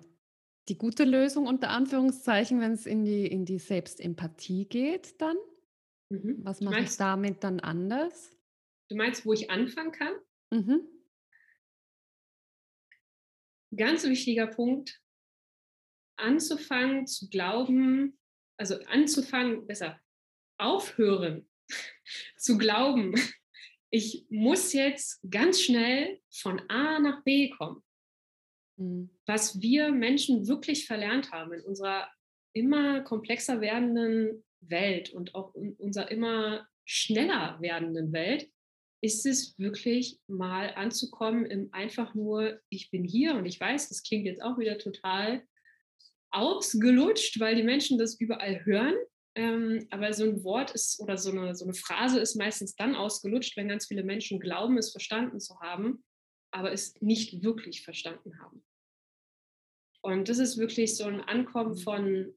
die 0.69 0.77
gute 0.77 1.03
Lösung 1.03 1.47
unter 1.47 1.69
Anführungszeichen, 1.69 2.59
wenn 2.59 2.73
es 2.73 2.85
in 2.85 3.05
die, 3.05 3.25
in 3.27 3.45
die 3.45 3.59
Selbstempathie 3.59 4.65
geht 4.65 5.19
dann? 5.21 5.37
Mhm. 6.09 6.39
Was 6.43 6.61
mache 6.61 6.81
ich 6.81 6.95
damit 6.97 7.43
dann 7.43 7.59
anders? 7.59 8.31
Du 8.89 8.95
meinst, 8.95 9.25
wo 9.25 9.33
ich 9.33 9.49
anfangen 9.49 9.91
kann? 9.91 10.13
Mhm. 10.51 10.87
Ganz 13.75 14.05
wichtiger 14.05 14.47
Punkt, 14.47 15.01
anzufangen 16.17 17.05
zu 17.05 17.29
glauben, 17.29 18.17
also 18.57 18.81
anzufangen, 18.85 19.67
besser, 19.67 19.99
aufhören 20.57 21.49
zu 22.37 22.57
glauben, 22.57 23.13
ich 23.89 24.25
muss 24.29 24.73
jetzt 24.73 25.19
ganz 25.29 25.61
schnell 25.61 26.19
von 26.31 26.61
A 26.69 26.99
nach 26.99 27.23
B 27.23 27.49
kommen. 27.49 27.83
Mhm. 28.77 29.09
Was 29.25 29.61
wir 29.61 29.91
Menschen 29.91 30.47
wirklich 30.47 30.85
verlernt 30.85 31.31
haben 31.31 31.53
in 31.53 31.61
unserer 31.61 32.09
immer 32.53 33.01
komplexer 33.01 33.61
werdenden 33.61 34.43
Welt 34.61 35.11
und 35.11 35.35
auch 35.35 35.53
in 35.55 35.73
unserer 35.75 36.11
immer 36.11 36.67
schneller 36.85 37.57
werdenden 37.61 38.11
Welt, 38.13 38.49
ist 39.01 39.25
es 39.25 39.57
wirklich 39.59 40.19
mal 40.27 40.73
anzukommen 40.75 41.45
im 41.45 41.69
einfach 41.71 42.15
nur, 42.15 42.59
ich 42.69 42.89
bin 42.89 43.03
hier 43.03 43.35
und 43.35 43.45
ich 43.45 43.59
weiß, 43.59 43.89
das 43.89 44.01
klingt 44.01 44.25
jetzt 44.25 44.41
auch 44.41 44.57
wieder 44.57 44.79
total 44.79 45.43
ausgelutscht, 46.31 47.39
weil 47.39 47.55
die 47.55 47.63
Menschen 47.63 47.97
das 47.97 48.19
überall 48.19 48.65
hören. 48.65 48.95
Ähm, 49.37 49.85
aber 49.91 50.13
so 50.13 50.23
ein 50.23 50.43
Wort 50.43 50.71
ist 50.71 50.99
oder 50.99 51.15
so 51.15 51.29
eine, 51.29 51.53
so 51.53 51.63
eine 51.63 51.75
Phrase 51.75 52.19
ist 52.19 52.35
meistens 52.35 52.75
dann 52.75 52.95
ausgelutscht, 52.95 53.55
wenn 53.55 53.67
ganz 53.67 53.85
viele 53.85 54.03
Menschen 54.03 54.39
glauben, 54.39 54.79
es 54.79 54.91
verstanden 54.91 55.39
zu 55.39 55.59
haben, 55.59 56.03
aber 56.51 56.71
es 56.71 56.99
nicht 57.01 57.43
wirklich 57.43 57.83
verstanden 57.83 58.39
haben. 58.39 58.65
Und 60.01 60.27
das 60.27 60.39
ist 60.39 60.57
wirklich 60.57 60.97
so 60.97 61.03
ein 61.03 61.21
Ankommen 61.21 61.73
mhm. 61.73 61.77
von, 61.77 62.33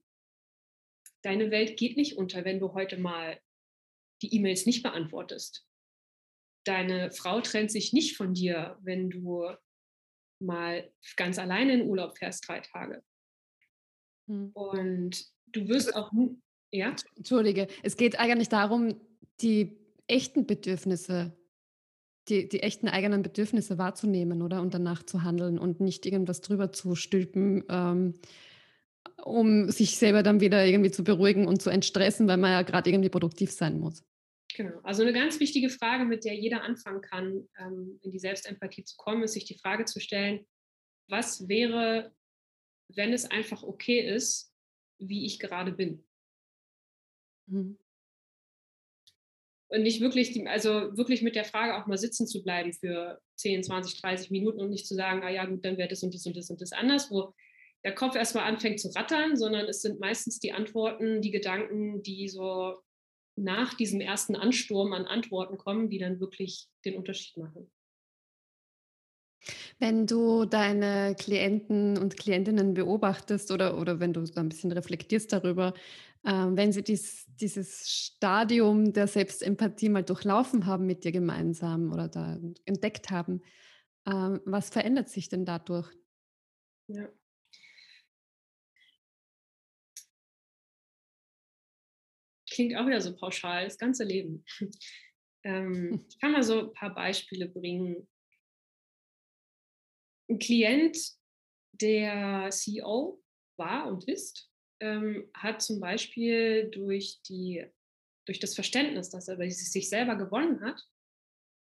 deine 1.23 1.51
Welt 1.51 1.79
geht 1.79 1.97
nicht 1.97 2.19
unter, 2.19 2.45
wenn 2.45 2.61
du 2.61 2.75
heute 2.75 2.99
mal 2.99 3.41
die 4.21 4.35
E-Mails 4.35 4.67
nicht 4.67 4.83
beantwortest. 4.83 5.67
Deine 6.67 7.13
Frau 7.13 7.41
trennt 7.41 7.73
sich 7.73 7.95
nicht 7.95 8.19
von 8.19 8.35
dir, 8.35 8.79
wenn 8.83 9.09
du 9.09 9.49
mal 10.39 10.93
ganz 11.17 11.39
alleine 11.39 11.73
in 11.73 11.89
Urlaub 11.89 12.19
fährst, 12.19 12.47
drei 12.47 12.61
Tage. 12.61 13.03
Hm. 14.29 14.51
Und 14.53 15.25
du 15.47 15.67
wirst 15.69 15.95
auch 15.97 16.13
ja? 16.73 16.95
Entschuldige, 17.17 17.69
es 17.83 17.97
geht 17.97 18.19
eigentlich 18.19 18.49
darum, 18.49 18.95
die 19.41 19.77
echten 20.07 20.47
Bedürfnisse, 20.47 21.33
die, 22.29 22.49
die 22.49 22.63
echten 22.63 22.89
eigenen 22.89 23.23
Bedürfnisse 23.23 23.79
wahrzunehmen, 23.79 24.43
oder? 24.43 24.61
Und 24.61 24.75
danach 24.75 25.03
zu 25.03 25.23
handeln 25.23 25.59
und 25.59 25.81
nicht 25.81 26.07
irgendwas 26.07 26.41
drüber 26.41 26.73
zu 26.73 26.95
stülpen, 26.95 27.65
ähm, 27.69 28.15
um 29.25 29.71
sich 29.71 29.97
selber 29.97 30.23
dann 30.23 30.41
wieder 30.41 30.65
irgendwie 30.65 30.91
zu 30.91 31.05
beruhigen 31.05 31.47
und 31.47 31.63
zu 31.63 31.71
entstressen, 31.71 32.29
weil 32.29 32.37
man 32.37 32.53
ja 32.53 32.63
gerade 32.63 32.91
irgendwie 32.91 33.11
produktiv 33.11 33.51
sein 33.51 33.79
muss. 33.79 34.05
Genau. 34.57 34.81
Also 34.83 35.03
eine 35.03 35.13
ganz 35.13 35.39
wichtige 35.41 35.71
Frage, 35.71 36.05
mit 36.05 36.25
der 36.25 36.35
jeder 36.35 36.63
anfangen 36.63 37.01
kann, 37.01 37.49
ähm, 37.59 37.99
in 38.03 38.11
die 38.11 38.19
Selbstempathie 38.19 38.85
zu 38.85 38.97
kommen, 38.97 39.23
ist 39.23 39.35
sich 39.35 39.45
die 39.45 39.59
Frage 39.59 39.85
zu 39.85 40.01
stellen, 40.01 40.47
was 41.09 41.49
wäre, 41.49 42.13
wenn 42.89 43.13
es 43.13 43.31
einfach 43.31 43.63
okay 43.63 44.01
ist, 44.01 44.53
wie 44.99 45.25
ich 45.25 45.39
gerade 45.39 45.73
bin? 45.73 46.05
Mhm. 47.51 47.79
Und 49.69 49.83
nicht 49.83 50.01
wirklich, 50.01 50.49
also 50.49 50.97
wirklich 50.97 51.23
mit 51.23 51.37
der 51.37 51.45
Frage 51.45 51.77
auch 51.77 51.87
mal 51.87 51.97
sitzen 51.97 52.27
zu 52.27 52.43
bleiben 52.43 52.73
für 52.73 53.21
10, 53.37 53.63
20, 53.63 54.01
30 54.01 54.31
Minuten 54.31 54.61
und 54.61 54.71
nicht 54.71 54.87
zu 54.87 54.97
sagen, 54.97 55.23
ah 55.23 55.31
ja, 55.31 55.45
gut, 55.45 55.65
dann 55.65 55.79
wäre 55.79 55.89
das 55.89 56.03
und 56.03 56.13
das 56.13 56.27
und 56.27 56.37
das 56.37 56.51
und 56.51 56.61
das 56.61 56.73
anders, 56.73 57.11
wo 57.11 57.35
der 57.85 57.95
Kopf 57.95 58.17
erstmal 58.17 58.45
anfängt 58.45 58.81
zu 58.81 58.89
rattern, 58.89 59.37
sondern 59.37 59.67
es 59.67 59.81
sind 59.81 60.01
meistens 60.01 60.41
die 60.41 60.53
Antworten, 60.53 61.23
die 61.23 61.31
Gedanken, 61.31 62.03
die 62.03 62.29
so 62.29 62.79
nach 63.37 63.75
diesem 63.75 64.01
ersten 64.01 64.35
Ansturm 64.35 64.93
an 64.93 65.07
Antworten 65.07 65.57
kommen, 65.57 65.89
die 65.89 65.99
dann 65.99 66.21
wirklich 66.21 66.69
den 66.85 66.97
Unterschied 66.97 67.37
machen. 67.37 67.71
Wenn 69.79 70.07
du 70.07 70.45
deine 70.45 71.17
Klienten 71.19 71.97
und 71.97 72.19
Klientinnen 72.19 72.75
beobachtest 72.75 73.51
oder, 73.51 73.79
oder 73.79 73.99
wenn 73.99 74.13
du 74.13 74.23
ein 74.35 74.49
bisschen 74.51 74.73
reflektierst 74.73 75.33
darüber, 75.33 75.73
wenn 76.23 76.73
sie 76.73 76.83
dies, 76.83 77.27
dieses 77.41 77.89
Stadium 77.89 78.93
der 78.93 79.07
Selbstempathie 79.07 79.89
mal 79.89 80.05
durchlaufen 80.05 80.67
haben 80.67 80.87
mit 80.87 81.05
dir 81.05 81.13
gemeinsam 81.13 81.93
oder 81.93 82.09
da 82.09 82.39
entdeckt 82.67 83.11
haben, 83.11 83.41
äh, 84.05 84.39
was 84.45 84.71
verändert 84.71 85.09
sich 85.09 85.29
denn 85.29 85.45
dadurch? 85.45 85.91
Ja. 86.89 87.09
klingt 92.51 92.77
auch 92.77 92.87
wieder 92.87 93.01
so 93.01 93.17
pauschal, 93.17 93.65
das 93.65 93.79
ganze 93.79 94.05
Leben. 94.05 94.45
Ähm, 95.43 96.05
ich 96.11 96.19
kann 96.21 96.33
mal 96.33 96.43
so 96.43 96.69
ein 96.69 96.73
paar 96.75 96.95
Beispiele 96.95 97.49
bringen. 97.49 98.07
Ein 100.29 100.39
Klient, 100.39 100.99
der 101.73 102.51
CEO 102.51 103.23
war 103.57 103.87
und 103.87 104.07
ist, 104.07 104.50
ähm, 104.81 105.29
hat 105.35 105.63
zum 105.63 105.81
Beispiel 105.81 106.71
durch, 106.71 107.21
die, 107.29 107.65
durch 108.27 108.41
das 108.41 108.55
Verständnis, 108.55 109.11
dass 109.11 109.29
er 109.29 109.37
sich 109.51 109.89
selber 109.89 110.17
gewonnen 110.17 110.61
hat 110.63 110.83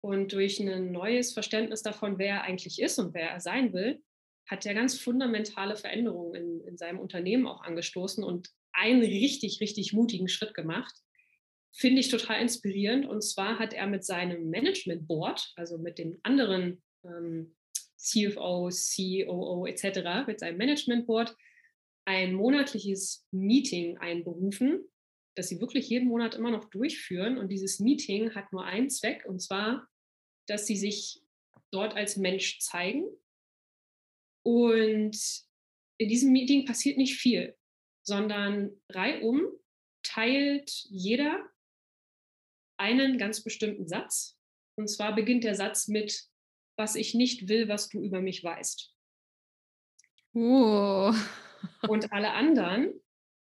und 0.00 0.32
durch 0.32 0.61
ein 0.61 0.92
neues 0.92 1.32
Verständnis 1.32 1.82
davon, 1.82 2.18
wer 2.18 2.36
er 2.36 2.42
eigentlich 2.42 2.80
ist 2.80 2.98
und 2.98 3.14
wer 3.14 3.30
er 3.30 3.40
sein 3.40 3.72
will, 3.72 4.02
hat 4.46 4.64
er 4.64 4.74
ganz 4.74 4.98
fundamentale 4.98 5.76
Veränderungen 5.76 6.34
in, 6.34 6.61
in 6.68 6.78
seinem 6.78 7.00
Unternehmen 7.00 7.46
auch 7.46 7.62
angestoßen 7.62 8.24
und 8.24 8.50
einen 8.72 9.02
richtig, 9.02 9.61
richtig 9.61 9.92
mutigen 9.92 10.28
Schritt 10.28 10.54
gemacht. 10.54 10.94
Finde 11.72 12.00
ich 12.00 12.09
total 12.09 12.40
inspirierend. 12.40 13.06
Und 13.06 13.22
zwar 13.22 13.59
hat 13.59 13.74
er 13.74 13.86
mit 13.86 14.04
seinem 14.04 14.48
Management 14.48 15.06
Board, 15.06 15.52
also 15.56 15.78
mit 15.78 15.98
den 15.98 16.18
anderen 16.22 16.82
ähm, 17.04 17.56
CFO, 17.96 18.70
COO 18.70 19.66
etc., 19.66 20.26
mit 20.26 20.40
seinem 20.40 20.56
Management 20.56 21.06
Board 21.06 21.36
ein 22.09 22.34
monatliches 22.34 23.26
Meeting 23.30 23.98
einberufen, 23.98 24.88
das 25.36 25.48
sie 25.48 25.61
wirklich 25.61 25.88
jeden 25.88 26.09
Monat 26.09 26.34
immer 26.34 26.50
noch 26.50 26.64
durchführen. 26.70 27.36
Und 27.36 27.48
dieses 27.48 27.80
Meeting 27.80 28.34
hat 28.34 28.52
nur 28.52 28.64
einen 28.64 28.90
Zweck, 28.90 29.24
und 29.26 29.40
zwar, 29.40 29.86
dass 30.46 30.66
sie 30.66 30.76
sich 30.76 31.22
dort 31.70 31.94
als 31.94 32.16
Mensch 32.16 32.61
zeigen. 32.61 33.04
Und 34.42 35.18
in 35.98 36.09
diesem 36.09 36.32
Meeting 36.32 36.64
passiert 36.64 36.96
nicht 36.96 37.16
viel 37.16 37.59
sondern 38.09 38.70
reihum 38.88 39.46
teilt 40.02 40.70
jeder 40.88 41.46
einen 42.78 43.18
ganz 43.18 43.44
bestimmten 43.44 43.86
Satz. 43.86 44.38
Und 44.76 44.88
zwar 44.88 45.14
beginnt 45.14 45.44
der 45.44 45.54
Satz 45.54 45.88
mit, 45.88 46.24
was 46.78 46.94
ich 46.94 47.14
nicht 47.14 47.48
will, 47.48 47.68
was 47.68 47.90
du 47.90 48.00
über 48.00 48.22
mich 48.22 48.42
weißt. 48.42 48.94
Oh. 50.32 51.12
Und 51.86 52.12
alle 52.12 52.32
anderen, 52.32 52.92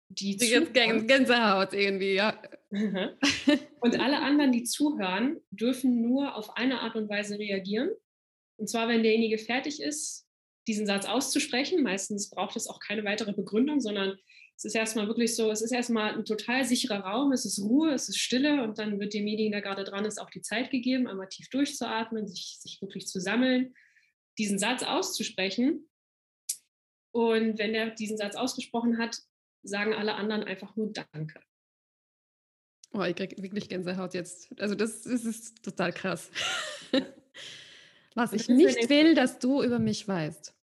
die 0.08 0.36
zuhören, 0.36 1.06
Gänsehaut 1.06 1.72
irgendwie, 1.72 2.14
ja. 2.14 2.40
Und 3.80 4.00
alle 4.00 4.20
anderen, 4.20 4.52
die 4.52 4.64
zuhören, 4.64 5.40
dürfen 5.50 6.00
nur 6.00 6.36
auf 6.36 6.56
eine 6.56 6.80
Art 6.80 6.94
und 6.96 7.08
Weise 7.08 7.38
reagieren. 7.38 7.90
Und 8.56 8.68
zwar, 8.68 8.88
wenn 8.88 9.02
derjenige 9.02 9.38
fertig 9.38 9.82
ist, 9.82 10.26
diesen 10.68 10.86
Satz 10.86 11.06
auszusprechen. 11.06 11.82
Meistens 11.82 12.30
braucht 12.30 12.56
es 12.56 12.68
auch 12.68 12.80
keine 12.80 13.04
weitere 13.04 13.32
Begründung, 13.32 13.80
sondern 13.80 14.16
es 14.56 14.64
ist 14.64 14.74
erstmal 14.74 15.08
wirklich 15.08 15.34
so, 15.34 15.50
es 15.50 15.60
ist 15.60 15.72
erstmal 15.72 16.14
ein 16.14 16.24
total 16.24 16.64
sicherer 16.64 17.00
Raum, 17.00 17.32
es 17.32 17.44
ist 17.44 17.58
Ruhe, 17.60 17.92
es 17.92 18.08
ist 18.08 18.18
Stille 18.18 18.62
und 18.62 18.78
dann 18.78 19.00
wird 19.00 19.14
demjenigen, 19.14 19.52
der 19.52 19.62
gerade 19.62 19.82
dran 19.82 20.04
ist, 20.04 20.20
auch 20.20 20.30
die 20.30 20.42
Zeit 20.42 20.70
gegeben, 20.70 21.08
einmal 21.08 21.28
tief 21.28 21.48
durchzuatmen, 21.48 22.28
sich, 22.28 22.58
sich 22.60 22.80
wirklich 22.80 23.06
zu 23.06 23.20
sammeln, 23.20 23.74
diesen 24.38 24.58
Satz 24.58 24.82
auszusprechen. 24.82 25.88
Und 27.12 27.58
wenn 27.58 27.74
er 27.74 27.90
diesen 27.90 28.16
Satz 28.16 28.36
ausgesprochen 28.36 28.98
hat, 28.98 29.22
sagen 29.62 29.94
alle 29.94 30.14
anderen 30.14 30.44
einfach 30.44 30.74
nur 30.76 30.92
Danke. 30.92 31.40
Oh, 32.92 33.02
ich 33.02 33.16
kriege 33.16 33.42
wirklich 33.42 33.68
Gänsehaut 33.68 34.14
jetzt. 34.14 34.50
Also 34.60 34.74
das, 34.74 35.02
das 35.02 35.24
ist 35.24 35.62
total 35.62 35.92
krass. 35.92 36.30
was 38.14 38.32
ich 38.32 38.48
nicht 38.48 38.90
will, 38.90 39.14
dass 39.14 39.38
du 39.38 39.62
über 39.62 39.78
mich 39.78 40.06
weißt. 40.06 40.54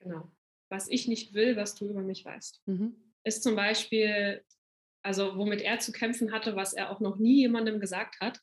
Genau. 0.00 0.30
Was 0.70 0.88
ich 0.88 1.08
nicht 1.08 1.32
will, 1.32 1.56
was 1.56 1.74
du 1.74 1.88
über 1.88 2.02
mich 2.02 2.24
weißt. 2.24 2.60
Mhm 2.66 2.96
ist 3.28 3.42
zum 3.42 3.54
Beispiel, 3.54 4.42
also 5.02 5.36
womit 5.36 5.60
er 5.60 5.78
zu 5.78 5.92
kämpfen 5.92 6.32
hatte, 6.32 6.56
was 6.56 6.72
er 6.72 6.90
auch 6.90 7.00
noch 7.00 7.18
nie 7.18 7.36
jemandem 7.36 7.78
gesagt 7.78 8.20
hat, 8.20 8.42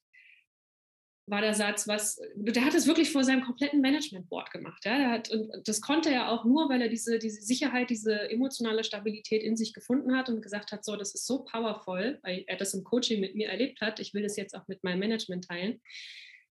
war 1.28 1.42
der 1.42 1.56
Satz, 1.56 1.88
was, 1.88 2.22
der 2.36 2.64
hat 2.64 2.76
es 2.76 2.86
wirklich 2.86 3.12
vor 3.12 3.24
seinem 3.24 3.44
kompletten 3.44 3.82
Management-Board 3.82 4.52
gemacht. 4.52 4.86
Ja? 4.86 4.98
Der 4.98 5.10
hat, 5.10 5.30
und 5.32 5.68
das 5.68 5.82
konnte 5.82 6.12
er 6.12 6.30
auch 6.30 6.46
nur, 6.46 6.70
weil 6.70 6.82
er 6.82 6.90
diese, 6.90 7.18
diese 7.18 7.42
Sicherheit, 7.42 7.90
diese 7.90 8.30
emotionale 8.30 8.84
Stabilität 8.84 9.42
in 9.42 9.58
sich 9.58 9.74
gefunden 9.74 10.16
hat 10.16 10.30
und 10.30 10.42
gesagt 10.42 10.72
hat, 10.72 10.86
so, 10.86 10.96
das 10.96 11.16
ist 11.16 11.26
so 11.26 11.44
powerful, 11.44 12.20
weil 12.22 12.44
er 12.46 12.58
das 12.58 12.76
im 12.76 12.84
Coaching 12.84 13.22
mit 13.22 13.36
mir 13.36 13.50
erlebt 13.50 13.82
hat. 13.82 14.00
Ich 14.00 14.14
will 14.14 14.22
das 14.22 14.38
jetzt 14.38 14.56
auch 14.56 14.68
mit 14.68 14.84
meinem 14.84 15.00
Management 15.00 15.46
teilen. 15.46 15.82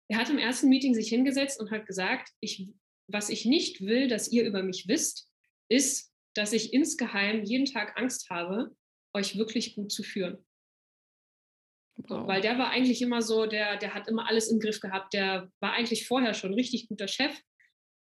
Er 0.08 0.18
hat 0.18 0.28
im 0.28 0.38
ersten 0.38 0.68
Meeting 0.68 0.94
sich 0.94 1.08
hingesetzt 1.08 1.60
und 1.60 1.70
hat 1.70 1.86
gesagt, 1.86 2.30
ich, 2.40 2.68
was 3.06 3.28
ich 3.28 3.44
nicht 3.44 3.80
will, 3.80 4.08
dass 4.08 4.30
ihr 4.32 4.44
über 4.44 4.62
mich 4.62 4.88
wisst, 4.88 5.30
ist, 5.68 6.12
dass 6.34 6.52
ich 6.52 6.74
insgeheim 6.74 7.44
jeden 7.44 7.66
Tag 7.66 7.96
Angst 7.96 8.28
habe, 8.28 8.74
euch 9.12 9.38
wirklich 9.38 9.76
gut 9.76 9.92
zu 9.92 10.02
führen. 10.02 10.44
Wow. 11.96 12.26
Weil 12.26 12.40
der 12.40 12.58
war 12.58 12.70
eigentlich 12.70 13.00
immer 13.02 13.22
so, 13.22 13.46
der, 13.46 13.76
der 13.76 13.94
hat 13.94 14.08
immer 14.08 14.28
alles 14.28 14.50
im 14.50 14.58
Griff 14.58 14.80
gehabt. 14.80 15.14
Der 15.14 15.48
war 15.60 15.72
eigentlich 15.72 16.06
vorher 16.06 16.34
schon 16.34 16.54
richtig 16.54 16.88
guter 16.88 17.08
Chef. 17.08 17.32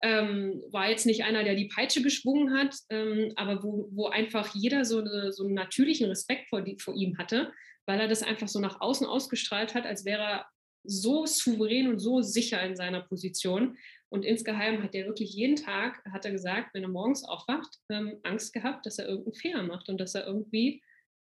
Ähm, 0.03 0.63
war 0.73 0.89
jetzt 0.89 1.07
nicht 1.07 1.25
einer, 1.25 1.45
der 1.45 1.55
die 1.55 1.69
Peitsche 1.69 2.03
geschwungen 2.03 2.59
hat, 2.59 2.75
ähm, 2.91 3.33
aber 3.37 3.63
wo, 3.63 3.89
wo 3.93 4.07
einfach 4.09 4.53
jeder 4.53 4.85
so, 4.85 4.99
eine, 4.99 5.33
so 5.33 5.45
einen 5.45 5.55
natürlichen 5.55 6.09
Respekt 6.09 6.49
vor, 6.49 6.63
die, 6.63 6.77
vor 6.81 6.95
ihm 6.97 7.19
hatte, 7.19 7.53
weil 7.87 8.01
er 8.01 8.09
das 8.09 8.25
einfach 8.25 8.49
so 8.49 8.59
nach 8.59 8.81
außen 8.81 9.07
ausgestrahlt 9.07 9.75
hat, 9.75 9.87
als 9.87 10.05
wäre 10.05 10.23
er 10.23 10.47
so 10.85 11.25
souverän 11.27 11.89
und 11.89 12.01
so 12.01 12.21
sicher 12.21 12.61
in 12.63 12.75
seiner 12.75 13.03
Position. 13.03 13.77
Und 14.09 14.25
insgeheim 14.25 14.83
hat 14.83 14.95
er 14.95 15.07
wirklich 15.07 15.33
jeden 15.35 15.57
Tag, 15.57 16.05
hat 16.13 16.25
er 16.25 16.33
gesagt, 16.33 16.75
wenn 16.75 16.83
er 16.83 16.89
morgens 16.89 17.25
aufwacht, 17.25 17.79
ähm, 17.89 18.19
Angst 18.25 18.53
gehabt, 18.53 18.87
dass 18.87 18.99
er 18.99 19.07
irgendeinen 19.07 19.35
Fehler 19.35 19.63
macht 19.63 19.89
und 19.89 19.99
dass 20.01 20.17
er 20.17 20.27
irgendwie 20.27 20.83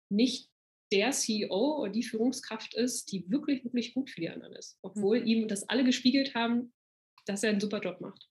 nicht 0.10 0.50
der 0.92 1.12
CEO 1.12 1.82
oder 1.82 1.92
die 1.92 2.04
Führungskraft 2.04 2.74
ist, 2.76 3.12
die 3.12 3.30
wirklich, 3.30 3.64
wirklich 3.64 3.94
gut 3.94 4.10
für 4.10 4.22
die 4.22 4.30
anderen 4.30 4.54
ist. 4.54 4.78
Obwohl 4.82 5.22
mhm. 5.22 5.28
ihm 5.28 5.48
das 5.48 5.68
alle 5.70 5.84
gespiegelt 5.84 6.36
haben, 6.36 6.74
dass 7.26 7.44
er 7.44 7.52
einen 7.52 7.60
super 7.60 7.80
Job 7.80 8.00
macht. 8.02 8.28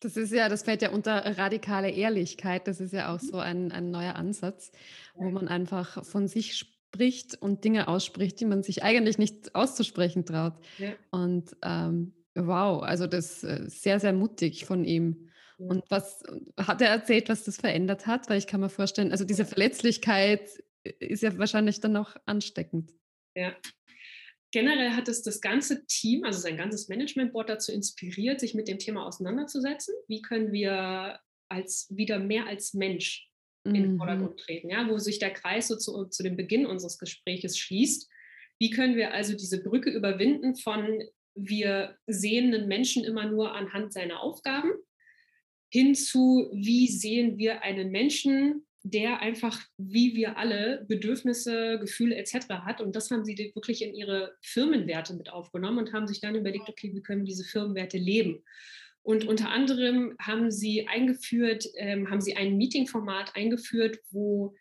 Das 0.00 0.16
ist 0.16 0.32
ja, 0.32 0.48
das 0.48 0.62
fällt 0.62 0.82
ja 0.82 0.90
unter 0.90 1.38
radikale 1.38 1.90
Ehrlichkeit. 1.90 2.66
Das 2.66 2.80
ist 2.80 2.92
ja 2.92 3.14
auch 3.14 3.20
mhm. 3.22 3.26
so 3.26 3.38
ein, 3.38 3.72
ein 3.72 3.90
neuer 3.90 4.16
Ansatz, 4.16 4.72
wo 5.14 5.30
man 5.30 5.48
einfach 5.48 6.04
von 6.04 6.26
sich 6.26 6.56
spricht 6.56 7.40
und 7.40 7.64
Dinge 7.64 7.86
ausspricht, 7.86 8.40
die 8.40 8.46
man 8.46 8.62
sich 8.62 8.82
eigentlich 8.82 9.18
nicht 9.18 9.54
auszusprechen 9.54 10.24
traut. 10.24 10.54
Ja. 10.78 10.94
Und 11.10 11.56
ähm, 11.62 12.14
Wow, 12.34 12.82
also 12.82 13.06
das 13.06 13.42
ist 13.42 13.82
sehr, 13.82 13.98
sehr 14.00 14.12
mutig 14.12 14.64
von 14.64 14.84
ihm. 14.84 15.28
Und 15.58 15.84
was 15.90 16.22
hat 16.56 16.80
er 16.80 16.88
erzählt, 16.88 17.28
was 17.28 17.44
das 17.44 17.58
verändert 17.58 18.06
hat? 18.06 18.30
Weil 18.30 18.38
ich 18.38 18.46
kann 18.46 18.60
mir 18.60 18.70
vorstellen, 18.70 19.12
also 19.12 19.24
diese 19.24 19.44
Verletzlichkeit 19.44 20.48
ist 20.84 21.22
ja 21.22 21.36
wahrscheinlich 21.38 21.80
dann 21.80 21.96
auch 21.96 22.16
ansteckend. 22.26 22.92
Ja. 23.36 23.56
Generell 24.52 24.90
hat 24.90 25.08
es 25.08 25.22
das 25.22 25.40
ganze 25.40 25.86
Team, 25.86 26.24
also 26.24 26.40
sein 26.40 26.56
ganzes 26.56 26.88
Management-Board 26.88 27.48
dazu 27.48 27.72
inspiriert, 27.72 28.40
sich 28.40 28.54
mit 28.54 28.66
dem 28.66 28.78
Thema 28.78 29.06
auseinanderzusetzen. 29.06 29.94
Wie 30.08 30.22
können 30.22 30.52
wir 30.52 31.20
als 31.48 31.86
wieder 31.90 32.18
mehr 32.18 32.46
als 32.46 32.74
Mensch 32.74 33.28
in 33.64 33.74
den 33.74 33.92
mhm. 33.92 33.98
Vordergrund 33.98 34.40
treten, 34.40 34.70
ja, 34.70 34.88
wo 34.88 34.98
sich 34.98 35.18
der 35.18 35.32
Kreis 35.32 35.68
so 35.68 35.76
zu, 35.76 36.06
zu 36.06 36.22
dem 36.22 36.36
Beginn 36.36 36.66
unseres 36.66 36.98
Gespräches 36.98 37.58
schließt. 37.58 38.08
Wie 38.58 38.70
können 38.70 38.96
wir 38.96 39.12
also 39.12 39.34
diese 39.34 39.62
Brücke 39.62 39.90
überwinden 39.90 40.56
von 40.56 41.02
wir 41.34 41.96
sehen 42.06 42.52
einen 42.52 42.68
Menschen 42.68 43.04
immer 43.04 43.26
nur 43.26 43.54
anhand 43.54 43.92
seiner 43.92 44.20
Aufgaben, 44.20 44.72
hin 45.72 45.94
zu, 45.94 46.50
wie 46.52 46.88
sehen 46.88 47.38
wir 47.38 47.62
einen 47.62 47.90
Menschen, 47.90 48.66
der 48.82 49.20
einfach, 49.20 49.60
wie 49.76 50.14
wir 50.14 50.38
alle, 50.38 50.86
Bedürfnisse, 50.88 51.78
Gefühle 51.80 52.16
etc. 52.16 52.48
hat. 52.64 52.80
Und 52.80 52.96
das 52.96 53.10
haben 53.10 53.24
sie 53.24 53.36
wirklich 53.54 53.82
in 53.82 53.94
ihre 53.94 54.34
Firmenwerte 54.42 55.14
mit 55.14 55.30
aufgenommen 55.30 55.78
und 55.78 55.92
haben 55.92 56.06
sich 56.06 56.20
dann 56.20 56.34
überlegt, 56.34 56.68
okay, 56.68 56.90
wie 56.94 57.02
können 57.02 57.24
diese 57.24 57.44
Firmenwerte 57.44 57.98
leben? 57.98 58.42
Und 59.02 59.26
unter 59.26 59.50
anderem 59.50 60.14
haben 60.20 60.50
sie 60.50 60.86
eingeführt, 60.88 61.66
ähm, 61.76 62.10
haben 62.10 62.20
sie 62.20 62.36
ein 62.36 62.56
Meetingformat 62.56 63.34
eingeführt, 63.34 63.98
wo 64.10 64.54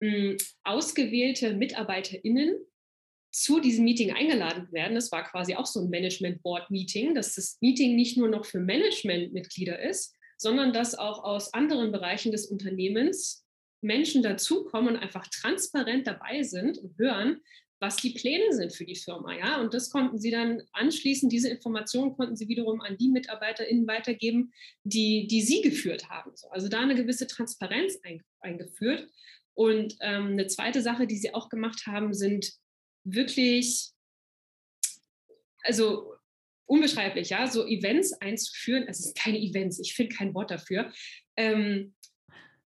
mh, 0.00 0.10
hm, 0.10 0.36
ausgewählte 0.64 1.54
MitarbeiterInnen 1.54 2.56
zu 3.32 3.58
diesem 3.58 3.84
Meeting 3.84 4.12
eingeladen 4.12 4.70
werden. 4.70 4.94
Das 4.94 5.10
war 5.10 5.24
quasi 5.24 5.56
auch 5.56 5.66
so 5.66 5.80
ein 5.80 5.90
Management 5.90 6.42
Board 6.42 6.70
Meeting, 6.70 7.14
dass 7.14 7.34
das 7.34 7.58
Meeting 7.60 7.96
nicht 7.96 8.16
nur 8.16 8.28
noch 8.28 8.46
für 8.46 8.60
Managementmitglieder 8.60 9.80
ist, 9.80 10.14
sondern 10.36 10.72
dass 10.72 10.94
auch 10.96 11.24
aus 11.24 11.52
anderen 11.52 11.90
Bereichen 11.90 12.30
des 12.30 12.46
Unternehmens 12.46 13.43
Menschen 13.84 14.22
dazukommen 14.22 14.94
und 14.94 15.00
einfach 15.00 15.26
transparent 15.28 16.06
dabei 16.06 16.42
sind 16.42 16.78
und 16.78 16.98
hören, 16.98 17.40
was 17.80 17.96
die 17.96 18.10
Pläne 18.10 18.52
sind 18.52 18.74
für 18.74 18.86
die 18.86 18.96
Firma. 18.96 19.36
Ja? 19.36 19.60
Und 19.60 19.74
das 19.74 19.90
konnten 19.90 20.18
sie 20.18 20.30
dann 20.30 20.62
anschließend, 20.72 21.30
diese 21.30 21.50
Informationen 21.50 22.16
konnten 22.16 22.34
sie 22.34 22.48
wiederum 22.48 22.80
an 22.80 22.96
die 22.96 23.10
MitarbeiterInnen 23.10 23.86
weitergeben, 23.86 24.52
die, 24.84 25.26
die 25.26 25.42
sie 25.42 25.60
geführt 25.60 26.08
haben. 26.08 26.32
Also 26.50 26.68
da 26.68 26.80
eine 26.80 26.94
gewisse 26.94 27.26
Transparenz 27.26 27.98
eingeführt. 28.40 29.08
Und 29.52 29.96
ähm, 30.00 30.32
eine 30.32 30.46
zweite 30.46 30.82
Sache, 30.82 31.06
die 31.06 31.16
sie 31.16 31.34
auch 31.34 31.48
gemacht 31.48 31.86
haben, 31.86 32.14
sind 32.14 32.52
wirklich, 33.04 33.90
also 35.62 36.14
unbeschreiblich, 36.66 37.30
ja, 37.30 37.46
so 37.46 37.66
Events 37.66 38.14
einzuführen. 38.14 38.86
Es 38.88 38.98
ist 38.98 39.16
keine 39.16 39.38
Events, 39.38 39.78
ich 39.78 39.94
finde 39.94 40.16
kein 40.16 40.34
Wort 40.34 40.50
dafür. 40.50 40.90
Ähm, 41.36 41.94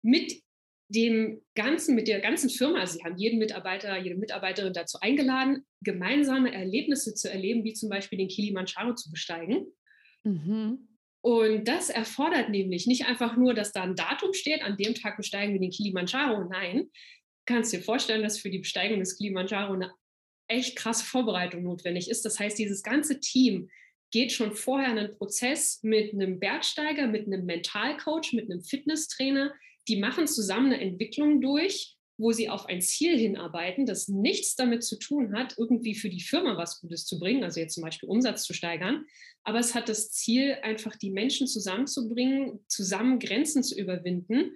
mit 0.02 0.42
dem 0.88 1.42
ganzen, 1.56 1.96
mit 1.96 2.08
der 2.08 2.20
ganzen 2.20 2.50
Firma, 2.50 2.80
also 2.80 2.98
sie 2.98 3.04
haben 3.04 3.18
jeden 3.18 3.40
Mitarbeiter, 3.40 3.98
jede 3.98 4.16
Mitarbeiterin 4.16 4.74
dazu 4.74 5.00
eingeladen, 5.02 5.66
gemeinsame 5.82 6.54
Erlebnisse 6.54 7.16
zu 7.16 7.30
erleben, 7.30 7.64
wie 7.64 7.74
zum 7.74 7.90
Beispiel 7.90 8.20
den 8.20 8.28
Kilimanjaro 8.28 8.94
zu 8.94 9.10
besteigen. 9.12 9.66
Mhm. 10.24 10.88
Und 11.22 11.68
das 11.68 11.90
erfordert 11.90 12.50
nämlich 12.50 12.86
nicht 12.86 13.08
einfach 13.08 13.36
nur, 13.36 13.56
dass 13.56 13.72
da 13.72 13.82
ein 13.82 13.96
Datum 13.96 14.34
steht, 14.34 14.62
an 14.62 14.78
dem 14.78 14.94
Tag 14.94 15.18
besteigen 15.18 15.54
wir 15.54 15.60
den 15.60 15.72
Kilimanjaro. 15.72 16.48
Nein, 16.50 16.92
kannst 17.48 17.74
dir 17.74 17.82
vorstellen, 17.82 18.22
dass 18.22 18.38
für 18.38 18.52
die 18.52 18.60
Besteigung 18.60 19.00
des 19.00 19.18
Kilimanjaro 19.18 19.74
eine 19.74 19.92
echt 20.48 20.76
krasse 20.76 21.04
Vorbereitung 21.04 21.64
notwendig 21.64 22.12
ist. 22.12 22.26
Das 22.26 22.40
heißt, 22.40 22.60
dieses 22.60 22.84
ganze 22.84 23.20
Team 23.20 23.70
geht 24.12 24.32
schon 24.32 24.54
vorher 24.54 24.90
einen 24.90 25.18
Prozess 25.18 25.80
mit 25.82 26.14
einem 26.14 26.40
Bergsteiger, 26.40 27.08
mit 27.08 27.26
einem 27.26 27.46
Mentalcoach, 27.46 28.34
mit 28.34 28.50
einem 28.50 28.62
Fitnesstrainer, 28.62 29.54
die 29.88 29.98
machen 29.98 30.28
zusammen 30.28 30.74
eine 30.74 30.82
Entwicklung 30.82 31.42
durch, 31.42 31.96
wo 32.18 32.32
sie 32.32 32.50
auf 32.50 32.66
ein 32.68 32.82
Ziel 32.82 33.18
hinarbeiten, 33.18 33.86
das 33.86 34.08
nichts 34.08 34.56
damit 34.56 34.84
zu 34.84 34.98
tun 34.98 35.38
hat, 35.38 35.56
irgendwie 35.58 35.96
für 35.96 36.10
die 36.10 36.22
Firma 36.22 36.58
was 36.58 36.80
Gutes 36.80 37.06
zu 37.06 37.20
bringen, 37.20 37.44
also 37.44 37.60
jetzt 37.60 37.74
zum 37.74 37.84
Beispiel 37.84 38.08
Umsatz 38.10 38.44
zu 38.44 38.54
steigern, 38.54 39.06
aber 39.44 39.60
es 39.60 39.76
hat 39.76 39.90
das 39.90 40.12
Ziel, 40.12 40.58
einfach 40.62 40.96
die 40.96 41.12
Menschen 41.12 41.46
zusammenzubringen, 41.46 42.64
zusammen 42.68 43.20
Grenzen 43.20 43.64
zu 43.64 43.78
überwinden 43.78 44.56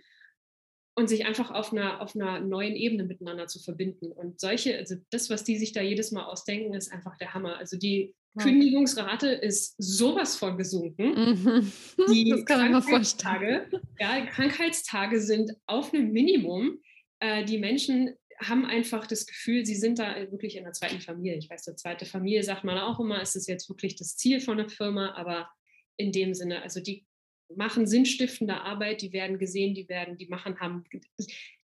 und 0.95 1.07
sich 1.07 1.25
einfach 1.25 1.51
auf 1.51 1.71
einer, 1.71 2.01
auf 2.01 2.15
einer 2.15 2.39
neuen 2.39 2.75
Ebene 2.75 3.03
miteinander 3.03 3.47
zu 3.47 3.59
verbinden. 3.59 4.11
Und 4.11 4.39
solche, 4.39 4.77
also 4.77 4.95
das, 5.11 5.29
was 5.29 5.43
die 5.43 5.57
sich 5.57 5.71
da 5.71 5.81
jedes 5.81 6.11
Mal 6.11 6.25
ausdenken, 6.25 6.73
ist 6.73 6.91
einfach 6.91 7.17
der 7.17 7.33
Hammer. 7.33 7.57
Also 7.57 7.77
die 7.77 8.15
Kündigungsrate 8.37 9.29
ist 9.29 9.75
sowas 9.77 10.35
von 10.35 10.57
gesunken. 10.57 11.09
Mhm. 11.09 11.71
Die 12.11 12.29
das 12.29 12.45
kann 12.45 12.81
vorstellen. 12.81 13.63
Ja, 13.99 14.25
Krankheitstage 14.25 15.19
sind 15.19 15.51
auf 15.65 15.93
einem 15.93 16.11
Minimum. 16.11 16.79
Äh, 17.19 17.43
die 17.45 17.57
Menschen 17.57 18.15
haben 18.41 18.65
einfach 18.65 19.05
das 19.07 19.25
Gefühl, 19.25 19.65
sie 19.65 19.75
sind 19.75 19.99
da 19.99 20.15
wirklich 20.31 20.55
in 20.55 20.63
der 20.63 20.73
zweiten 20.73 21.01
Familie. 21.01 21.37
Ich 21.37 21.49
weiß, 21.49 21.63
der 21.63 21.75
zweite 21.75 22.05
Familie 22.05 22.43
sagt 22.43 22.63
man 22.63 22.77
auch 22.77 22.99
immer, 22.99 23.21
ist 23.21 23.35
es 23.35 23.47
jetzt 23.47 23.67
wirklich 23.69 23.95
das 23.95 24.15
Ziel 24.15 24.39
von 24.39 24.57
der 24.57 24.69
Firma, 24.69 25.13
aber 25.15 25.49
in 25.97 26.11
dem 26.11 26.33
Sinne, 26.33 26.61
also 26.61 26.79
die 26.79 27.05
machen 27.53 27.87
sinnstiftende 27.87 28.61
Arbeit, 28.61 29.01
die 29.01 29.11
werden 29.11 29.39
gesehen, 29.39 29.73
die 29.73 29.89
werden, 29.89 30.17
die 30.17 30.27
machen, 30.27 30.59
haben 30.59 30.83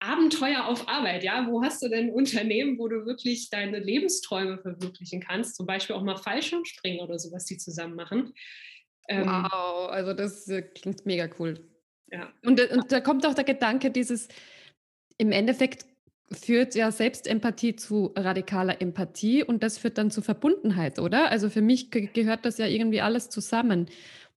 Abenteuer 0.00 0.66
auf 0.66 0.88
Arbeit, 0.88 1.22
ja. 1.22 1.46
Wo 1.46 1.62
hast 1.62 1.82
du 1.82 1.88
denn 1.88 2.06
ein 2.06 2.12
Unternehmen, 2.12 2.78
wo 2.78 2.88
du 2.88 3.06
wirklich 3.06 3.50
deine 3.50 3.78
Lebensträume 3.78 4.58
verwirklichen 4.58 5.20
kannst? 5.20 5.56
Zum 5.56 5.66
Beispiel 5.66 5.94
auch 5.94 6.02
mal 6.02 6.16
Fallschirmspringen 6.16 7.00
oder 7.00 7.18
sowas, 7.18 7.44
die 7.44 7.58
zusammen 7.58 7.94
machen. 7.94 8.32
Ähm, 9.08 9.26
wow, 9.26 9.90
also 9.90 10.14
das 10.14 10.48
äh, 10.48 10.62
klingt 10.62 11.04
mega 11.04 11.28
cool. 11.38 11.68
Ja. 12.10 12.32
Und, 12.42 12.60
äh, 12.60 12.68
und 12.72 12.90
da 12.90 13.00
kommt 13.00 13.26
auch 13.26 13.34
der 13.34 13.44
Gedanke, 13.44 13.90
dieses 13.90 14.28
im 15.18 15.32
Endeffekt 15.32 15.84
führt 16.32 16.74
ja 16.74 16.90
Selbstempathie 16.92 17.76
zu 17.76 18.12
radikaler 18.16 18.80
Empathie 18.80 19.42
und 19.42 19.62
das 19.62 19.78
führt 19.78 19.98
dann 19.98 20.10
zu 20.10 20.22
Verbundenheit, 20.22 20.98
oder? 20.98 21.30
Also 21.30 21.50
für 21.50 21.60
mich 21.60 21.90
gehört 21.90 22.44
das 22.44 22.58
ja 22.58 22.66
irgendwie 22.66 23.00
alles 23.00 23.30
zusammen 23.30 23.86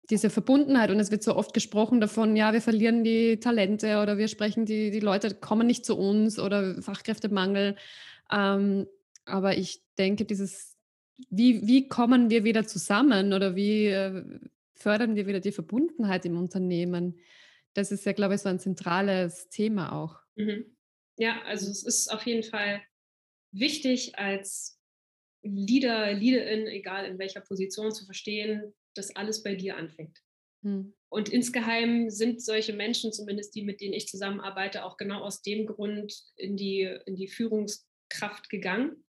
diese 0.09 0.29
Verbundenheit 0.29 0.91
und 0.91 0.99
es 0.99 1.11
wird 1.11 1.23
so 1.23 1.35
oft 1.35 1.53
gesprochen 1.53 2.01
davon, 2.01 2.35
ja, 2.35 2.51
wir 2.51 2.61
verlieren 2.61 3.03
die 3.03 3.39
Talente 3.39 4.01
oder 4.01 4.17
wir 4.17 4.27
sprechen, 4.27 4.65
die, 4.65 4.91
die 4.91 4.99
Leute 4.99 5.33
kommen 5.33 5.65
nicht 5.65 5.85
zu 5.85 5.97
uns 5.97 6.39
oder 6.39 6.81
Fachkräftemangel. 6.81 7.77
Ähm, 8.31 8.87
aber 9.25 9.57
ich 9.57 9.81
denke, 9.97 10.25
dieses, 10.25 10.75
wie, 11.29 11.65
wie 11.65 11.87
kommen 11.87 12.29
wir 12.29 12.43
wieder 12.43 12.65
zusammen 12.65 13.31
oder 13.31 13.55
wie 13.55 13.87
äh, 13.87 14.23
fördern 14.75 15.15
wir 15.15 15.25
wieder 15.25 15.39
die 15.39 15.53
Verbundenheit 15.53 16.25
im 16.25 16.37
Unternehmen? 16.37 17.17
Das 17.73 17.91
ist 17.91 18.05
ja, 18.05 18.11
glaube 18.11 18.35
ich, 18.35 18.41
so 18.41 18.49
ein 18.49 18.59
zentrales 18.59 19.49
Thema 19.49 19.93
auch. 19.93 20.19
Mhm. 20.35 20.65
Ja, 21.17 21.41
also 21.43 21.69
es 21.69 21.83
ist 21.83 22.11
auf 22.11 22.25
jeden 22.25 22.43
Fall 22.43 22.81
wichtig 23.51 24.17
als 24.17 24.79
Leader, 25.43 26.13
Leaderin, 26.13 26.67
egal 26.67 27.05
in 27.05 27.19
welcher 27.19 27.41
Position, 27.41 27.91
zu 27.91 28.05
verstehen, 28.05 28.73
dass 28.95 29.15
alles 29.15 29.43
bei 29.43 29.55
dir 29.55 29.77
anfängt. 29.77 30.19
Hm. 30.63 30.93
Und 31.09 31.29
insgeheim 31.29 32.09
sind 32.09 32.41
solche 32.41 32.73
Menschen, 32.73 33.13
zumindest 33.13 33.53
die, 33.55 33.63
mit 33.63 33.81
denen 33.81 33.93
ich 33.93 34.07
zusammenarbeite, 34.07 34.83
auch 34.83 34.97
genau 34.97 35.21
aus 35.21 35.41
dem 35.41 35.67
Grund 35.67 36.13
in 36.35 36.57
die, 36.57 36.81
in 37.05 37.15
die 37.15 37.27
Führungskraft 37.27 38.49
gegangen, 38.49 39.05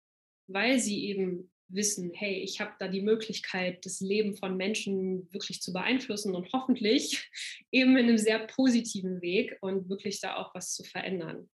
weil 0.48 0.80
sie 0.80 1.06
eben 1.06 1.52
wissen, 1.68 2.12
hey, 2.14 2.42
ich 2.42 2.60
habe 2.60 2.74
da 2.80 2.88
die 2.88 3.02
Möglichkeit, 3.02 3.86
das 3.86 4.02
Leben 4.02 4.36
von 4.36 4.58
Menschen 4.58 5.32
wirklich 5.32 5.62
zu 5.62 5.72
beeinflussen 5.74 6.36
und 6.36 6.52
hoffentlich 6.54 7.30
eben 7.72 7.98
in 7.98 8.08
einem 8.08 8.18
sehr 8.18 8.46
positiven 8.48 9.22
Weg 9.22 9.58
und 9.62 9.90
wirklich 9.90 10.20
da 10.20 10.36
auch 10.38 10.54
was 10.56 10.74
zu 10.74 10.84
verändern. 10.84 11.50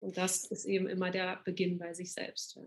Und 0.00 0.16
das 0.16 0.44
ist 0.44 0.64
eben 0.64 0.88
immer 0.88 1.10
der 1.10 1.40
Beginn 1.44 1.78
bei 1.78 1.94
sich 1.94 2.12
selbst. 2.12 2.58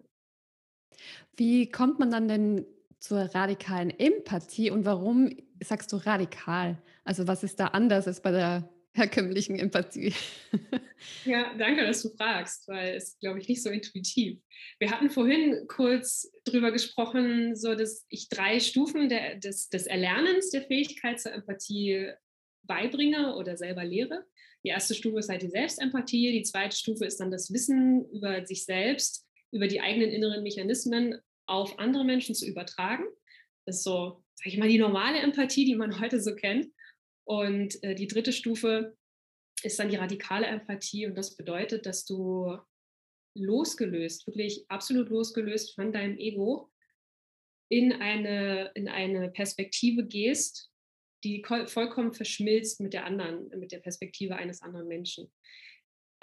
Wie 1.35 1.69
kommt 1.69 1.99
man 1.99 2.11
dann 2.11 2.27
denn 2.27 2.65
zur 2.99 3.19
radikalen 3.19 3.89
Empathie 3.91 4.71
und 4.71 4.85
warum 4.85 5.35
sagst 5.63 5.91
du 5.93 5.97
radikal? 5.97 6.81
Also 7.03 7.27
was 7.27 7.43
ist 7.43 7.59
da 7.59 7.67
anders 7.67 8.07
als 8.07 8.21
bei 8.21 8.31
der 8.31 8.69
herkömmlichen 8.93 9.57
Empathie? 9.59 10.13
Ja, 11.23 11.53
danke, 11.57 11.85
dass 11.85 12.01
du 12.01 12.09
fragst, 12.09 12.67
weil 12.67 12.95
es, 12.95 13.19
glaube 13.19 13.39
ich, 13.39 13.47
nicht 13.47 13.61
so 13.61 13.69
intuitiv. 13.69 14.39
Wir 14.79 14.91
hatten 14.91 15.09
vorhin 15.09 15.67
kurz 15.67 16.31
drüber 16.45 16.71
gesprochen, 16.71 17.55
so 17.55 17.75
dass 17.75 18.05
ich 18.09 18.29
drei 18.29 18.59
Stufen 18.59 19.09
der, 19.09 19.35
des, 19.35 19.69
des 19.69 19.87
Erlernens 19.87 20.49
der 20.49 20.63
Fähigkeit 20.63 21.19
zur 21.19 21.33
Empathie 21.33 22.11
beibringe 22.63 23.35
oder 23.35 23.57
selber 23.57 23.83
lehre. 23.83 24.25
Die 24.63 24.69
erste 24.69 24.95
Stufe 24.95 25.19
ist 25.19 25.29
halt 25.29 25.43
die 25.43 25.49
Selbstempathie, 25.49 26.31
die 26.31 26.43
zweite 26.43 26.75
Stufe 26.75 27.05
ist 27.05 27.19
dann 27.19 27.31
das 27.31 27.53
Wissen 27.53 28.09
über 28.11 28.45
sich 28.45 28.65
selbst, 28.65 29.27
über 29.51 29.67
die 29.67 29.81
eigenen 29.81 30.09
inneren 30.09 30.41
Mechanismen 30.41 31.19
auf 31.47 31.79
andere 31.79 32.03
Menschen 32.03 32.35
zu 32.35 32.45
übertragen. 32.47 33.05
Das 33.65 33.77
ist 33.77 33.83
so, 33.83 34.23
sag 34.35 34.47
ich 34.47 34.57
mal, 34.57 34.69
die 34.69 34.77
normale 34.77 35.19
Empathie, 35.19 35.65
die 35.65 35.75
man 35.75 35.99
heute 35.99 36.19
so 36.19 36.35
kennt. 36.35 36.67
Und 37.27 37.81
äh, 37.83 37.95
die 37.95 38.07
dritte 38.07 38.31
Stufe 38.31 38.95
ist 39.63 39.79
dann 39.79 39.89
die 39.89 39.95
radikale 39.95 40.45
Empathie 40.45 41.07
und 41.07 41.15
das 41.15 41.35
bedeutet, 41.35 41.85
dass 41.85 42.05
du 42.05 42.57
losgelöst, 43.35 44.27
wirklich 44.27 44.65
absolut 44.69 45.09
losgelöst 45.09 45.75
von 45.75 45.91
deinem 45.91 46.17
Ego 46.17 46.71
in 47.69 47.93
eine, 47.93 48.71
in 48.75 48.87
eine 48.87 49.31
Perspektive 49.31 50.05
gehst, 50.05 50.71
die 51.23 51.43
vollkommen 51.43 52.13
verschmilzt 52.13 52.79
mit 52.79 52.93
der 52.93 53.05
anderen, 53.05 53.49
mit 53.59 53.71
der 53.71 53.79
Perspektive 53.79 54.35
eines 54.35 54.61
anderen 54.61 54.87
Menschen 54.87 55.31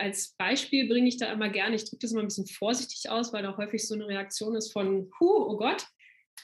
als 0.03 0.34
Beispiel 0.36 0.88
bringe 0.88 1.09
ich 1.09 1.16
da 1.16 1.32
immer 1.32 1.48
gerne, 1.48 1.76
ich 1.76 1.84
drücke 1.84 2.00
das 2.00 2.12
immer 2.12 2.22
ein 2.22 2.28
bisschen 2.28 2.46
vorsichtig 2.46 3.09
aus, 3.09 3.32
weil 3.32 3.42
da 3.42 3.57
häufig 3.57 3.86
so 3.86 3.94
eine 3.94 4.09
Reaktion 4.09 4.57
ist 4.57 4.72
von, 4.72 5.11
huh, 5.20 5.46
oh 5.48 5.57
Gott. 5.57 5.86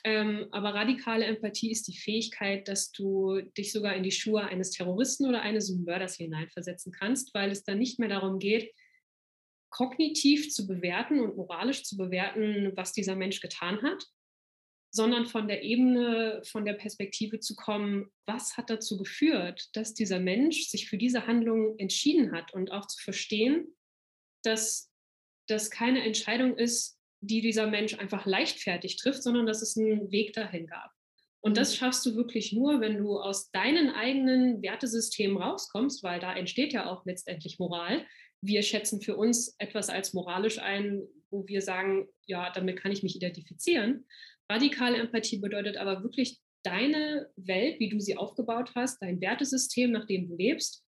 Ähm, 0.04 0.46
aber 0.52 0.74
radikale 0.74 1.24
Empathie 1.24 1.72
ist 1.72 1.88
die 1.88 1.96
Fähigkeit, 1.96 2.68
dass 2.68 2.92
du 2.92 3.40
dich 3.56 3.72
sogar 3.72 3.96
in 3.96 4.04
die 4.04 4.12
Schuhe 4.12 4.44
eines 4.44 4.70
Terroristen 4.70 5.26
oder 5.26 5.42
eines 5.42 5.70
Mörders 5.70 6.16
hineinversetzen 6.16 6.92
kannst, 6.92 7.34
weil 7.34 7.50
es 7.50 7.64
dann 7.64 7.78
nicht 7.78 7.98
mehr 7.98 8.08
darum 8.08 8.38
geht, 8.38 8.72
kognitiv 9.70 10.50
zu 10.50 10.66
bewerten 10.66 11.20
und 11.20 11.36
moralisch 11.36 11.82
zu 11.82 11.96
bewerten, 11.96 12.72
was 12.76 12.92
dieser 12.92 13.16
Mensch 13.16 13.40
getan 13.40 13.82
hat, 13.82 14.04
sondern 14.90 15.26
von 15.26 15.48
der 15.48 15.62
Ebene, 15.62 16.42
von 16.44 16.64
der 16.64 16.74
Perspektive 16.74 17.40
zu 17.40 17.54
kommen, 17.54 18.10
was 18.26 18.56
hat 18.56 18.70
dazu 18.70 18.96
geführt, 18.96 19.68
dass 19.74 19.94
dieser 19.94 20.20
Mensch 20.20 20.68
sich 20.68 20.88
für 20.88 20.96
diese 20.96 21.26
Handlung 21.26 21.78
entschieden 21.78 22.32
hat 22.32 22.54
und 22.54 22.72
auch 22.72 22.86
zu 22.86 23.02
verstehen, 23.02 23.66
dass 24.42 24.90
das 25.46 25.70
keine 25.70 26.04
Entscheidung 26.04 26.56
ist, 26.56 26.98
die 27.20 27.40
dieser 27.40 27.66
Mensch 27.66 27.94
einfach 27.94 28.26
leichtfertig 28.26 28.96
trifft, 28.96 29.22
sondern 29.22 29.46
dass 29.46 29.62
es 29.62 29.76
einen 29.76 30.10
Weg 30.10 30.32
dahin 30.32 30.66
gab. 30.66 30.90
Und 31.40 31.56
das 31.56 31.72
mhm. 31.72 31.76
schaffst 31.76 32.06
du 32.06 32.16
wirklich 32.16 32.52
nur, 32.52 32.80
wenn 32.80 32.98
du 32.98 33.18
aus 33.18 33.50
deinen 33.50 33.90
eigenen 33.90 34.62
Wertesystemen 34.62 35.36
rauskommst, 35.36 36.02
weil 36.02 36.20
da 36.20 36.34
entsteht 36.34 36.72
ja 36.72 36.86
auch 36.86 37.04
letztendlich 37.06 37.58
Moral. 37.58 38.06
Wir 38.40 38.62
schätzen 38.62 39.00
für 39.00 39.16
uns 39.16 39.54
etwas 39.58 39.88
als 39.88 40.14
moralisch 40.14 40.58
ein, 40.58 41.02
wo 41.30 41.46
wir 41.46 41.60
sagen, 41.60 42.08
ja, 42.26 42.50
damit 42.50 42.80
kann 42.80 42.92
ich 42.92 43.02
mich 43.02 43.16
identifizieren. 43.16 44.06
Radikale 44.50 44.98
Empathie 44.98 45.38
bedeutet 45.38 45.76
aber 45.76 46.02
wirklich 46.02 46.40
deine 46.62 47.30
Welt, 47.36 47.78
wie 47.80 47.88
du 47.88 48.00
sie 48.00 48.16
aufgebaut 48.16 48.72
hast, 48.74 49.00
dein 49.02 49.20
Wertesystem, 49.20 49.92
nach 49.92 50.06
dem 50.06 50.28
du 50.28 50.36
lebst, 50.36 50.84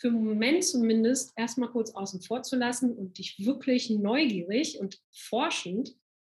für 0.00 0.08
einen 0.08 0.24
Moment 0.24 0.64
zumindest 0.64 1.32
erstmal 1.36 1.70
kurz 1.70 1.94
außen 1.94 2.22
vor 2.22 2.42
zu 2.42 2.56
lassen 2.56 2.96
und 2.96 3.18
dich 3.18 3.38
wirklich 3.38 3.90
neugierig 3.90 4.78
und 4.78 4.98
forschend 5.12 5.94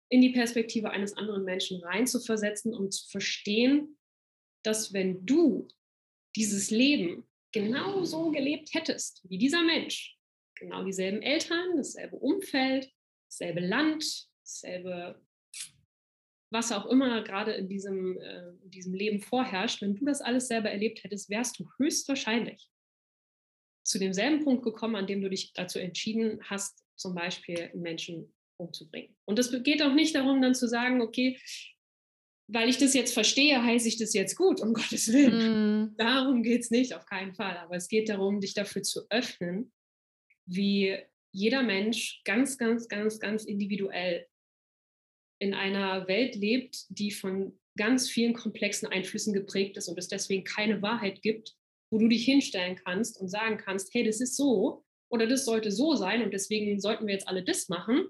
in 0.09 0.23
die 0.23 0.31
Perspektive 0.31 0.91
eines 0.91 1.17
anderen 1.17 1.45
Menschen 1.45 1.83
reinzuversetzen, 1.83 2.75
um 2.75 2.91
zu 2.91 3.07
verstehen, 3.09 3.99
dass 4.65 4.93
wenn 4.93 5.25
du 5.27 5.69
dieses 6.37 6.71
Leben 6.71 7.29
genau 7.53 8.05
so 8.05 8.31
gelebt 8.31 8.73
hättest 8.73 9.23
wie 9.29 9.39
dieser 9.39 9.63
Mensch, 9.63 10.17
genau 10.59 10.85
dieselben 10.85 11.23
Eltern, 11.23 11.77
dasselbe 11.77 12.17
Umfeld, 12.17 12.91
dasselbe 13.29 13.61
Land, 13.61 14.29
dasselbe 14.43 15.21
was 16.51 16.73
auch 16.73 16.87
immer 16.87 17.23
gerade 17.23 17.53
in 17.53 17.69
diesem, 17.69 18.19
äh, 18.19 18.51
in 18.65 18.71
diesem 18.71 18.95
Leben 18.95 19.21
vorherrscht, 19.21 19.83
wenn 19.83 19.95
du 19.95 20.05
das 20.05 20.21
alles 20.21 20.49
selber 20.49 20.71
erlebt 20.71 21.03
hättest, 21.05 21.31
wärst 21.31 21.59
du 21.59 21.69
höchstwahrscheinlich 21.79 22.69
zu 23.85 23.99
demselben 23.99 24.45
Punkt 24.45 24.63
gekommen, 24.63 24.97
an 24.97 25.07
dem 25.07 25.23
du 25.23 25.31
dich 25.31 25.53
dazu 25.53 25.79
entschieden 25.79 26.41
hast, 26.45 26.85
zum 26.97 27.15
Beispiel 27.15 27.71
Menschen 27.75 28.33
umzubringen. 28.57 29.17
Und 29.25 29.39
es 29.39 29.51
geht 29.63 29.83
auch 29.83 29.95
nicht 29.95 30.15
darum, 30.15 30.43
dann 30.43 30.55
zu 30.55 30.69
sagen, 30.69 31.01
okay, 31.01 31.39
weil 32.53 32.69
ich 32.69 32.79
das 32.79 32.95
jetzt 32.95 33.15
verstehe, 33.15 33.63
heiße 33.63 33.89
ich 33.89 33.99
das 33.99 34.13
jetzt 34.13 34.37
gut, 34.37 34.61
um 34.61 34.75
Gottes 34.75 35.13
Willen. 35.13 35.85
Mm. 35.85 35.97
Darum 35.97 36.43
geht 36.43 36.63
es 36.63 36.71
nicht, 36.71 36.95
auf 36.95 37.07
keinen 37.07 37.35
Fall. 37.35 37.57
Aber 37.59 37.77
es 37.77 37.89
geht 37.89 38.09
darum, 38.09 38.41
dich 38.41 38.55
dafür 38.55 38.83
zu 38.83 39.07
öffnen, 39.09 39.73
wie 40.47 40.97
jeder 41.33 41.63
Mensch 41.63 42.23
ganz, 42.25 42.59
ganz, 42.59 42.89
ganz, 42.89 43.21
ganz 43.21 43.45
individuell 43.45 44.27
in 45.41 45.55
einer 45.55 46.07
Welt 46.07 46.37
lebt, 46.37 46.87
die 46.91 47.11
von 47.11 47.59
ganz 47.77 48.09
vielen 48.09 48.35
komplexen 48.35 48.89
Einflüssen 48.89 49.33
geprägt 49.33 49.77
ist 49.77 49.89
und 49.89 49.99
es 49.99 50.09
deswegen 50.09 50.45
keine 50.45 50.83
Wahrheit 50.83 51.23
gibt, 51.23 51.57
wo 51.91 51.99
du 51.99 52.09
dich 52.09 52.25
hinstellen 52.25 52.77
kannst 52.77 53.19
und 53.21 53.29
sagen 53.29 53.57
kannst, 53.57 53.93
hey, 53.95 54.05
das 54.05 54.21
ist 54.21 54.37
so 54.37 54.85
oder 55.09 55.27
das 55.27 55.45
sollte 55.45 55.73
so 55.73 55.95
sein 55.97 56.23
und 56.23 56.33
deswegen 56.33 56.79
sollten 56.79 57.07
wir 57.07 57.15
jetzt 57.15 57.27
alle 57.27 57.43
das 57.43 57.69
machen, 57.69 58.07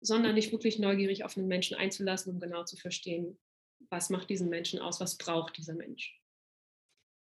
sondern 0.00 0.34
dich 0.34 0.50
wirklich 0.50 0.78
neugierig 0.78 1.24
auf 1.24 1.36
einen 1.36 1.46
Menschen 1.46 1.76
einzulassen, 1.76 2.32
um 2.32 2.40
genau 2.40 2.64
zu 2.64 2.76
verstehen, 2.76 3.38
was 3.90 4.08
macht 4.08 4.30
diesen 4.30 4.48
Menschen 4.48 4.80
aus, 4.80 4.98
was 5.00 5.18
braucht 5.18 5.58
dieser 5.58 5.74
Mensch. 5.74 6.18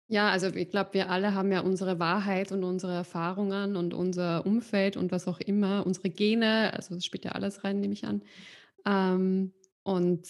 Ja, 0.08 0.30
also 0.30 0.48
ich 0.48 0.70
glaube, 0.70 0.94
wir 0.94 1.10
alle 1.10 1.34
haben 1.34 1.50
ja 1.50 1.60
unsere 1.60 1.98
Wahrheit 1.98 2.52
und 2.52 2.62
unsere 2.62 2.94
Erfahrungen 2.94 3.74
und 3.74 3.92
unser 3.92 4.46
Umfeld 4.46 4.96
und 4.96 5.10
was 5.10 5.26
auch 5.26 5.40
immer, 5.40 5.84
unsere 5.84 6.10
Gene, 6.10 6.72
also 6.74 6.94
das 6.94 7.04
spielt 7.04 7.24
ja 7.24 7.32
alles 7.32 7.64
rein, 7.64 7.80
nehme 7.80 7.94
ich 7.94 8.04
an. 8.04 8.22
Ähm, 8.86 9.52
und 9.82 10.28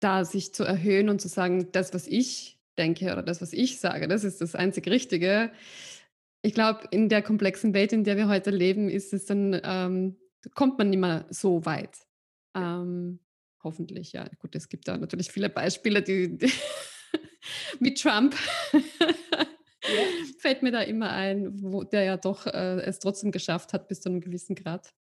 da 0.00 0.24
sich 0.24 0.54
zu 0.54 0.64
erhöhen 0.64 1.08
und 1.08 1.20
zu 1.20 1.28
sagen, 1.28 1.70
das, 1.72 1.92
was 1.92 2.06
ich 2.06 2.58
denke 2.78 3.12
oder 3.12 3.22
das, 3.22 3.42
was 3.42 3.52
ich 3.52 3.78
sage, 3.78 4.08
das 4.08 4.24
ist 4.24 4.40
das 4.40 4.54
einzig 4.54 4.88
Richtige. 4.88 5.52
Ich 6.42 6.54
glaube, 6.54 6.88
in 6.90 7.08
der 7.08 7.22
komplexen 7.22 7.74
Welt, 7.74 7.92
in 7.92 8.04
der 8.04 8.16
wir 8.16 8.28
heute 8.28 8.50
leben, 8.50 8.88
ist 8.88 9.12
es 9.12 9.26
dann, 9.26 9.60
ähm, 9.62 10.16
kommt 10.54 10.78
man 10.78 10.88
nicht 10.88 11.00
mehr 11.00 11.26
so 11.28 11.66
weit. 11.66 11.98
Ähm, 12.54 13.20
hoffentlich, 13.62 14.12
ja. 14.12 14.26
Gut, 14.38 14.54
es 14.54 14.68
gibt 14.68 14.88
da 14.88 14.96
natürlich 14.96 15.30
viele 15.30 15.50
Beispiele, 15.50 16.02
die, 16.02 16.38
die 16.38 16.50
wie 17.80 17.94
Trump. 17.94 18.34
Ja. 18.72 18.80
Fällt 20.38 20.62
mir 20.62 20.72
da 20.72 20.82
immer 20.82 21.10
ein, 21.10 21.62
wo 21.62 21.84
der 21.84 22.04
ja 22.04 22.16
doch 22.16 22.46
äh, 22.46 22.80
es 22.82 22.98
trotzdem 22.98 23.32
geschafft 23.32 23.72
hat 23.72 23.88
bis 23.88 24.00
zu 24.00 24.08
einem 24.08 24.20
gewissen 24.20 24.54
Grad. 24.54 24.94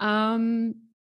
Ähm, 0.00 0.94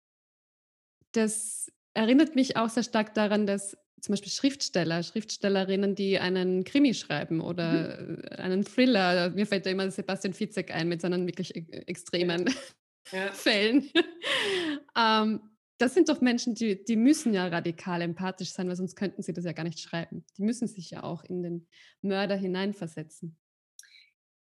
das 1.16 1.72
erinnert 1.94 2.36
mich 2.36 2.58
auch 2.58 2.70
sehr 2.70 2.84
stark 2.84 3.14
daran, 3.14 3.48
dass 3.48 3.78
zum 4.02 4.14
Beispiel 4.14 4.32
Schriftsteller, 4.32 5.02
Schriftstellerinnen, 5.02 5.96
die 5.96 6.20
einen 6.20 6.64
Krimi 6.64 6.94
schreiben 6.94 7.42
oder 7.42 8.02
mhm. 8.02 8.22
einen 8.38 8.64
Thriller, 8.64 9.32
mir 9.32 9.48
fällt 9.48 9.66
da 9.66 9.72
immer 9.72 9.90
Sebastian 9.90 10.34
Fitzek 10.34 10.74
ein 10.74 10.88
mit 10.88 11.02
seinen 11.02 11.26
wirklich 11.26 11.56
e-, 11.56 11.66
extremen 11.88 12.54
ja. 13.12 13.32
Fällen. 13.34 13.90
ähm, 14.98 15.42
das 15.78 15.94
sind 15.94 16.08
doch 16.08 16.22
Menschen, 16.22 16.56
die, 16.56 16.84
die 16.86 16.96
müssen 16.96 17.34
ja 17.34 17.48
radikal 17.48 18.02
empathisch 18.02 18.52
sein, 18.52 18.68
weil 18.68 18.76
sonst 18.76 18.96
könnten 18.96 19.24
sie 19.24 19.34
das 19.34 19.44
ja 19.44 19.52
gar 19.52 19.64
nicht 19.64 19.80
schreiben. 19.80 20.24
Die 20.38 20.44
müssen 20.44 20.68
sich 20.68 20.92
ja 20.92 21.04
auch 21.04 21.24
in 21.24 21.44
den 21.44 21.68
Mörder 22.02 22.36
hineinversetzen. 22.36 23.38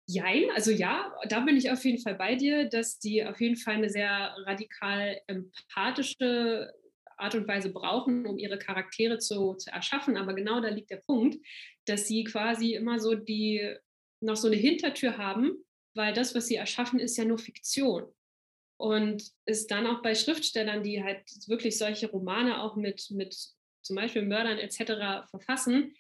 Jein, 0.06 0.52
also 0.54 0.72
ja, 0.72 1.14
da 1.30 1.40
bin 1.42 1.56
ich 1.56 1.72
auf 1.72 1.84
jeden 1.86 2.02
Fall 2.02 2.16
bei 2.16 2.36
dir, 2.36 2.66
dass 2.68 3.00
die 3.00 3.26
auf 3.26 3.40
jeden 3.40 3.56
Fall 3.56 3.76
eine 3.76 3.90
sehr 3.90 4.36
radikal 4.46 5.22
empathische 5.28 6.74
Art 7.18 7.36
und 7.36 7.48
Weise 7.48 7.72
brauchen, 7.72 8.26
um 8.26 8.38
ihre 8.38 8.58
Charaktere 8.58 9.18
zu, 9.18 9.54
zu 9.54 9.72
erschaffen. 9.72 10.18
Aber 10.18 10.34
genau 10.34 10.60
da 10.60 10.68
liegt 10.68 10.90
der 10.90 10.98
Punkt, 10.98 11.38
dass 11.86 12.08
sie 12.08 12.26
quasi 12.26 12.74
immer 12.74 13.00
so 13.00 13.16
die 13.16 13.76
noch 14.20 14.36
so 14.36 14.48
eine 14.48 14.58
Hintertür 14.58 15.18
haben, 15.18 15.54
weil 15.96 16.14
das, 16.14 16.36
was 16.36 16.48
sie 16.48 16.56
erschaffen, 16.56 17.00
ist 17.00 17.18
ja 17.18 17.26
nur 17.26 17.38
Fiktion. 17.38 18.06
Und 18.78 19.24
ist 19.46 19.72
dann 19.72 19.88
auch 19.88 20.02
bei 20.02 20.16
Schriftstellern, 20.16 20.84
die 20.84 21.02
halt 21.04 21.24
wirklich 21.48 21.78
solche 21.78 22.10
Romane 22.10 22.62
auch 22.62 22.76
mit, 22.76 23.10
mit 23.12 23.36
zum 23.82 23.96
Beispiel 23.96 24.24
Mördern 24.24 24.58
etc. 24.58 25.30
verfassen, 25.30 25.96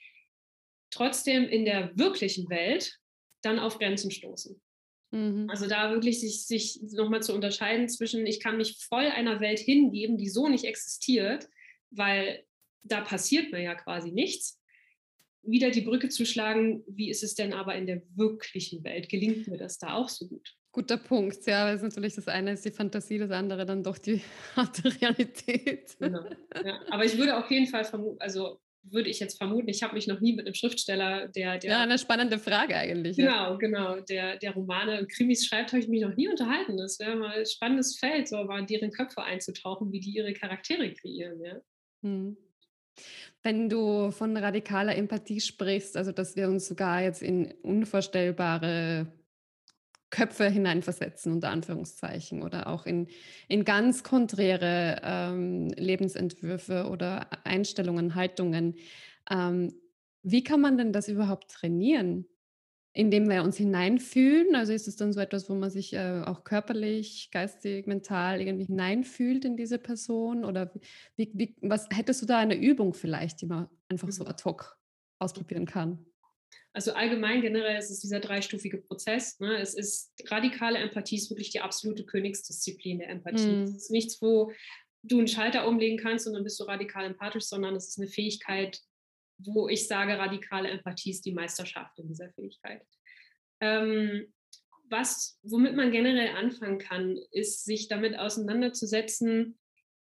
trotzdem 0.90 1.48
in 1.48 1.64
der 1.66 1.96
wirklichen 1.98 2.50
Welt 2.50 3.00
dann 3.44 3.60
auf 3.60 3.80
Grenzen 3.80 4.12
stoßen. 4.12 4.60
Mhm. 5.12 5.48
Also 5.50 5.68
da 5.68 5.92
wirklich 5.92 6.20
sich, 6.20 6.46
sich 6.48 6.82
nochmal 6.94 7.22
zu 7.22 7.34
unterscheiden 7.34 7.88
zwischen, 7.88 8.26
ich 8.26 8.40
kann 8.40 8.58
mich 8.58 8.84
voll 8.90 9.06
einer 9.06 9.40
Welt 9.40 9.60
hingeben, 9.60 10.18
die 10.18 10.30
so 10.30 10.48
nicht 10.48 10.66
existiert, 10.66 11.48
weil 11.92 12.44
da 12.82 13.02
passiert 13.02 13.52
mir 13.52 13.62
ja 13.62 13.76
quasi 13.76 14.12
nichts. 14.12 14.60
Wieder 15.44 15.70
die 15.72 15.82
Brücke 15.82 16.10
zu 16.10 16.26
schlagen, 16.26 16.84
wie 16.88 17.10
ist 17.10 17.22
es 17.22 17.36
denn 17.36 17.54
aber 17.54 17.76
in 17.76 17.86
der 17.86 18.02
wirklichen 18.16 18.84
Welt? 18.84 19.10
Gelingt 19.10 19.48
mir 19.48 19.58
das 19.58 19.78
da 19.78 19.94
auch 19.94 20.10
so 20.10 20.28
gut? 20.28 20.56
Guter 20.72 20.98
Punkt, 20.98 21.46
ja, 21.46 21.66
weil 21.66 21.76
es 21.76 21.84
natürlich 21.84 22.16
das 22.16 22.28
eine 22.28 22.54
ist 22.54 22.66
die 22.66 22.72
Fantasie, 22.72 23.20
das 23.20 23.30
andere 23.30 23.66
dann 23.66 23.84
doch 23.84 24.00
die 24.00 24.22
harte 24.56 25.00
Realität. 25.00 25.96
Genau. 26.00 26.26
Ja, 26.66 26.82
aber 26.90 27.06
ich 27.06 27.16
würde 27.18 27.38
auf 27.38 27.52
jeden 27.52 27.68
Fall 27.68 27.86
vermuten, 27.86 28.20
also 28.20 28.60
würde 28.84 29.10
ich 29.10 29.20
jetzt 29.20 29.38
vermuten. 29.38 29.70
Ich 29.70 29.82
habe 29.82 29.96
mich 29.96 30.08
noch 30.08 30.20
nie 30.20 30.34
mit 30.34 30.46
einem 30.46 30.54
Schriftsteller, 30.54 31.28
der, 31.30 31.58
der 31.58 31.72
ja 31.72 31.84
eine 31.84 31.98
spannende 31.98 32.38
Frage 32.38 32.76
eigentlich. 32.76 33.18
Genau, 33.18 33.52
ja. 33.52 33.56
genau, 33.56 34.00
der, 34.02 34.38
der 34.38 34.54
Romane 34.54 35.00
und 35.00 35.10
Krimis 35.10 35.46
schreibt, 35.46 35.72
habe 35.72 35.82
ich 35.82 35.88
mich 35.88 36.02
noch 36.02 36.16
nie 36.16 36.28
unterhalten. 36.28 36.78
Das 36.78 37.00
wäre 37.00 37.16
mal 37.16 37.40
ein 37.40 37.46
spannendes 37.46 37.98
Feld, 37.98 38.28
so 38.28 38.44
mal 38.44 38.60
in 38.60 38.68
deren 38.68 38.92
Köpfe 38.92 39.24
einzutauchen, 39.24 39.92
wie 39.92 40.00
die 40.00 40.12
ihre 40.12 40.34
Charaktere 40.34 40.94
kreieren. 40.94 41.42
Ja. 41.44 41.62
Hm. 42.04 42.38
Wenn 43.42 43.70
du 43.70 44.12
von 44.12 44.38
radikaler 44.38 44.96
Empathie 44.96 45.42
sprichst, 45.42 45.98
also 45.98 46.12
dass 46.12 46.36
wir 46.36 46.48
uns 46.48 46.68
sogar 46.68 47.02
jetzt 47.02 47.22
in 47.22 47.52
unvorstellbare 47.64 49.08
Köpfe 50.14 50.48
hineinversetzen, 50.48 51.34
unter 51.34 51.50
Anführungszeichen, 51.50 52.44
oder 52.44 52.68
auch 52.68 52.86
in, 52.86 53.08
in 53.48 53.66
ganz 53.66 54.04
konträre 54.04 55.02
ähm, 55.04 55.70
Lebensentwürfe 55.70 56.88
oder 56.88 57.28
Einstellungen, 57.46 58.14
Haltungen. 58.14 58.76
Ähm, 59.32 59.74
wie 60.22 60.44
kann 60.44 60.62
man 60.62 60.78
denn 60.78 60.94
das 60.94 61.08
überhaupt 61.08 61.50
trainieren? 61.50 62.28
Indem 62.94 63.28
wir 63.28 63.42
uns 63.42 63.58
hineinfühlen, 63.58 64.56
also 64.56 64.72
ist 64.72 64.88
es 64.88 64.98
dann 64.98 65.14
so 65.14 65.20
etwas, 65.20 65.50
wo 65.50 65.56
man 65.56 65.72
sich 65.72 65.94
äh, 65.94 66.22
auch 66.24 66.44
körperlich, 66.44 67.32
geistig, 67.32 67.88
mental 67.88 68.40
irgendwie 68.40 68.66
hineinfühlt 68.66 69.46
in 69.46 69.58
diese 69.58 69.80
Person? 69.80 70.46
Oder 70.46 70.72
wie, 71.16 71.32
wie, 71.34 71.56
was 71.62 71.88
hättest 71.92 72.22
du 72.22 72.28
da 72.28 72.38
eine 72.38 72.56
Übung 72.56 72.94
vielleicht, 72.94 73.42
die 73.42 73.48
man 73.48 73.68
einfach 73.90 74.12
so 74.12 74.26
mhm. 74.26 74.30
ad 74.30 74.44
hoc 74.46 74.78
ausprobieren 75.18 75.66
kann? 75.66 76.06
Also 76.74 76.94
allgemein 76.94 77.42
generell 77.42 77.78
ist 77.78 77.92
es 77.92 78.00
dieser 78.00 78.20
dreistufige 78.20 78.78
Prozess. 78.78 79.40
Ne? 79.40 79.60
Es 79.60 79.76
ist 79.76 80.12
radikale 80.28 80.80
Empathie 80.80 81.18
ist 81.18 81.30
wirklich 81.30 81.52
die 81.52 81.62
absolute 81.62 82.04
Königsdisziplin 82.04 83.00
der 83.00 83.10
Empathie. 83.10 83.46
Mm. 83.46 83.64
Es 83.64 83.76
ist 83.76 83.92
nichts, 83.92 84.22
wo 84.22 84.52
du 85.04 85.20
einen 85.20 85.28
Schalter 85.28 85.68
umlegen 85.68 85.98
kannst 85.98 86.26
und 86.28 86.34
dann 86.34 86.44
bist 86.44 86.60
du 86.60 86.64
radikal 86.64 87.06
empathisch, 87.06 87.44
sondern 87.44 87.76
es 87.76 87.90
ist 87.90 88.00
eine 88.00 88.08
Fähigkeit, 88.08 88.80
wo 89.38 89.68
ich 89.68 89.88
sage, 89.88 90.18
radikale 90.18 90.70
Empathie 90.70 91.12
ist 91.12 91.26
die 91.26 91.34
Meisterschaft 91.34 92.00
in 92.00 92.08
dieser 92.08 92.32
Fähigkeit. 92.32 92.82
Ähm, 93.60 94.34
was, 94.90 95.40
womit 95.44 95.76
man 95.76 95.92
generell 95.92 96.36
anfangen 96.36 96.78
kann, 96.78 97.18
ist, 97.32 97.66
sich 97.66 97.88
damit 97.88 98.18
auseinanderzusetzen, 98.18 99.60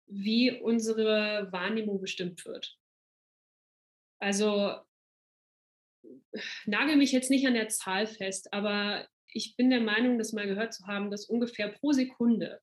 wie 0.07 0.53
unsere 0.53 1.49
Wahrnehmung 1.51 2.01
bestimmt 2.01 2.45
wird. 2.45 2.78
Also 4.18 4.76
nagel 6.66 6.97
mich 6.97 7.12
jetzt 7.12 7.30
nicht 7.30 7.47
an 7.47 7.55
der 7.55 7.68
Zahl 7.68 8.07
fest, 8.07 8.53
aber 8.53 9.07
ich 9.28 9.57
bin 9.57 9.70
der 9.70 9.80
Meinung, 9.80 10.18
das 10.18 10.32
mal 10.32 10.47
gehört 10.47 10.72
zu 10.72 10.87
haben, 10.87 11.11
dass 11.11 11.26
ungefähr 11.26 11.68
pro 11.68 11.93
Sekunde 11.93 12.61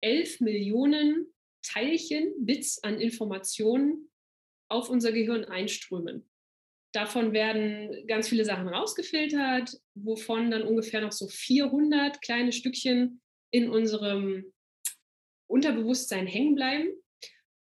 11 0.00 0.40
Millionen 0.40 1.26
Teilchen, 1.62 2.32
Bits 2.38 2.82
an 2.82 3.00
Informationen 3.00 4.10
auf 4.70 4.88
unser 4.88 5.12
Gehirn 5.12 5.44
einströmen. 5.44 6.28
Davon 6.92 7.32
werden 7.32 8.06
ganz 8.06 8.28
viele 8.28 8.44
Sachen 8.44 8.68
rausgefiltert, 8.68 9.78
wovon 9.94 10.50
dann 10.50 10.62
ungefähr 10.62 11.00
noch 11.00 11.12
so 11.12 11.28
400 11.28 12.22
kleine 12.22 12.52
Stückchen 12.52 13.20
in 13.50 13.68
unserem 13.68 14.52
Unterbewusstsein 15.46 16.26
hängen 16.26 16.54
bleiben. 16.54 16.88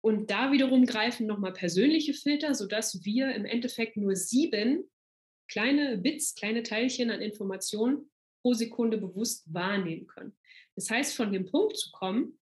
Und 0.03 0.31
da 0.31 0.51
wiederum 0.51 0.85
greifen 0.85 1.27
nochmal 1.27 1.53
persönliche 1.53 2.13
Filter, 2.13 2.55
sodass 2.55 3.05
wir 3.05 3.35
im 3.35 3.45
Endeffekt 3.45 3.97
nur 3.97 4.15
sieben 4.15 4.89
kleine 5.51 5.97
Bits, 5.97 6.35
kleine 6.35 6.63
Teilchen 6.63 7.11
an 7.11 7.21
Informationen 7.21 8.09
pro 8.41 8.53
Sekunde 8.53 8.97
bewusst 8.97 9.43
wahrnehmen 9.53 10.07
können. 10.07 10.35
Das 10.75 10.89
heißt, 10.89 11.15
von 11.15 11.31
dem 11.31 11.45
Punkt 11.45 11.77
zu 11.77 11.91
kommen, 11.91 12.39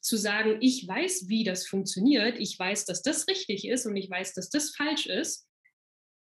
zu 0.00 0.16
sagen, 0.16 0.58
ich 0.60 0.86
weiß, 0.86 1.28
wie 1.28 1.44
das 1.44 1.66
funktioniert, 1.66 2.38
ich 2.38 2.58
weiß, 2.58 2.84
dass 2.84 3.02
das 3.02 3.26
richtig 3.28 3.66
ist 3.66 3.86
und 3.86 3.96
ich 3.96 4.08
weiß, 4.08 4.34
dass 4.34 4.50
das 4.50 4.70
falsch 4.70 5.06
ist, 5.06 5.48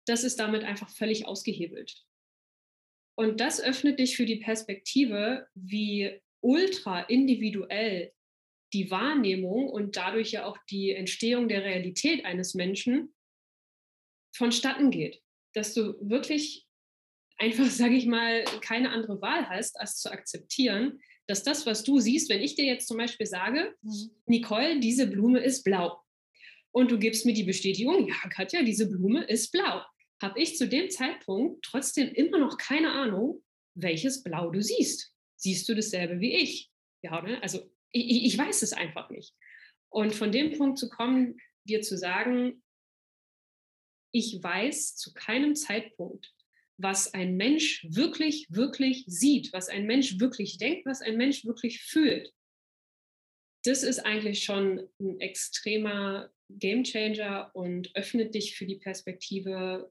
das 0.06 0.24
ist 0.24 0.38
damit 0.38 0.64
einfach 0.64 0.88
völlig 0.90 1.26
ausgehebelt. 1.26 2.04
Und 3.16 3.40
das 3.40 3.60
öffnet 3.60 3.98
dich 3.98 4.16
für 4.16 4.24
die 4.24 4.36
Perspektive, 4.36 5.46
wie 5.54 6.20
ultra 6.40 7.02
individuell 7.02 8.12
die 8.72 8.90
Wahrnehmung 8.90 9.68
und 9.68 9.96
dadurch 9.96 10.32
ja 10.32 10.46
auch 10.46 10.56
die 10.70 10.92
Entstehung 10.92 11.48
der 11.48 11.62
Realität 11.62 12.24
eines 12.24 12.54
Menschen 12.54 13.14
vonstatten 14.34 14.90
geht. 14.90 15.21
Dass 15.54 15.74
du 15.74 15.94
wirklich 16.00 16.66
einfach, 17.38 17.66
sage 17.70 17.94
ich 17.94 18.06
mal, 18.06 18.44
keine 18.60 18.90
andere 18.90 19.20
Wahl 19.20 19.48
hast, 19.48 19.78
als 19.78 19.98
zu 19.98 20.10
akzeptieren, 20.10 21.00
dass 21.26 21.42
das, 21.42 21.66
was 21.66 21.84
du 21.84 22.00
siehst, 22.00 22.28
wenn 22.30 22.42
ich 22.42 22.56
dir 22.56 22.64
jetzt 22.64 22.88
zum 22.88 22.96
Beispiel 22.96 23.26
sage, 23.26 23.74
mhm. 23.82 24.10
Nicole, 24.26 24.80
diese 24.80 25.06
Blume 25.06 25.40
ist 25.40 25.62
blau. 25.62 26.02
Und 26.72 26.90
du 26.90 26.98
gibst 26.98 27.26
mir 27.26 27.34
die 27.34 27.44
Bestätigung, 27.44 28.08
ja, 28.08 28.14
Katja, 28.30 28.62
diese 28.62 28.88
Blume 28.88 29.24
ist 29.24 29.52
blau. 29.52 29.82
Habe 30.22 30.40
ich 30.40 30.56
zu 30.56 30.68
dem 30.68 30.88
Zeitpunkt 30.88 31.64
trotzdem 31.64 32.08
immer 32.08 32.38
noch 32.38 32.56
keine 32.56 32.92
Ahnung, 32.92 33.42
welches 33.74 34.22
Blau 34.22 34.50
du 34.50 34.62
siehst. 34.62 35.14
Siehst 35.36 35.68
du 35.68 35.74
dasselbe 35.74 36.20
wie 36.20 36.34
ich? 36.34 36.70
Ja, 37.02 37.20
ne? 37.20 37.42
Also 37.42 37.60
ich, 37.90 38.24
ich 38.24 38.38
weiß 38.38 38.62
es 38.62 38.72
einfach 38.72 39.10
nicht. 39.10 39.34
Und 39.88 40.14
von 40.14 40.32
dem 40.32 40.56
Punkt 40.56 40.78
zu 40.78 40.88
kommen, 40.88 41.38
dir 41.64 41.82
zu 41.82 41.98
sagen, 41.98 42.61
ich 44.12 44.42
weiß 44.42 44.96
zu 44.96 45.12
keinem 45.14 45.56
Zeitpunkt, 45.56 46.32
was 46.76 47.12
ein 47.14 47.36
Mensch 47.36 47.86
wirklich, 47.90 48.46
wirklich 48.50 49.04
sieht, 49.06 49.52
was 49.52 49.68
ein 49.68 49.86
Mensch 49.86 50.20
wirklich 50.20 50.58
denkt, 50.58 50.86
was 50.86 51.00
ein 51.00 51.16
Mensch 51.16 51.44
wirklich 51.44 51.82
fühlt. 51.82 52.32
Das 53.64 53.82
ist 53.82 54.00
eigentlich 54.00 54.42
schon 54.42 54.88
ein 55.00 55.20
extremer 55.20 56.30
Gamechanger 56.48 57.50
und 57.54 57.94
öffnet 57.94 58.34
dich 58.34 58.56
für 58.56 58.66
die 58.66 58.76
Perspektive, 58.76 59.90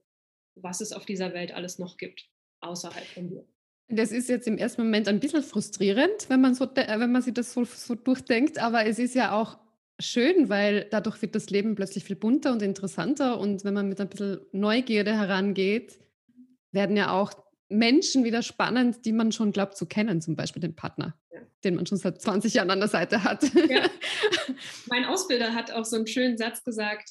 was 0.54 0.80
es 0.80 0.92
auf 0.92 1.06
dieser 1.06 1.32
Welt 1.32 1.52
alles 1.52 1.78
noch 1.78 1.96
gibt, 1.96 2.28
außerhalb 2.60 3.06
von 3.06 3.28
dir. 3.28 3.46
Das 3.88 4.12
ist 4.12 4.28
jetzt 4.28 4.46
im 4.46 4.58
ersten 4.58 4.82
Moment 4.82 5.08
ein 5.08 5.20
bisschen 5.20 5.42
frustrierend, 5.42 6.28
wenn 6.28 6.40
man, 6.40 6.54
so, 6.54 6.66
wenn 6.74 7.12
man 7.12 7.22
sich 7.22 7.34
das 7.34 7.52
so, 7.52 7.64
so 7.64 7.94
durchdenkt, 7.94 8.58
aber 8.58 8.86
es 8.86 8.98
ist 8.98 9.14
ja 9.14 9.32
auch 9.32 9.58
schön, 10.00 10.48
weil 10.48 10.88
dadurch 10.90 11.20
wird 11.22 11.34
das 11.34 11.50
Leben 11.50 11.74
plötzlich 11.74 12.04
viel 12.04 12.16
bunter 12.16 12.52
und 12.52 12.62
interessanter 12.62 13.38
und 13.38 13.64
wenn 13.64 13.74
man 13.74 13.88
mit 13.88 14.00
ein 14.00 14.08
bisschen 14.08 14.40
Neugierde 14.52 15.16
herangeht, 15.16 15.98
werden 16.72 16.96
ja 16.96 17.12
auch 17.12 17.32
Menschen 17.68 18.24
wieder 18.24 18.42
spannend, 18.42 19.04
die 19.04 19.12
man 19.12 19.32
schon 19.32 19.52
glaubt 19.52 19.76
zu 19.76 19.86
kennen, 19.86 20.20
zum 20.20 20.36
Beispiel 20.36 20.60
den 20.60 20.76
Partner, 20.76 21.16
ja. 21.32 21.40
den 21.64 21.74
man 21.74 21.86
schon 21.86 21.98
seit 21.98 22.20
20 22.20 22.54
Jahren 22.54 22.70
an 22.70 22.80
der 22.80 22.88
Seite 22.88 23.24
hat. 23.24 23.42
Ja. 23.68 23.88
Mein 24.88 25.04
Ausbilder 25.04 25.54
hat 25.54 25.72
auch 25.72 25.84
so 25.84 25.96
einen 25.96 26.06
schönen 26.06 26.36
Satz 26.36 26.62
gesagt, 26.64 27.10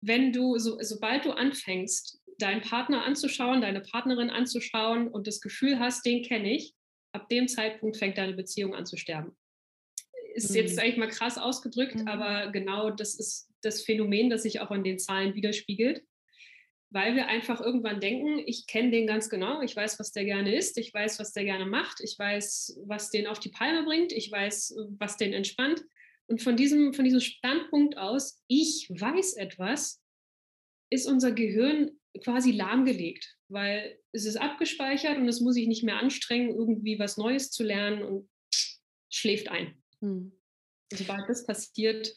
wenn 0.00 0.32
du, 0.32 0.58
so, 0.58 0.78
sobald 0.80 1.24
du 1.24 1.32
anfängst, 1.32 2.20
deinen 2.38 2.60
Partner 2.60 3.04
anzuschauen, 3.04 3.60
deine 3.60 3.80
Partnerin 3.80 4.30
anzuschauen 4.30 5.08
und 5.08 5.26
das 5.26 5.40
Gefühl 5.40 5.78
hast, 5.78 6.04
den 6.04 6.22
kenne 6.22 6.52
ich, 6.52 6.74
ab 7.12 7.28
dem 7.28 7.48
Zeitpunkt 7.48 7.96
fängt 7.96 8.18
deine 8.18 8.34
Beziehung 8.34 8.74
an 8.74 8.86
zu 8.86 8.96
sterben. 8.96 9.36
Ist 10.36 10.50
mhm. 10.50 10.56
jetzt 10.56 10.78
eigentlich 10.78 10.98
mal 10.98 11.08
krass 11.08 11.38
ausgedrückt, 11.38 11.96
mhm. 11.96 12.08
aber 12.08 12.52
genau 12.52 12.90
das 12.90 13.14
ist 13.14 13.48
das 13.62 13.82
Phänomen, 13.82 14.30
das 14.30 14.42
sich 14.42 14.60
auch 14.60 14.70
in 14.70 14.84
den 14.84 14.98
Zahlen 14.98 15.34
widerspiegelt 15.34 16.02
weil 16.90 17.14
wir 17.14 17.26
einfach 17.26 17.60
irgendwann 17.60 18.00
denken, 18.00 18.42
ich 18.46 18.66
kenne 18.66 18.90
den 18.90 19.06
ganz 19.06 19.28
genau, 19.28 19.60
ich 19.60 19.74
weiß, 19.74 19.98
was 19.98 20.12
der 20.12 20.24
gerne 20.24 20.54
isst, 20.56 20.78
ich 20.78 20.94
weiß, 20.94 21.18
was 21.18 21.32
der 21.32 21.44
gerne 21.44 21.66
macht, 21.66 22.00
ich 22.00 22.18
weiß, 22.18 22.80
was 22.86 23.10
den 23.10 23.26
auf 23.26 23.40
die 23.40 23.48
Palme 23.48 23.84
bringt, 23.84 24.12
ich 24.12 24.30
weiß, 24.30 24.76
was 24.98 25.16
den 25.16 25.32
entspannt. 25.32 25.84
Und 26.28 26.42
von 26.42 26.56
diesem, 26.56 26.94
von 26.94 27.04
diesem 27.04 27.20
Standpunkt 27.20 27.98
aus, 27.98 28.42
ich 28.46 28.88
weiß 28.88 29.34
etwas, 29.34 30.02
ist 30.90 31.06
unser 31.06 31.32
Gehirn 31.32 31.90
quasi 32.22 32.52
lahmgelegt, 32.52 33.36
weil 33.48 33.98
es 34.12 34.24
ist 34.24 34.36
abgespeichert 34.36 35.18
und 35.18 35.28
es 35.28 35.40
muss 35.40 35.54
sich 35.54 35.66
nicht 35.66 35.82
mehr 35.82 35.98
anstrengen, 35.98 36.48
irgendwie 36.48 36.98
was 36.98 37.16
Neues 37.16 37.50
zu 37.50 37.64
lernen 37.64 38.02
und 38.02 38.30
schläft 39.10 39.48
ein. 39.48 39.82
Hm. 40.00 40.32
Sobald 40.92 41.28
das 41.28 41.44
passiert, 41.46 42.16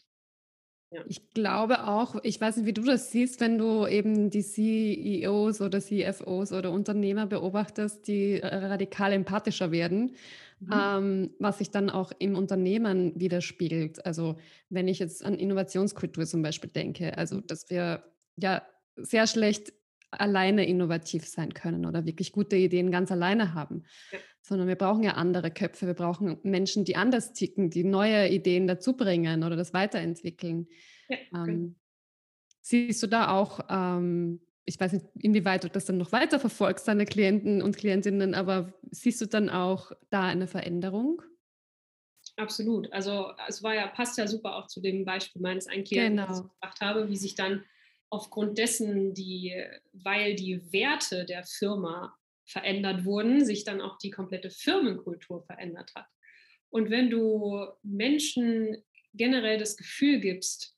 ja. 0.92 1.04
Ich 1.06 1.30
glaube 1.30 1.86
auch, 1.86 2.16
ich 2.24 2.40
weiß 2.40 2.56
nicht, 2.56 2.66
wie 2.66 2.72
du 2.72 2.82
das 2.82 3.12
siehst, 3.12 3.40
wenn 3.40 3.58
du 3.58 3.86
eben 3.86 4.28
die 4.28 4.42
CEOs 4.42 5.60
oder 5.60 5.80
CFOs 5.80 6.52
oder 6.52 6.72
Unternehmer 6.72 7.26
beobachtest, 7.26 8.08
die 8.08 8.38
radikal 8.42 9.12
empathischer 9.12 9.70
werden, 9.70 10.16
mhm. 10.58 10.72
ähm, 10.72 11.30
was 11.38 11.58
sich 11.58 11.70
dann 11.70 11.90
auch 11.90 12.10
im 12.18 12.34
Unternehmen 12.34 13.12
widerspiegelt. 13.14 14.04
Also 14.04 14.36
wenn 14.68 14.88
ich 14.88 14.98
jetzt 14.98 15.24
an 15.24 15.34
Innovationskultur 15.34 16.26
zum 16.26 16.42
Beispiel 16.42 16.70
denke, 16.70 17.16
also 17.16 17.40
dass 17.40 17.70
wir 17.70 18.02
ja 18.36 18.62
sehr 18.96 19.28
schlecht 19.28 19.72
alleine 20.10 20.66
innovativ 20.66 21.26
sein 21.26 21.54
können 21.54 21.86
oder 21.86 22.04
wirklich 22.04 22.32
gute 22.32 22.56
Ideen 22.56 22.90
ganz 22.90 23.12
alleine 23.12 23.54
haben, 23.54 23.84
ja. 24.12 24.18
sondern 24.42 24.68
wir 24.68 24.76
brauchen 24.76 25.02
ja 25.02 25.12
andere 25.12 25.50
Köpfe, 25.50 25.86
wir 25.86 25.94
brauchen 25.94 26.38
Menschen, 26.42 26.84
die 26.84 26.96
anders 26.96 27.32
ticken, 27.32 27.70
die 27.70 27.84
neue 27.84 28.28
Ideen 28.28 28.66
dazu 28.66 28.96
bringen 28.96 29.44
oder 29.44 29.56
das 29.56 29.72
weiterentwickeln. 29.72 30.66
Ja, 31.08 31.18
ähm, 31.34 31.76
siehst 32.60 33.02
du 33.02 33.06
da 33.06 33.30
auch, 33.30 33.60
ähm, 33.68 34.40
ich 34.64 34.78
weiß 34.78 34.92
nicht, 34.92 35.06
inwieweit 35.18 35.64
du 35.64 35.68
das 35.68 35.84
dann 35.84 35.98
noch 35.98 36.12
weiter 36.12 36.38
verfolgst, 36.38 36.86
deine 36.86 37.04
Klienten 37.04 37.62
und 37.62 37.76
Klientinnen, 37.76 38.34
aber 38.34 38.72
siehst 38.90 39.20
du 39.20 39.26
dann 39.26 39.48
auch 39.48 39.92
da 40.10 40.24
eine 40.24 40.46
Veränderung? 40.46 41.22
Absolut. 42.36 42.92
Also 42.92 43.32
es 43.48 43.62
war 43.62 43.74
ja, 43.74 43.86
passt 43.86 44.18
ja 44.18 44.26
super 44.26 44.56
auch 44.56 44.66
zu 44.66 44.80
dem 44.80 45.04
Beispiel 45.04 45.42
meines 45.42 45.66
einen 45.66 45.84
Klienten, 45.84 46.16
genau. 46.16 46.28
das 46.28 46.40
ich 46.40 46.60
gemacht 46.60 46.80
habe, 46.80 47.08
wie 47.08 47.16
sich 47.16 47.34
dann 47.34 47.64
aufgrund 48.10 48.58
dessen, 48.58 49.14
die, 49.14 49.54
weil 49.92 50.34
die 50.34 50.72
Werte 50.72 51.24
der 51.24 51.44
Firma 51.44 52.16
verändert 52.44 53.04
wurden, 53.04 53.44
sich 53.44 53.64
dann 53.64 53.80
auch 53.80 53.98
die 53.98 54.10
komplette 54.10 54.50
Firmenkultur 54.50 55.44
verändert 55.44 55.92
hat. 55.94 56.06
Und 56.70 56.90
wenn 56.90 57.08
du 57.10 57.68
Menschen 57.82 58.84
generell 59.14 59.58
das 59.58 59.76
Gefühl 59.76 60.20
gibst, 60.20 60.76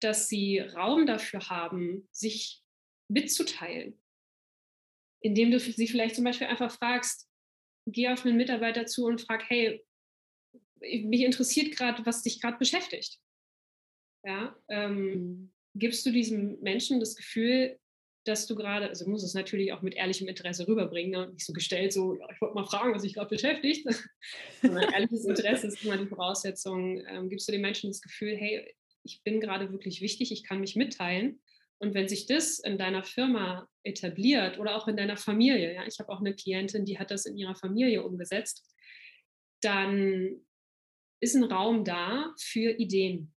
dass 0.00 0.28
sie 0.28 0.58
Raum 0.58 1.06
dafür 1.06 1.48
haben, 1.50 2.08
sich 2.10 2.62
mitzuteilen, 3.08 4.02
indem 5.22 5.50
du 5.50 5.60
sie 5.60 5.88
vielleicht 5.88 6.16
zum 6.16 6.24
Beispiel 6.24 6.46
einfach 6.46 6.72
fragst, 6.72 7.28
geh 7.86 8.08
auf 8.08 8.24
einen 8.24 8.36
Mitarbeiter 8.36 8.86
zu 8.86 9.04
und 9.04 9.20
frag, 9.20 9.48
hey, 9.48 9.84
mich 10.80 11.20
interessiert 11.20 11.76
gerade, 11.76 12.04
was 12.06 12.22
dich 12.22 12.40
gerade 12.40 12.56
beschäftigt. 12.56 13.20
Ja, 14.24 14.56
ähm, 14.68 15.12
mhm 15.12 15.52
gibst 15.74 16.04
du 16.06 16.10
diesem 16.10 16.58
Menschen 16.60 17.00
das 17.00 17.16
Gefühl, 17.16 17.78
dass 18.24 18.46
du 18.46 18.54
gerade, 18.54 18.88
also 18.88 19.04
du 19.04 19.10
musst 19.10 19.24
es 19.24 19.34
natürlich 19.34 19.72
auch 19.72 19.82
mit 19.82 19.94
ehrlichem 19.94 20.28
Interesse 20.28 20.68
rüberbringen, 20.68 21.10
ne? 21.10 21.32
nicht 21.32 21.46
so 21.46 21.52
gestellt, 21.52 21.92
so, 21.92 22.14
ja, 22.14 22.26
ich 22.30 22.40
wollte 22.40 22.54
mal 22.54 22.66
fragen, 22.66 22.94
was 22.94 23.02
sich 23.02 23.14
gerade 23.14 23.30
beschäftigt. 23.30 23.86
Sondern 24.62 24.92
ehrliches 24.92 25.24
Interesse 25.24 25.68
ist 25.68 25.84
immer 25.84 25.96
die 25.96 26.06
Voraussetzung. 26.06 27.02
Ähm, 27.06 27.30
gibst 27.30 27.48
du 27.48 27.52
den 27.52 27.62
Menschen 27.62 27.90
das 27.90 28.02
Gefühl, 28.02 28.36
hey, 28.36 28.74
ich 29.04 29.22
bin 29.22 29.40
gerade 29.40 29.72
wirklich 29.72 30.02
wichtig, 30.02 30.32
ich 30.32 30.44
kann 30.44 30.60
mich 30.60 30.76
mitteilen. 30.76 31.40
Und 31.78 31.94
wenn 31.94 32.08
sich 32.08 32.26
das 32.26 32.58
in 32.58 32.76
deiner 32.76 33.04
Firma 33.04 33.66
etabliert 33.84 34.58
oder 34.58 34.76
auch 34.76 34.86
in 34.86 34.98
deiner 34.98 35.16
Familie, 35.16 35.74
ja, 35.74 35.86
ich 35.86 35.98
habe 35.98 36.10
auch 36.10 36.20
eine 36.20 36.34
Klientin, 36.34 36.84
die 36.84 36.98
hat 36.98 37.10
das 37.10 37.24
in 37.24 37.38
ihrer 37.38 37.54
Familie 37.54 38.02
umgesetzt, 38.02 38.70
dann 39.62 40.44
ist 41.20 41.34
ein 41.34 41.44
Raum 41.44 41.84
da 41.84 42.34
für 42.38 42.72
Ideen. 42.72 43.34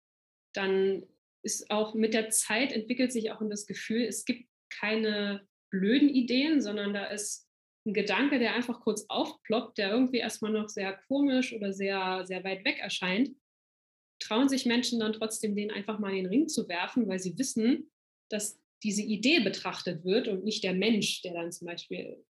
Dann 0.54 1.02
ist 1.42 1.70
auch 1.70 1.94
mit 1.94 2.14
der 2.14 2.30
Zeit 2.30 2.72
entwickelt 2.72 3.12
sich 3.12 3.32
auch 3.32 3.40
das 3.48 3.66
Gefühl, 3.66 4.04
es 4.04 4.24
gibt 4.24 4.48
keine 4.70 5.46
blöden 5.70 6.08
Ideen, 6.08 6.60
sondern 6.60 6.92
da 6.92 7.06
ist 7.06 7.48
ein 7.86 7.94
Gedanke, 7.94 8.38
der 8.38 8.54
einfach 8.54 8.80
kurz 8.80 9.06
aufploppt, 9.08 9.78
der 9.78 9.90
irgendwie 9.90 10.18
erstmal 10.18 10.52
noch 10.52 10.68
sehr 10.68 10.92
komisch 11.08 11.52
oder 11.52 11.72
sehr, 11.72 12.24
sehr 12.26 12.44
weit 12.44 12.64
weg 12.64 12.78
erscheint. 12.78 13.30
trauen 14.22 14.50
sich 14.50 14.66
Menschen 14.66 15.00
dann 15.00 15.14
trotzdem, 15.14 15.56
den 15.56 15.70
einfach 15.70 15.98
mal 15.98 16.10
in 16.10 16.24
den 16.24 16.26
Ring 16.26 16.48
zu 16.48 16.68
werfen, 16.68 17.08
weil 17.08 17.18
sie 17.18 17.38
wissen, 17.38 17.90
dass 18.28 18.60
diese 18.82 19.02
Idee 19.02 19.40
betrachtet 19.40 20.04
wird 20.04 20.28
und 20.28 20.44
nicht 20.44 20.62
der 20.62 20.74
Mensch, 20.74 21.22
der 21.22 21.32
dann 21.32 21.52
zum 21.52 21.66
Beispiel, 21.66 22.22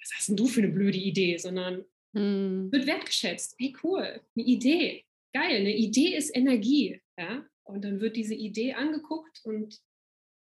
was 0.00 0.12
hast 0.16 0.28
denn 0.28 0.36
du 0.36 0.46
für 0.46 0.62
eine 0.62 0.72
blöde 0.72 0.98
Idee, 0.98 1.36
sondern 1.36 1.84
hm. 2.14 2.72
wird 2.72 2.86
wertgeschätzt. 2.86 3.56
Hey, 3.58 3.74
cool, 3.82 4.20
eine 4.34 4.46
Idee, 4.46 5.04
geil, 5.34 5.56
eine 5.56 5.76
Idee 5.76 6.16
ist 6.16 6.34
Energie. 6.34 7.00
Ja? 7.18 7.46
Und 7.64 7.84
dann 7.84 8.00
wird 8.00 8.16
diese 8.16 8.34
Idee 8.34 8.74
angeguckt 8.74 9.40
und 9.44 9.80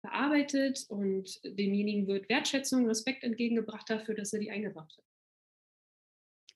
bearbeitet 0.04 0.86
und 0.90 1.40
demjenigen 1.44 2.08
wird 2.08 2.28
Wertschätzung, 2.30 2.88
Respekt 2.88 3.24
entgegengebracht 3.24 3.90
dafür, 3.90 4.16
dass 4.16 4.34
er 4.34 4.40
die 4.40 4.52
eingebracht 4.52 4.96
hat. 4.98 5.06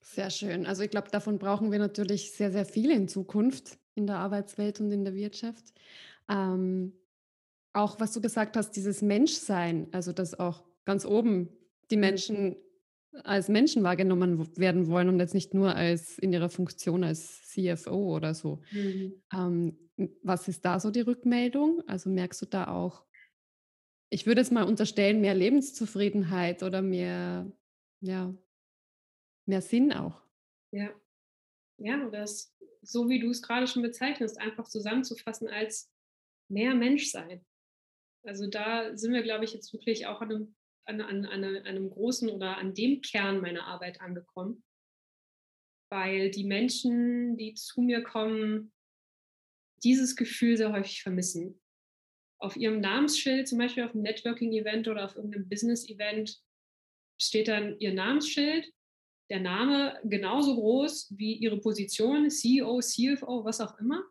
Sehr 0.02 0.30
schön. 0.30 0.66
Also 0.66 0.84
ich 0.84 0.90
glaube, 0.90 1.10
davon 1.10 1.38
brauchen 1.38 1.72
wir 1.72 1.80
natürlich 1.80 2.32
sehr, 2.32 2.52
sehr 2.52 2.66
viele 2.66 2.94
in 2.94 3.08
Zukunft 3.08 3.78
in 3.96 4.08
der 4.08 4.18
Arbeitswelt 4.18 4.80
und 4.80 4.92
in 4.92 5.04
der 5.04 5.16
Wirtschaft. 5.16 5.74
Ähm, 6.30 6.94
auch 7.74 8.00
was 8.00 8.14
du 8.14 8.22
gesagt 8.22 8.58
hast, 8.58 8.72
dieses 8.72 9.02
Menschsein, 9.02 9.88
also 9.92 10.14
dass 10.14 10.40
auch 10.40 10.64
ganz 10.86 11.06
oben 11.06 11.50
die 11.92 11.96
mhm. 11.96 12.02
Menschen 12.02 12.56
als 13.24 13.50
Menschen 13.50 13.84
wahrgenommen 13.84 14.58
werden 14.58 14.88
wollen 14.88 15.10
und 15.10 15.20
jetzt 15.20 15.34
nicht 15.34 15.54
nur 15.54 15.76
als 15.76 16.18
in 16.20 16.34
ihrer 16.34 16.50
Funktion 16.50 17.04
als 17.04 17.48
CFO 17.50 18.16
oder 18.16 18.34
so. 18.34 18.62
Mhm. 18.72 19.22
Ähm, 19.34 19.90
was 20.22 20.48
ist 20.48 20.64
da 20.64 20.80
so 20.80 20.92
die 20.92 21.02
Rückmeldung? 21.02 21.82
Also 21.88 22.10
merkst 22.10 22.42
du 22.42 22.46
da 22.46 22.68
auch, 22.68 23.04
ich 24.10 24.26
würde 24.26 24.42
es 24.42 24.52
mal 24.52 24.64
unterstellen, 24.64 25.22
mehr 25.22 25.36
Lebenszufriedenheit 25.36 26.64
oder 26.64 26.82
mehr, 26.82 27.52
ja, 28.02 28.34
mehr 29.46 29.62
Sinn 29.62 29.92
auch. 29.92 30.22
Ja. 30.72 30.90
Ja, 31.80 32.10
das, 32.10 32.56
so 32.82 33.10
wie 33.10 33.20
du 33.20 33.30
es 33.30 33.42
gerade 33.42 33.68
schon 33.68 33.84
bezeichnest, 33.84 34.40
einfach 34.40 34.68
zusammenzufassen 34.68 35.48
als 35.48 35.92
mehr 36.50 36.74
Menschsein. 36.74 37.46
Also 38.24 38.48
da 38.48 38.96
sind 38.98 39.14
wir, 39.14 39.24
glaube 39.24 39.46
ich, 39.46 39.54
jetzt 39.54 39.72
wirklich 39.74 40.08
auch 40.08 40.22
an 40.22 40.32
einem, 40.32 40.56
an, 40.88 41.02
an, 41.02 41.26
an 41.26 41.44
einem 41.44 41.90
großen 41.90 42.30
oder 42.30 42.58
an 42.58 42.74
dem 42.74 43.02
Kern 43.02 43.42
meiner 43.42 43.66
Arbeit 43.66 44.02
angekommen. 44.02 44.64
Weil 45.92 46.32
die 46.32 46.44
Menschen, 46.44 47.38
die 47.38 47.54
zu 47.54 47.82
mir 47.82 48.04
kommen, 48.04 48.74
dieses 49.84 50.16
Gefühl 50.16 50.58
sehr 50.58 50.72
häufig 50.72 51.04
vermissen. 51.04 51.62
Auf 52.40 52.56
ihrem 52.56 52.80
Namensschild, 52.80 53.48
zum 53.48 53.58
Beispiel 53.58 53.84
auf 53.84 53.94
einem 53.94 54.04
Networking-Event 54.04 54.88
oder 54.88 55.06
auf 55.06 55.16
irgendeinem 55.16 55.50
Business-Event, 55.50 56.40
steht 57.20 57.48
dann 57.48 57.80
ihr 57.80 57.94
Namensschild, 57.94 58.72
der 59.30 59.40
Name 59.40 60.00
genauso 60.04 60.56
groß 60.56 61.14
wie 61.18 61.34
ihre 61.34 61.60
Position, 61.60 62.30
CEO, 62.30 62.80
CFO, 62.80 63.44
was 63.44 63.60
auch 63.60 63.78
immer. 63.80 64.04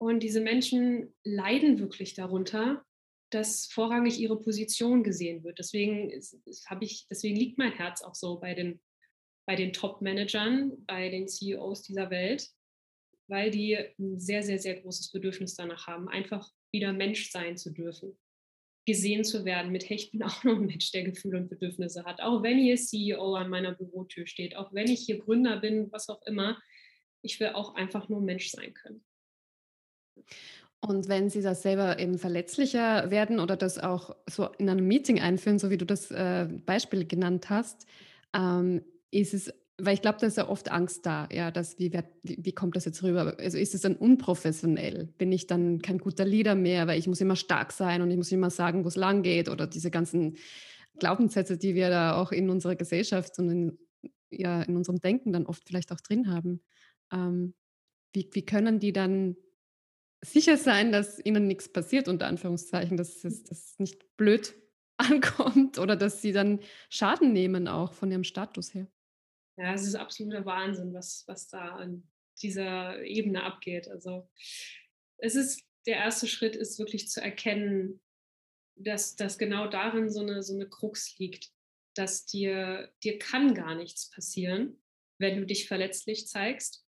Und 0.00 0.22
diese 0.22 0.40
Menschen 0.40 1.14
leiden 1.22 1.78
wirklich 1.78 2.14
darunter, 2.14 2.84
dass 3.34 3.66
vorrangig 3.66 4.18
ihre 4.20 4.40
Position 4.40 5.02
gesehen 5.02 5.42
wird. 5.42 5.58
Deswegen, 5.58 6.10
ich, 6.10 7.06
deswegen 7.10 7.36
liegt 7.36 7.58
mein 7.58 7.72
Herz 7.72 8.02
auch 8.02 8.14
so 8.14 8.38
bei 8.38 8.54
den, 8.54 8.80
bei 9.46 9.56
den 9.56 9.72
Top-Managern, 9.72 10.72
bei 10.86 11.08
den 11.08 11.28
CEOs 11.28 11.82
dieser 11.82 12.10
Welt, 12.10 12.48
weil 13.26 13.50
die 13.50 13.76
ein 13.76 14.20
sehr, 14.20 14.42
sehr, 14.42 14.58
sehr 14.58 14.80
großes 14.80 15.10
Bedürfnis 15.10 15.54
danach 15.54 15.86
haben, 15.86 16.08
einfach 16.08 16.48
wieder 16.72 16.92
Mensch 16.92 17.30
sein 17.30 17.56
zu 17.56 17.72
dürfen, 17.72 18.16
gesehen 18.86 19.24
zu 19.24 19.44
werden 19.44 19.72
mit, 19.72 19.88
hey, 19.88 19.96
ich 19.96 20.12
bin 20.12 20.22
auch 20.22 20.44
noch 20.44 20.56
ein 20.56 20.66
Mensch, 20.66 20.92
der 20.92 21.04
Gefühle 21.04 21.38
und 21.38 21.48
Bedürfnisse 21.48 22.04
hat. 22.04 22.20
Auch 22.20 22.42
wenn 22.42 22.58
hier 22.58 22.76
CEO 22.76 23.34
an 23.34 23.50
meiner 23.50 23.72
Bürotür 23.72 24.26
steht, 24.26 24.56
auch 24.56 24.72
wenn 24.72 24.88
ich 24.88 25.00
hier 25.06 25.18
Gründer 25.18 25.58
bin, 25.58 25.90
was 25.90 26.08
auch 26.08 26.22
immer, 26.26 26.60
ich 27.22 27.40
will 27.40 27.48
auch 27.48 27.74
einfach 27.74 28.08
nur 28.08 28.20
Mensch 28.20 28.50
sein 28.50 28.74
können. 28.74 29.04
Und 30.86 31.08
wenn 31.08 31.30
Sie 31.30 31.40
das 31.40 31.62
selber 31.62 31.98
eben 31.98 32.18
verletzlicher 32.18 33.10
werden 33.10 33.40
oder 33.40 33.56
das 33.56 33.78
auch 33.78 34.14
so 34.28 34.48
in 34.58 34.68
einem 34.68 34.86
Meeting 34.86 35.18
einführen, 35.20 35.58
so 35.58 35.70
wie 35.70 35.78
du 35.78 35.86
das 35.86 36.10
äh, 36.10 36.46
Beispiel 36.66 37.06
genannt 37.06 37.48
hast, 37.48 37.86
ähm, 38.34 38.82
ist 39.10 39.32
es, 39.32 39.52
weil 39.78 39.94
ich 39.94 40.02
glaube, 40.02 40.18
da 40.20 40.26
ist 40.26 40.36
ja 40.36 40.48
oft 40.48 40.70
Angst 40.70 41.06
da, 41.06 41.26
ja, 41.32 41.50
dass 41.50 41.78
wie, 41.78 41.92
wie, 42.22 42.38
wie 42.38 42.52
kommt 42.52 42.76
das 42.76 42.84
jetzt 42.84 43.02
rüber? 43.02 43.34
Also 43.38 43.56
ist 43.56 43.74
es 43.74 43.80
dann 43.80 43.96
unprofessionell? 43.96 45.08
Bin 45.16 45.32
ich 45.32 45.46
dann 45.46 45.80
kein 45.80 45.98
guter 45.98 46.26
Leader 46.26 46.54
mehr, 46.54 46.86
weil 46.86 46.98
ich 46.98 47.06
muss 47.06 47.20
immer 47.20 47.36
stark 47.36 47.72
sein 47.72 48.02
und 48.02 48.10
ich 48.10 48.16
muss 48.16 48.30
immer 48.30 48.50
sagen, 48.50 48.84
wo 48.84 48.88
es 48.88 48.96
lang 48.96 49.22
geht 49.22 49.48
oder 49.48 49.66
diese 49.66 49.90
ganzen 49.90 50.36
Glaubenssätze, 50.98 51.56
die 51.56 51.74
wir 51.74 51.88
da 51.88 52.20
auch 52.20 52.30
in 52.30 52.50
unserer 52.50 52.76
Gesellschaft 52.76 53.38
und 53.38 53.50
in, 53.50 53.78
ja, 54.30 54.62
in 54.62 54.76
unserem 54.76 55.00
Denken 55.00 55.32
dann 55.32 55.46
oft 55.46 55.66
vielleicht 55.66 55.92
auch 55.92 56.00
drin 56.00 56.30
haben. 56.30 56.60
Ähm, 57.10 57.54
wie, 58.12 58.28
wie 58.32 58.44
können 58.44 58.80
die 58.80 58.92
dann 58.92 59.36
sicher 60.24 60.56
sein, 60.56 60.92
dass 60.92 61.24
ihnen 61.24 61.46
nichts 61.46 61.68
passiert, 61.68 62.08
unter 62.08 62.26
Anführungszeichen, 62.26 62.96
dass 62.96 63.24
es 63.24 63.44
dass 63.44 63.78
nicht 63.78 64.16
blöd 64.16 64.54
ankommt 64.96 65.78
oder 65.78 65.96
dass 65.96 66.22
sie 66.22 66.32
dann 66.32 66.60
Schaden 66.88 67.32
nehmen 67.32 67.68
auch 67.68 67.92
von 67.92 68.10
ihrem 68.10 68.24
Status 68.24 68.74
her. 68.74 68.86
Ja, 69.56 69.74
es 69.74 69.86
ist 69.86 69.94
absoluter 69.94 70.44
Wahnsinn, 70.44 70.92
was, 70.94 71.24
was 71.26 71.48
da 71.48 71.76
an 71.76 72.08
dieser 72.42 73.02
Ebene 73.02 73.44
abgeht. 73.44 73.88
Also 73.88 74.28
es 75.18 75.36
ist, 75.36 75.64
der 75.86 75.96
erste 75.96 76.26
Schritt 76.26 76.56
ist 76.56 76.78
wirklich 76.78 77.08
zu 77.08 77.20
erkennen, 77.20 78.00
dass, 78.76 79.14
dass 79.14 79.38
genau 79.38 79.68
darin 79.68 80.10
so 80.10 80.20
eine, 80.20 80.42
so 80.42 80.54
eine 80.54 80.68
Krux 80.68 81.16
liegt, 81.18 81.52
dass 81.94 82.26
dir, 82.26 82.92
dir 83.04 83.18
kann 83.18 83.54
gar 83.54 83.76
nichts 83.76 84.10
passieren, 84.10 84.82
wenn 85.18 85.38
du 85.38 85.46
dich 85.46 85.68
verletzlich 85.68 86.26
zeigst 86.26 86.83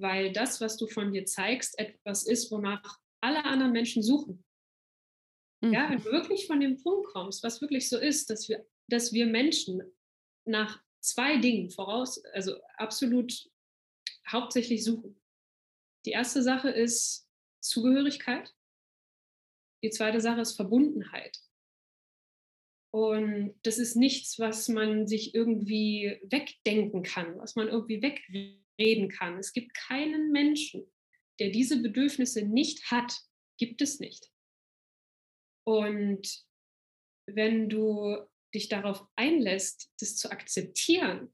weil 0.00 0.32
das, 0.32 0.60
was 0.60 0.76
du 0.76 0.86
von 0.86 1.12
dir 1.12 1.24
zeigst, 1.24 1.78
etwas 1.78 2.26
ist, 2.26 2.50
wonach 2.50 2.98
alle 3.20 3.44
anderen 3.44 3.72
Menschen 3.72 4.02
suchen. 4.02 4.44
Mhm. 5.62 5.72
Ja, 5.72 5.90
wenn 5.90 5.98
du 5.98 6.10
wirklich 6.10 6.46
von 6.46 6.60
dem 6.60 6.82
Punkt 6.82 7.08
kommst, 7.08 7.42
was 7.42 7.60
wirklich 7.60 7.88
so 7.88 7.98
ist, 7.98 8.30
dass 8.30 8.48
wir, 8.48 8.66
dass 8.88 9.12
wir 9.12 9.26
Menschen 9.26 9.82
nach 10.46 10.82
zwei 11.00 11.38
Dingen 11.38 11.70
voraus, 11.70 12.22
also 12.32 12.56
absolut 12.76 13.50
hauptsächlich 14.28 14.84
suchen. 14.84 15.20
Die 16.06 16.12
erste 16.12 16.42
Sache 16.42 16.70
ist 16.70 17.28
Zugehörigkeit. 17.60 18.54
Die 19.82 19.90
zweite 19.90 20.20
Sache 20.20 20.40
ist 20.40 20.56
Verbundenheit. 20.56 21.38
Und 22.92 23.54
das 23.62 23.78
ist 23.78 23.96
nichts, 23.96 24.38
was 24.38 24.68
man 24.68 25.06
sich 25.06 25.34
irgendwie 25.34 26.18
wegdenken 26.24 27.02
kann, 27.02 27.38
was 27.38 27.54
man 27.54 27.68
irgendwie 27.68 28.02
weg 28.02 28.20
reden 28.80 29.08
kann. 29.08 29.38
Es 29.38 29.52
gibt 29.52 29.74
keinen 29.74 30.32
Menschen, 30.32 30.90
der 31.38 31.50
diese 31.50 31.80
Bedürfnisse 31.80 32.42
nicht 32.42 32.90
hat, 32.90 33.14
gibt 33.58 33.82
es 33.82 34.00
nicht. 34.00 34.30
Und 35.64 36.44
wenn 37.26 37.68
du 37.68 38.16
dich 38.54 38.68
darauf 38.68 39.06
einlässt, 39.16 39.92
das 40.00 40.16
zu 40.16 40.30
akzeptieren, 40.30 41.32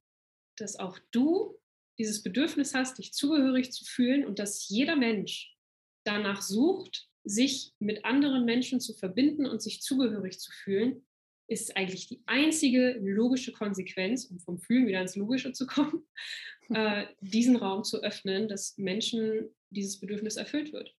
dass 0.59 0.77
auch 0.77 0.99
du 1.11 1.59
dieses 1.99 2.23
Bedürfnis 2.23 2.75
hast, 2.75 2.99
dich 2.99 3.13
zugehörig 3.13 3.73
zu 3.73 3.85
fühlen 3.85 4.27
und 4.27 4.39
dass 4.39 4.69
jeder 4.69 4.97
Mensch 4.97 5.57
danach 6.05 6.43
sucht, 6.43 7.09
sich 7.25 7.73
mit 7.79 8.05
anderen 8.05 8.45
Menschen 8.45 8.81
zu 8.81 8.95
verbinden 8.95 9.47
und 9.47 9.63
sich 9.63 9.81
zugehörig 9.81 10.39
zu 10.39 10.53
fühlen, 10.53 11.07
ist 11.49 11.77
eigentlich 11.77 12.09
die 12.09 12.23
einzige 12.27 12.99
logische 13.01 13.53
Konsequenz, 13.53 14.25
um 14.27 14.41
vom 14.41 14.59
Fühlen 14.59 14.87
wieder 14.87 15.01
ins 15.01 15.17
Logische 15.17 15.53
zu 15.53 15.67
kommen, 15.67 16.07
äh, 16.71 17.07
diesen 17.21 17.57
Raum 17.57 17.85
zu 17.85 18.03
öffnen, 18.03 18.49
dass 18.49 18.77
Menschen 18.79 19.55
dieses 19.71 20.01
Bedürfnis 20.01 20.37
erfüllt 20.37 20.73
wird. 20.73 20.95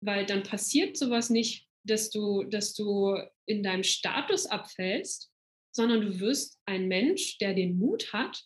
Weil 0.00 0.26
dann 0.26 0.42
passiert 0.42 0.96
sowas 0.96 1.30
nicht, 1.30 1.66
dass 1.84 2.10
du, 2.10 2.44
dass 2.44 2.74
du 2.74 3.16
in 3.46 3.62
deinem 3.62 3.84
Status 3.84 4.46
abfällst, 4.46 5.32
sondern 5.74 6.00
du 6.02 6.20
wirst 6.20 6.60
ein 6.66 6.88
Mensch, 6.88 7.38
der 7.38 7.54
den 7.54 7.78
Mut 7.78 8.12
hat, 8.12 8.44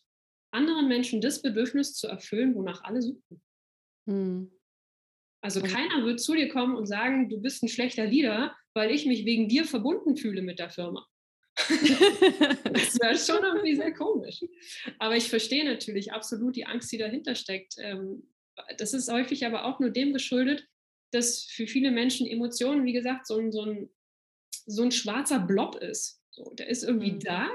anderen 0.53 0.89
Menschen 0.89 1.21
das 1.21 1.43
Bedürfnis 1.43 1.95
zu 1.95 2.07
erfüllen, 2.07 2.55
wonach 2.55 2.85
alle 2.85 3.03
suchen. 3.03 3.43
Hm. 4.07 4.53
Also 5.43 5.61
keiner 5.61 6.05
wird 6.05 6.21
zu 6.21 6.35
dir 6.35 6.49
kommen 6.49 6.77
und 6.77 6.87
sagen, 6.87 7.29
du 7.29 7.41
bist 7.41 7.63
ein 7.63 7.69
schlechter 7.69 8.07
Leader, 8.07 8.57
weil 8.75 8.93
ich 8.93 9.07
mich 9.07 9.25
wegen 9.25 9.49
dir 9.49 9.65
verbunden 9.65 10.17
fühle 10.17 10.41
mit 10.41 10.61
der 10.61 10.71
Firma. 10.71 11.07
das 11.57 12.99
wäre 13.01 13.17
schon 13.17 13.45
irgendwie 13.45 13.75
sehr 13.75 13.93
komisch. 13.93 14.41
Aber 14.99 15.17
ich 15.17 15.29
verstehe 15.29 15.65
natürlich 15.65 16.13
absolut 16.13 16.57
die 16.57 16.67
Angst, 16.67 16.91
die 16.93 16.99
dahinter 16.99 17.35
steckt. 17.35 17.75
Ähm, 17.79 18.23
das 18.79 18.95
ist 18.95 19.11
häufig 19.11 19.45
aber 19.45 19.65
auch 19.65 19.81
nur 19.81 19.91
dem 19.91 20.13
geschuldet, 20.13 20.67
dass 21.11 21.45
für 21.45 21.67
viele 21.67 21.91
Menschen 21.91 22.27
Emotionen, 22.27 22.85
wie 22.85 22.93
gesagt, 22.93 23.27
so 23.27 23.37
ein, 23.37 23.53
so 23.53 23.65
ein, 23.65 23.91
so 24.67 24.83
ein 24.83 24.93
schwarzer 24.93 25.41
Blob 25.41 25.75
ist. 25.77 26.23
So, 26.31 26.53
der 26.55 26.69
ist 26.69 26.85
irgendwie 26.85 27.13
mhm. 27.13 27.21
da, 27.21 27.51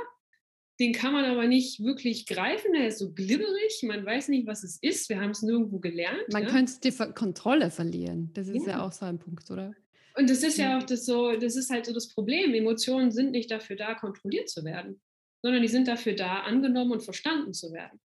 den 0.80 0.94
kann 0.94 1.14
man 1.14 1.26
aber 1.26 1.48
nicht 1.48 1.84
wirklich 1.84 2.28
greifen, 2.28 2.74
der 2.74 2.88
ist 2.88 3.00
so 3.00 3.12
glibberig, 3.12 3.82
man 3.84 4.06
weiß 4.06 4.28
nicht, 4.30 4.46
was 4.46 4.64
es 4.64 4.78
ist, 4.82 5.10
wir 5.10 5.20
haben 5.20 5.32
es 5.32 5.42
nirgendwo 5.42 5.80
gelernt. 5.80 6.32
Man 6.32 6.44
ja? 6.44 6.50
könnte 6.50 6.74
die 6.84 6.92
Kontrolle 6.92 7.72
verlieren, 7.72 8.32
das 8.34 8.48
ist 8.48 8.68
ja. 8.68 8.74
ja 8.74 8.86
auch 8.86 8.92
so 8.92 9.06
ein 9.06 9.18
Punkt, 9.18 9.50
oder? 9.50 9.74
Und 10.16 10.30
das 10.30 10.42
ist 10.42 10.58
ja 10.58 10.78
auch 10.78 10.84
das 10.84 11.06
so, 11.06 11.36
das 11.36 11.56
ist 11.56 11.70
halt 11.70 11.86
so 11.86 11.94
das 11.94 12.10
Problem. 12.10 12.54
Emotionen 12.54 13.12
sind 13.12 13.32
nicht 13.32 13.52
dafür 13.52 13.76
da, 13.76 13.94
kontrolliert 13.94 14.50
zu 14.50 14.64
werden, 14.64 15.00
sondern 15.44 15.62
die 15.62 15.68
sind 15.68 15.88
dafür 15.88 16.16
da, 16.16 16.40
angenommen 16.42 16.94
und 16.94 17.04
verstanden 17.04 17.54
zu 17.54 17.72
werden. 17.72 18.00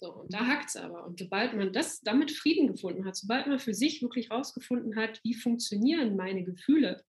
So, 0.00 0.12
und 0.12 0.32
da 0.32 0.46
hakt 0.46 0.68
es 0.68 0.76
aber. 0.76 1.06
Und 1.06 1.18
sobald 1.18 1.54
man 1.54 1.72
das 1.72 2.00
damit 2.02 2.30
Frieden 2.30 2.68
gefunden 2.68 3.04
hat, 3.04 3.16
sobald 3.16 3.46
man 3.46 3.58
für 3.58 3.74
sich 3.74 4.02
wirklich 4.02 4.30
rausgefunden 4.30 4.94
hat, 4.96 5.20
wie 5.24 5.34
funktionieren 5.34 6.16
meine 6.16 6.44
Gefühle, 6.44 7.02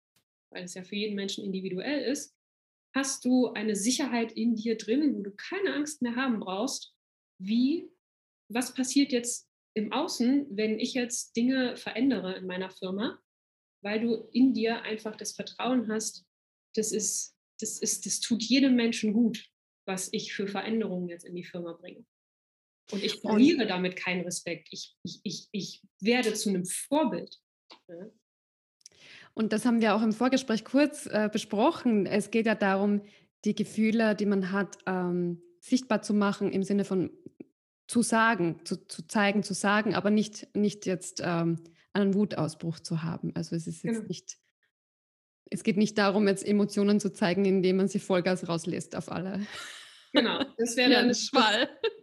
weil 0.50 0.64
es 0.64 0.74
ja 0.74 0.84
für 0.84 0.96
jeden 0.96 1.16
Menschen 1.16 1.44
individuell 1.44 2.04
ist, 2.04 2.35
hast 2.96 3.26
du 3.26 3.48
eine 3.52 3.76
Sicherheit 3.76 4.32
in 4.32 4.56
dir 4.56 4.78
drin, 4.78 5.14
wo 5.14 5.22
du 5.22 5.30
keine 5.30 5.74
Angst 5.74 6.00
mehr 6.00 6.16
haben 6.16 6.40
brauchst, 6.40 6.94
wie, 7.38 7.90
was 8.50 8.72
passiert 8.72 9.12
jetzt 9.12 9.48
im 9.76 9.92
Außen, 9.92 10.46
wenn 10.56 10.80
ich 10.80 10.94
jetzt 10.94 11.36
Dinge 11.36 11.76
verändere 11.76 12.38
in 12.38 12.46
meiner 12.46 12.70
Firma, 12.70 13.20
weil 13.84 14.00
du 14.00 14.28
in 14.32 14.54
dir 14.54 14.80
einfach 14.82 15.14
das 15.14 15.32
Vertrauen 15.32 15.92
hast, 15.92 16.24
das 16.74 16.90
ist, 16.90 17.36
das 17.60 17.78
ist, 17.78 18.06
das 18.06 18.20
tut 18.20 18.42
jedem 18.42 18.74
Menschen 18.74 19.12
gut, 19.12 19.46
was 19.86 20.08
ich 20.12 20.32
für 20.32 20.48
Veränderungen 20.48 21.10
jetzt 21.10 21.26
in 21.26 21.34
die 21.34 21.44
Firma 21.44 21.74
bringe. 21.74 22.06
Und 22.92 23.02
ich 23.02 23.20
verliere 23.20 23.66
damit 23.66 23.96
keinen 23.96 24.22
Respekt. 24.22 24.68
Ich, 24.70 24.96
ich, 25.02 25.20
ich, 25.22 25.48
ich 25.52 25.82
werde 26.00 26.32
zu 26.32 26.48
einem 26.48 26.64
Vorbild. 26.64 27.36
Und 29.36 29.52
das 29.52 29.66
haben 29.66 29.82
wir 29.82 29.94
auch 29.94 30.02
im 30.02 30.14
Vorgespräch 30.14 30.64
kurz 30.64 31.04
äh, 31.04 31.28
besprochen. 31.30 32.06
Es 32.06 32.30
geht 32.30 32.46
ja 32.46 32.54
darum, 32.54 33.02
die 33.44 33.54
Gefühle, 33.54 34.14
die 34.14 34.24
man 34.24 34.50
hat, 34.50 34.78
ähm, 34.86 35.42
sichtbar 35.60 36.00
zu 36.00 36.14
machen 36.14 36.50
im 36.52 36.62
Sinne 36.62 36.86
von 36.86 37.10
zu 37.86 38.00
sagen, 38.00 38.60
zu, 38.64 38.88
zu 38.88 39.06
zeigen, 39.06 39.42
zu 39.42 39.52
sagen, 39.52 39.94
aber 39.94 40.08
nicht, 40.08 40.48
nicht 40.56 40.86
jetzt 40.86 41.20
ähm, 41.22 41.62
einen 41.92 42.14
Wutausbruch 42.14 42.80
zu 42.80 43.02
haben. 43.02 43.32
Also 43.34 43.54
es 43.54 43.66
ist 43.66 43.84
jetzt 43.84 43.96
genau. 43.96 44.08
nicht, 44.08 44.38
es 45.50 45.62
geht 45.62 45.76
nicht 45.76 45.98
darum, 45.98 46.26
jetzt 46.26 46.44
Emotionen 46.44 46.98
zu 46.98 47.12
zeigen, 47.12 47.44
indem 47.44 47.76
man 47.76 47.88
sie 47.88 47.98
Vollgas 47.98 48.48
rauslässt 48.48 48.96
auf 48.96 49.12
alle. 49.12 49.46
Genau, 50.14 50.42
das 50.56 50.76
wäre 50.78 50.92
dann 50.92 51.08
das, 51.08 51.30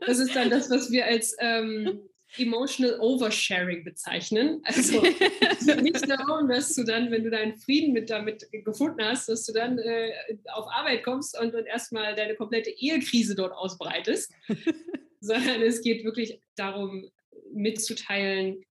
das 0.05 0.19
ist 0.19 0.35
dann 0.35 0.51
das, 0.51 0.69
was 0.69 0.91
wir 0.91 1.07
als 1.07 1.35
ähm, 1.39 1.99
Emotional 2.37 2.99
Oversharing 2.99 3.83
bezeichnen. 3.83 4.61
Also 4.63 5.01
nicht 5.81 6.09
darum, 6.09 6.49
dass 6.49 6.73
du 6.75 6.83
dann, 6.83 7.11
wenn 7.11 7.23
du 7.23 7.29
deinen 7.29 7.57
Frieden 7.57 7.93
mit 7.93 8.09
damit 8.09 8.47
gefunden 8.51 9.03
hast, 9.03 9.29
dass 9.29 9.45
du 9.45 9.53
dann 9.53 9.77
äh, 9.79 10.11
auf 10.53 10.67
Arbeit 10.69 11.03
kommst 11.03 11.39
und 11.39 11.53
dann 11.53 11.65
erstmal 11.65 12.15
deine 12.15 12.35
komplette 12.35 12.71
Ehekrise 12.71 13.35
dort 13.35 13.53
ausbreitest, 13.53 14.33
sondern 15.19 15.61
es 15.61 15.81
geht 15.81 16.03
wirklich 16.03 16.39
darum, 16.55 17.09
mitzuteilen, 17.53 18.63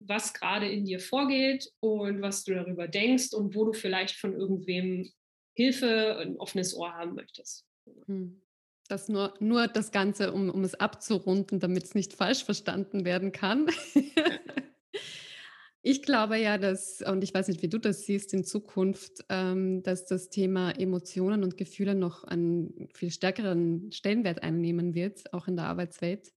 was 0.00 0.34
gerade 0.34 0.68
in 0.68 0.84
dir 0.84 1.00
vorgeht 1.00 1.72
und 1.80 2.20
was 2.20 2.44
du 2.44 2.54
darüber 2.54 2.88
denkst 2.88 3.32
und 3.32 3.54
wo 3.54 3.64
du 3.64 3.72
vielleicht 3.72 4.16
von 4.16 4.34
irgendwem 4.34 5.10
Hilfe, 5.54 6.18
ein 6.18 6.36
offenes 6.36 6.74
Ohr 6.76 6.92
haben 6.92 7.14
möchtest. 7.14 7.64
Hm. 8.06 8.42
Das 8.88 9.08
nur, 9.08 9.34
nur 9.40 9.66
das 9.66 9.92
Ganze, 9.92 10.32
um, 10.32 10.50
um 10.50 10.62
es 10.62 10.74
abzurunden, 10.74 11.58
damit 11.58 11.84
es 11.84 11.94
nicht 11.94 12.12
falsch 12.12 12.44
verstanden 12.44 13.04
werden 13.06 13.32
kann. 13.32 13.66
ich 15.82 16.02
glaube 16.02 16.36
ja, 16.36 16.58
dass, 16.58 17.00
und 17.00 17.24
ich 17.24 17.32
weiß 17.32 17.48
nicht, 17.48 17.62
wie 17.62 17.68
du 17.68 17.78
das 17.78 18.04
siehst 18.04 18.34
in 18.34 18.44
Zukunft, 18.44 19.24
ähm, 19.30 19.82
dass 19.82 20.04
das 20.04 20.28
Thema 20.28 20.70
Emotionen 20.70 21.44
und 21.44 21.56
Gefühle 21.56 21.94
noch 21.94 22.24
einen 22.24 22.88
viel 22.92 23.10
stärkeren 23.10 23.90
Stellenwert 23.90 24.42
einnehmen 24.42 24.94
wird, 24.94 25.32
auch 25.32 25.48
in 25.48 25.56
der 25.56 25.66
Arbeitswelt, 25.66 26.32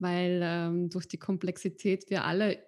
weil 0.00 0.40
ähm, 0.42 0.90
durch 0.90 1.06
die 1.06 1.18
Komplexität 1.18 2.10
wir 2.10 2.24
alle 2.24 2.58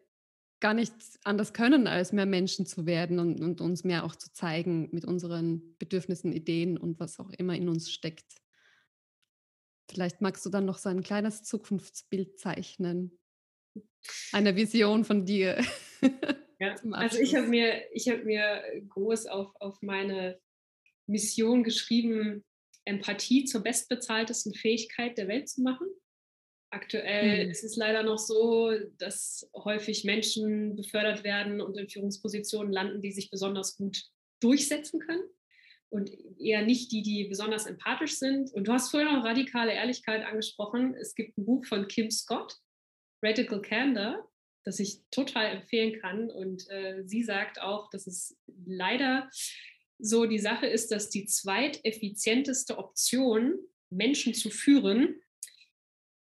gar 0.60 0.74
nicht 0.74 0.94
anders 1.24 1.52
können, 1.52 1.88
als 1.88 2.12
mehr 2.12 2.24
Menschen 2.24 2.66
zu 2.66 2.86
werden 2.86 3.18
und, 3.18 3.40
und 3.42 3.60
uns 3.60 3.84
mehr 3.84 4.04
auch 4.04 4.14
zu 4.14 4.32
zeigen 4.32 4.88
mit 4.92 5.04
unseren 5.04 5.76
Bedürfnissen, 5.78 6.32
Ideen 6.32 6.78
und 6.78 7.00
was 7.00 7.18
auch 7.18 7.30
immer 7.30 7.54
in 7.54 7.68
uns 7.68 7.90
steckt. 7.90 8.43
Vielleicht 9.90 10.20
magst 10.20 10.44
du 10.46 10.50
dann 10.50 10.64
noch 10.64 10.78
so 10.78 10.88
ein 10.88 11.02
kleines 11.02 11.42
Zukunftsbild 11.42 12.38
zeichnen. 12.38 13.18
Eine 14.32 14.56
Vision 14.56 15.04
von 15.04 15.24
dir. 15.24 15.64
Ja, 16.60 16.76
also 16.92 17.18
ich 17.18 17.34
habe 17.34 17.48
mir, 17.48 17.82
hab 17.94 18.24
mir 18.24 18.62
groß 18.88 19.26
auf, 19.26 19.52
auf 19.56 19.82
meine 19.82 20.40
Mission 21.06 21.64
geschrieben, 21.64 22.44
Empathie 22.84 23.44
zur 23.44 23.62
bestbezahltesten 23.62 24.54
Fähigkeit 24.54 25.18
der 25.18 25.26
Welt 25.26 25.48
zu 25.48 25.62
machen. 25.62 25.88
Aktuell 26.70 27.42
hm. 27.42 27.50
ist 27.50 27.64
es 27.64 27.74
leider 27.74 28.04
noch 28.04 28.18
so, 28.18 28.70
dass 28.98 29.50
häufig 29.52 30.04
Menschen 30.04 30.76
befördert 30.76 31.24
werden 31.24 31.60
und 31.60 31.76
in 31.76 31.88
Führungspositionen 31.88 32.72
landen, 32.72 33.02
die 33.02 33.12
sich 33.12 33.30
besonders 33.30 33.76
gut 33.76 34.04
durchsetzen 34.40 35.00
können 35.00 35.24
und 35.94 36.10
eher 36.40 36.62
nicht 36.62 36.90
die, 36.90 37.02
die 37.02 37.24
besonders 37.28 37.66
empathisch 37.66 38.18
sind. 38.18 38.52
Und 38.52 38.66
du 38.66 38.72
hast 38.72 38.90
vorhin 38.90 39.08
auch 39.08 39.22
radikale 39.22 39.72
Ehrlichkeit 39.72 40.26
angesprochen. 40.26 40.92
Es 40.94 41.14
gibt 41.14 41.38
ein 41.38 41.46
Buch 41.46 41.64
von 41.66 41.86
Kim 41.86 42.10
Scott, 42.10 42.58
Radical 43.22 43.62
Candor, 43.62 44.28
das 44.64 44.80
ich 44.80 45.04
total 45.12 45.46
empfehlen 45.46 46.00
kann. 46.00 46.32
Und 46.32 46.68
äh, 46.68 47.04
sie 47.06 47.22
sagt 47.22 47.60
auch, 47.60 47.90
dass 47.90 48.08
es 48.08 48.36
leider 48.66 49.30
so 50.00 50.26
die 50.26 50.40
Sache 50.40 50.66
ist, 50.66 50.90
dass 50.90 51.10
die 51.10 51.26
zweiteffizienteste 51.26 52.76
Option, 52.76 53.54
Menschen 53.88 54.34
zu 54.34 54.50
führen, 54.50 55.22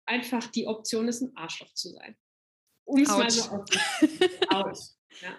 einfach 0.05 0.47
die 0.49 0.67
Option 0.67 1.09
ist, 1.09 1.23
ein 1.23 1.35
Arschloch 1.35 1.73
zu 1.73 1.93
sein. 1.93 2.15
Um 2.85 3.01
es 3.01 3.09
mal 3.09 3.31
so 3.31 3.65
aus. 4.51 4.93
Ja. 5.23 5.35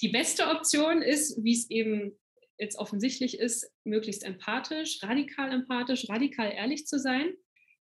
Die 0.00 0.08
beste 0.08 0.48
Option 0.48 1.02
ist, 1.02 1.40
wie 1.44 1.52
es 1.52 1.70
eben 1.70 2.18
jetzt 2.60 2.78
offensichtlich 2.78 3.38
ist, 3.38 3.70
möglichst 3.84 4.24
empathisch, 4.24 5.02
radikal 5.02 5.50
empathisch, 5.50 6.08
radikal 6.08 6.52
ehrlich 6.52 6.86
zu 6.86 6.98
sein. 6.98 7.32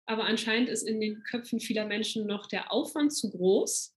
Aber 0.06 0.24
anscheinend 0.24 0.70
ist 0.70 0.84
in 0.84 1.02
den 1.02 1.24
Köpfen 1.24 1.60
vieler 1.60 1.86
Menschen 1.86 2.26
noch 2.26 2.48
der 2.48 2.72
Aufwand 2.72 3.14
zu 3.14 3.30
groß, 3.30 3.94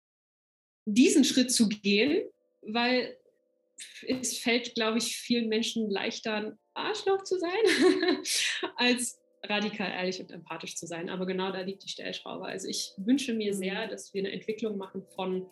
diesen 0.87 1.24
Schritt 1.24 1.53
zu 1.53 1.68
gehen, 1.68 2.28
weil 2.62 3.16
es 4.07 4.39
fällt, 4.39 4.74
glaube 4.74 4.99
ich, 4.99 5.16
vielen 5.16 5.49
Menschen 5.49 5.91
leichter, 5.91 6.35
ein 6.35 6.59
Arschloch 6.74 7.22
zu 7.22 7.39
sein, 7.39 8.22
als 8.76 9.20
radikal 9.45 9.91
ehrlich 9.91 10.20
und 10.20 10.33
empathisch 10.33 10.76
zu 10.76 10.87
sein. 10.87 11.09
Aber 11.09 11.26
genau 11.26 11.53
da 11.53 11.61
liegt 11.61 11.85
die 11.85 11.89
Stellschraube. 11.89 12.45
Also 12.45 12.68
ich 12.68 12.93
wünsche 12.97 13.33
mir 13.33 13.55
sehr, 13.55 13.87
mhm. 13.87 13.91
dass 13.91 14.12
wir 14.12 14.20
eine 14.22 14.33
Entwicklung 14.33 14.76
machen 14.76 15.03
von 15.14 15.47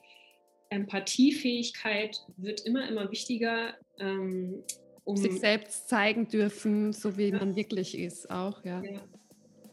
Empathiefähigkeit 0.70 2.18
wird 2.36 2.60
immer, 2.66 2.86
immer 2.88 3.10
wichtiger. 3.10 3.74
Ähm, 3.98 4.62
um 5.08 5.16
sich 5.16 5.40
selbst 5.40 5.88
zeigen 5.88 6.28
dürfen, 6.28 6.92
so 6.92 7.16
wie 7.16 7.30
ja. 7.30 7.38
man 7.38 7.56
wirklich 7.56 7.96
ist, 7.96 8.30
auch, 8.30 8.62
ja. 8.62 8.82
ja. 8.82 9.00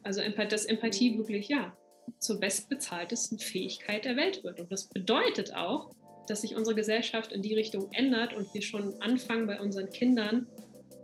Also 0.01 0.21
dass 0.49 0.65
Empathie 0.65 1.17
wirklich, 1.17 1.49
ja, 1.49 1.75
zur 2.19 2.39
bestbezahltesten 2.39 3.39
Fähigkeit 3.39 4.05
der 4.05 4.15
Welt 4.15 4.45
wird. 4.45 4.61
Und 4.61 4.71
das 4.71 4.87
bedeutet 4.87 5.53
auch, 5.53 5.91
dass 6.27 6.41
sich 6.41 6.55
unsere 6.55 6.73
Gesellschaft 6.73 7.33
in 7.33 7.41
die 7.41 7.53
Richtung 7.53 7.91
ändert 7.91 8.33
und 8.33 8.53
wir 8.53 8.61
schon 8.61 9.01
anfangen 9.01 9.45
bei 9.45 9.59
unseren 9.59 9.89
Kindern, 9.89 10.47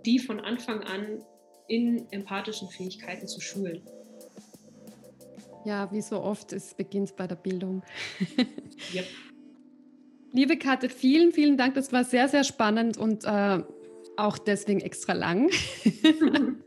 die 0.05 0.17
von 0.17 0.39
Anfang 0.39 0.81
an 0.81 1.21
in 1.67 2.07
empathischen 2.11 2.69
Fähigkeiten 2.69 3.27
zu 3.27 3.41
schulen. 3.41 3.81
Ja, 5.65 5.91
wie 5.91 6.01
so 6.01 6.21
oft, 6.21 6.53
es 6.53 6.73
beginnt 6.73 7.17
bei 7.17 7.27
der 7.27 7.35
Bildung. 7.35 7.83
yep. 8.93 9.05
Liebe 10.31 10.57
Kathe, 10.57 10.87
vielen, 10.87 11.33
vielen 11.33 11.57
Dank. 11.57 11.75
Das 11.75 11.91
war 11.91 12.05
sehr, 12.05 12.29
sehr 12.29 12.45
spannend 12.45 12.97
und 12.97 13.25
äh, 13.25 13.61
auch 14.17 14.37
deswegen 14.37 14.81
extra 14.81 15.13
lang. 15.13 15.49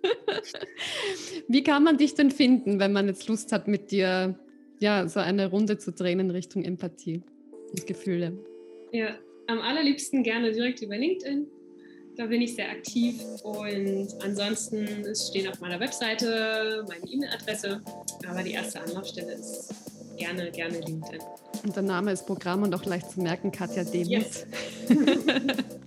Wie 1.49 1.63
kann 1.63 1.85
man 1.85 1.99
dich 1.99 2.15
denn 2.15 2.31
finden, 2.31 2.81
wenn 2.81 2.93
man 2.93 3.07
jetzt 3.07 3.29
Lust 3.29 3.53
hat, 3.53 3.69
mit 3.69 3.91
dir 3.91 4.39
ja, 4.81 5.07
so 5.09 5.21
eine 5.21 5.51
Runde 5.51 5.79
zu 5.79 5.93
drehen 5.93 6.21
in 6.21 6.31
Richtung 6.31 6.65
Empathie 6.65 7.23
und 7.71 7.87
Gefühle? 7.87 8.37
Ja, 8.93 9.19
am 9.47 9.61
allerliebsten 9.61 10.23
gerne 10.23 10.53
direkt 10.53 10.83
über 10.83 10.97
LinkedIn. 10.97 11.47
Da 12.17 12.27
bin 12.27 12.43
ich 12.43 12.55
sehr 12.55 12.71
aktiv 12.71 13.21
und 13.43 14.09
ansonsten 14.23 14.87
stehen 15.17 15.49
auf 15.49 15.61
meiner 15.61 15.81
Webseite 15.81 16.85
meine 16.89 17.05
E-Mail-Adresse, 17.11 17.81
aber 18.29 18.43
die 18.45 18.53
erste 18.53 18.81
Anlaufstelle 18.81 19.33
ist 19.33 19.75
gerne, 20.17 20.51
gerne 20.53 20.79
LinkedIn. 20.79 21.21
Und 21.65 21.75
der 21.75 21.83
Name 21.83 22.13
ist 22.13 22.25
Programm 22.25 22.63
und 22.63 22.73
auch 22.75 22.85
leicht 22.85 23.11
zu 23.11 23.21
merken, 23.21 23.51
Katja 23.51 23.83
Demuth. 23.83 24.09
Yes. 24.09 24.47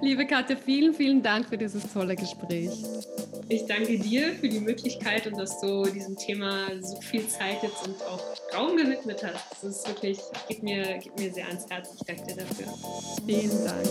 Liebe 0.00 0.26
Katja, 0.26 0.56
vielen, 0.56 0.94
vielen 0.94 1.22
Dank 1.22 1.48
für 1.48 1.58
dieses 1.58 1.92
tolle 1.92 2.14
Gespräch. 2.14 2.70
Ich 3.48 3.66
danke 3.66 3.98
dir 3.98 4.34
für 4.34 4.48
die 4.48 4.60
Möglichkeit 4.60 5.26
und 5.26 5.38
dass 5.38 5.60
du 5.60 5.84
diesem 5.84 6.16
Thema 6.16 6.68
so 6.80 7.00
viel 7.00 7.26
Zeit 7.26 7.62
jetzt 7.62 7.86
und 7.86 8.02
auch 8.04 8.22
Raum 8.54 8.76
gewidmet 8.76 9.22
hast. 9.24 9.62
Das 9.62 9.78
ist 9.78 9.88
wirklich, 9.88 10.18
geht 10.48 10.62
mir, 10.62 10.98
geht 10.98 11.18
mir 11.18 11.32
sehr 11.32 11.48
ans 11.48 11.68
Herz. 11.68 11.88
Ich 11.96 12.06
danke 12.06 12.26
dir 12.26 12.36
dafür. 12.36 12.66
Vielen 13.26 13.64
Dank. 13.64 13.88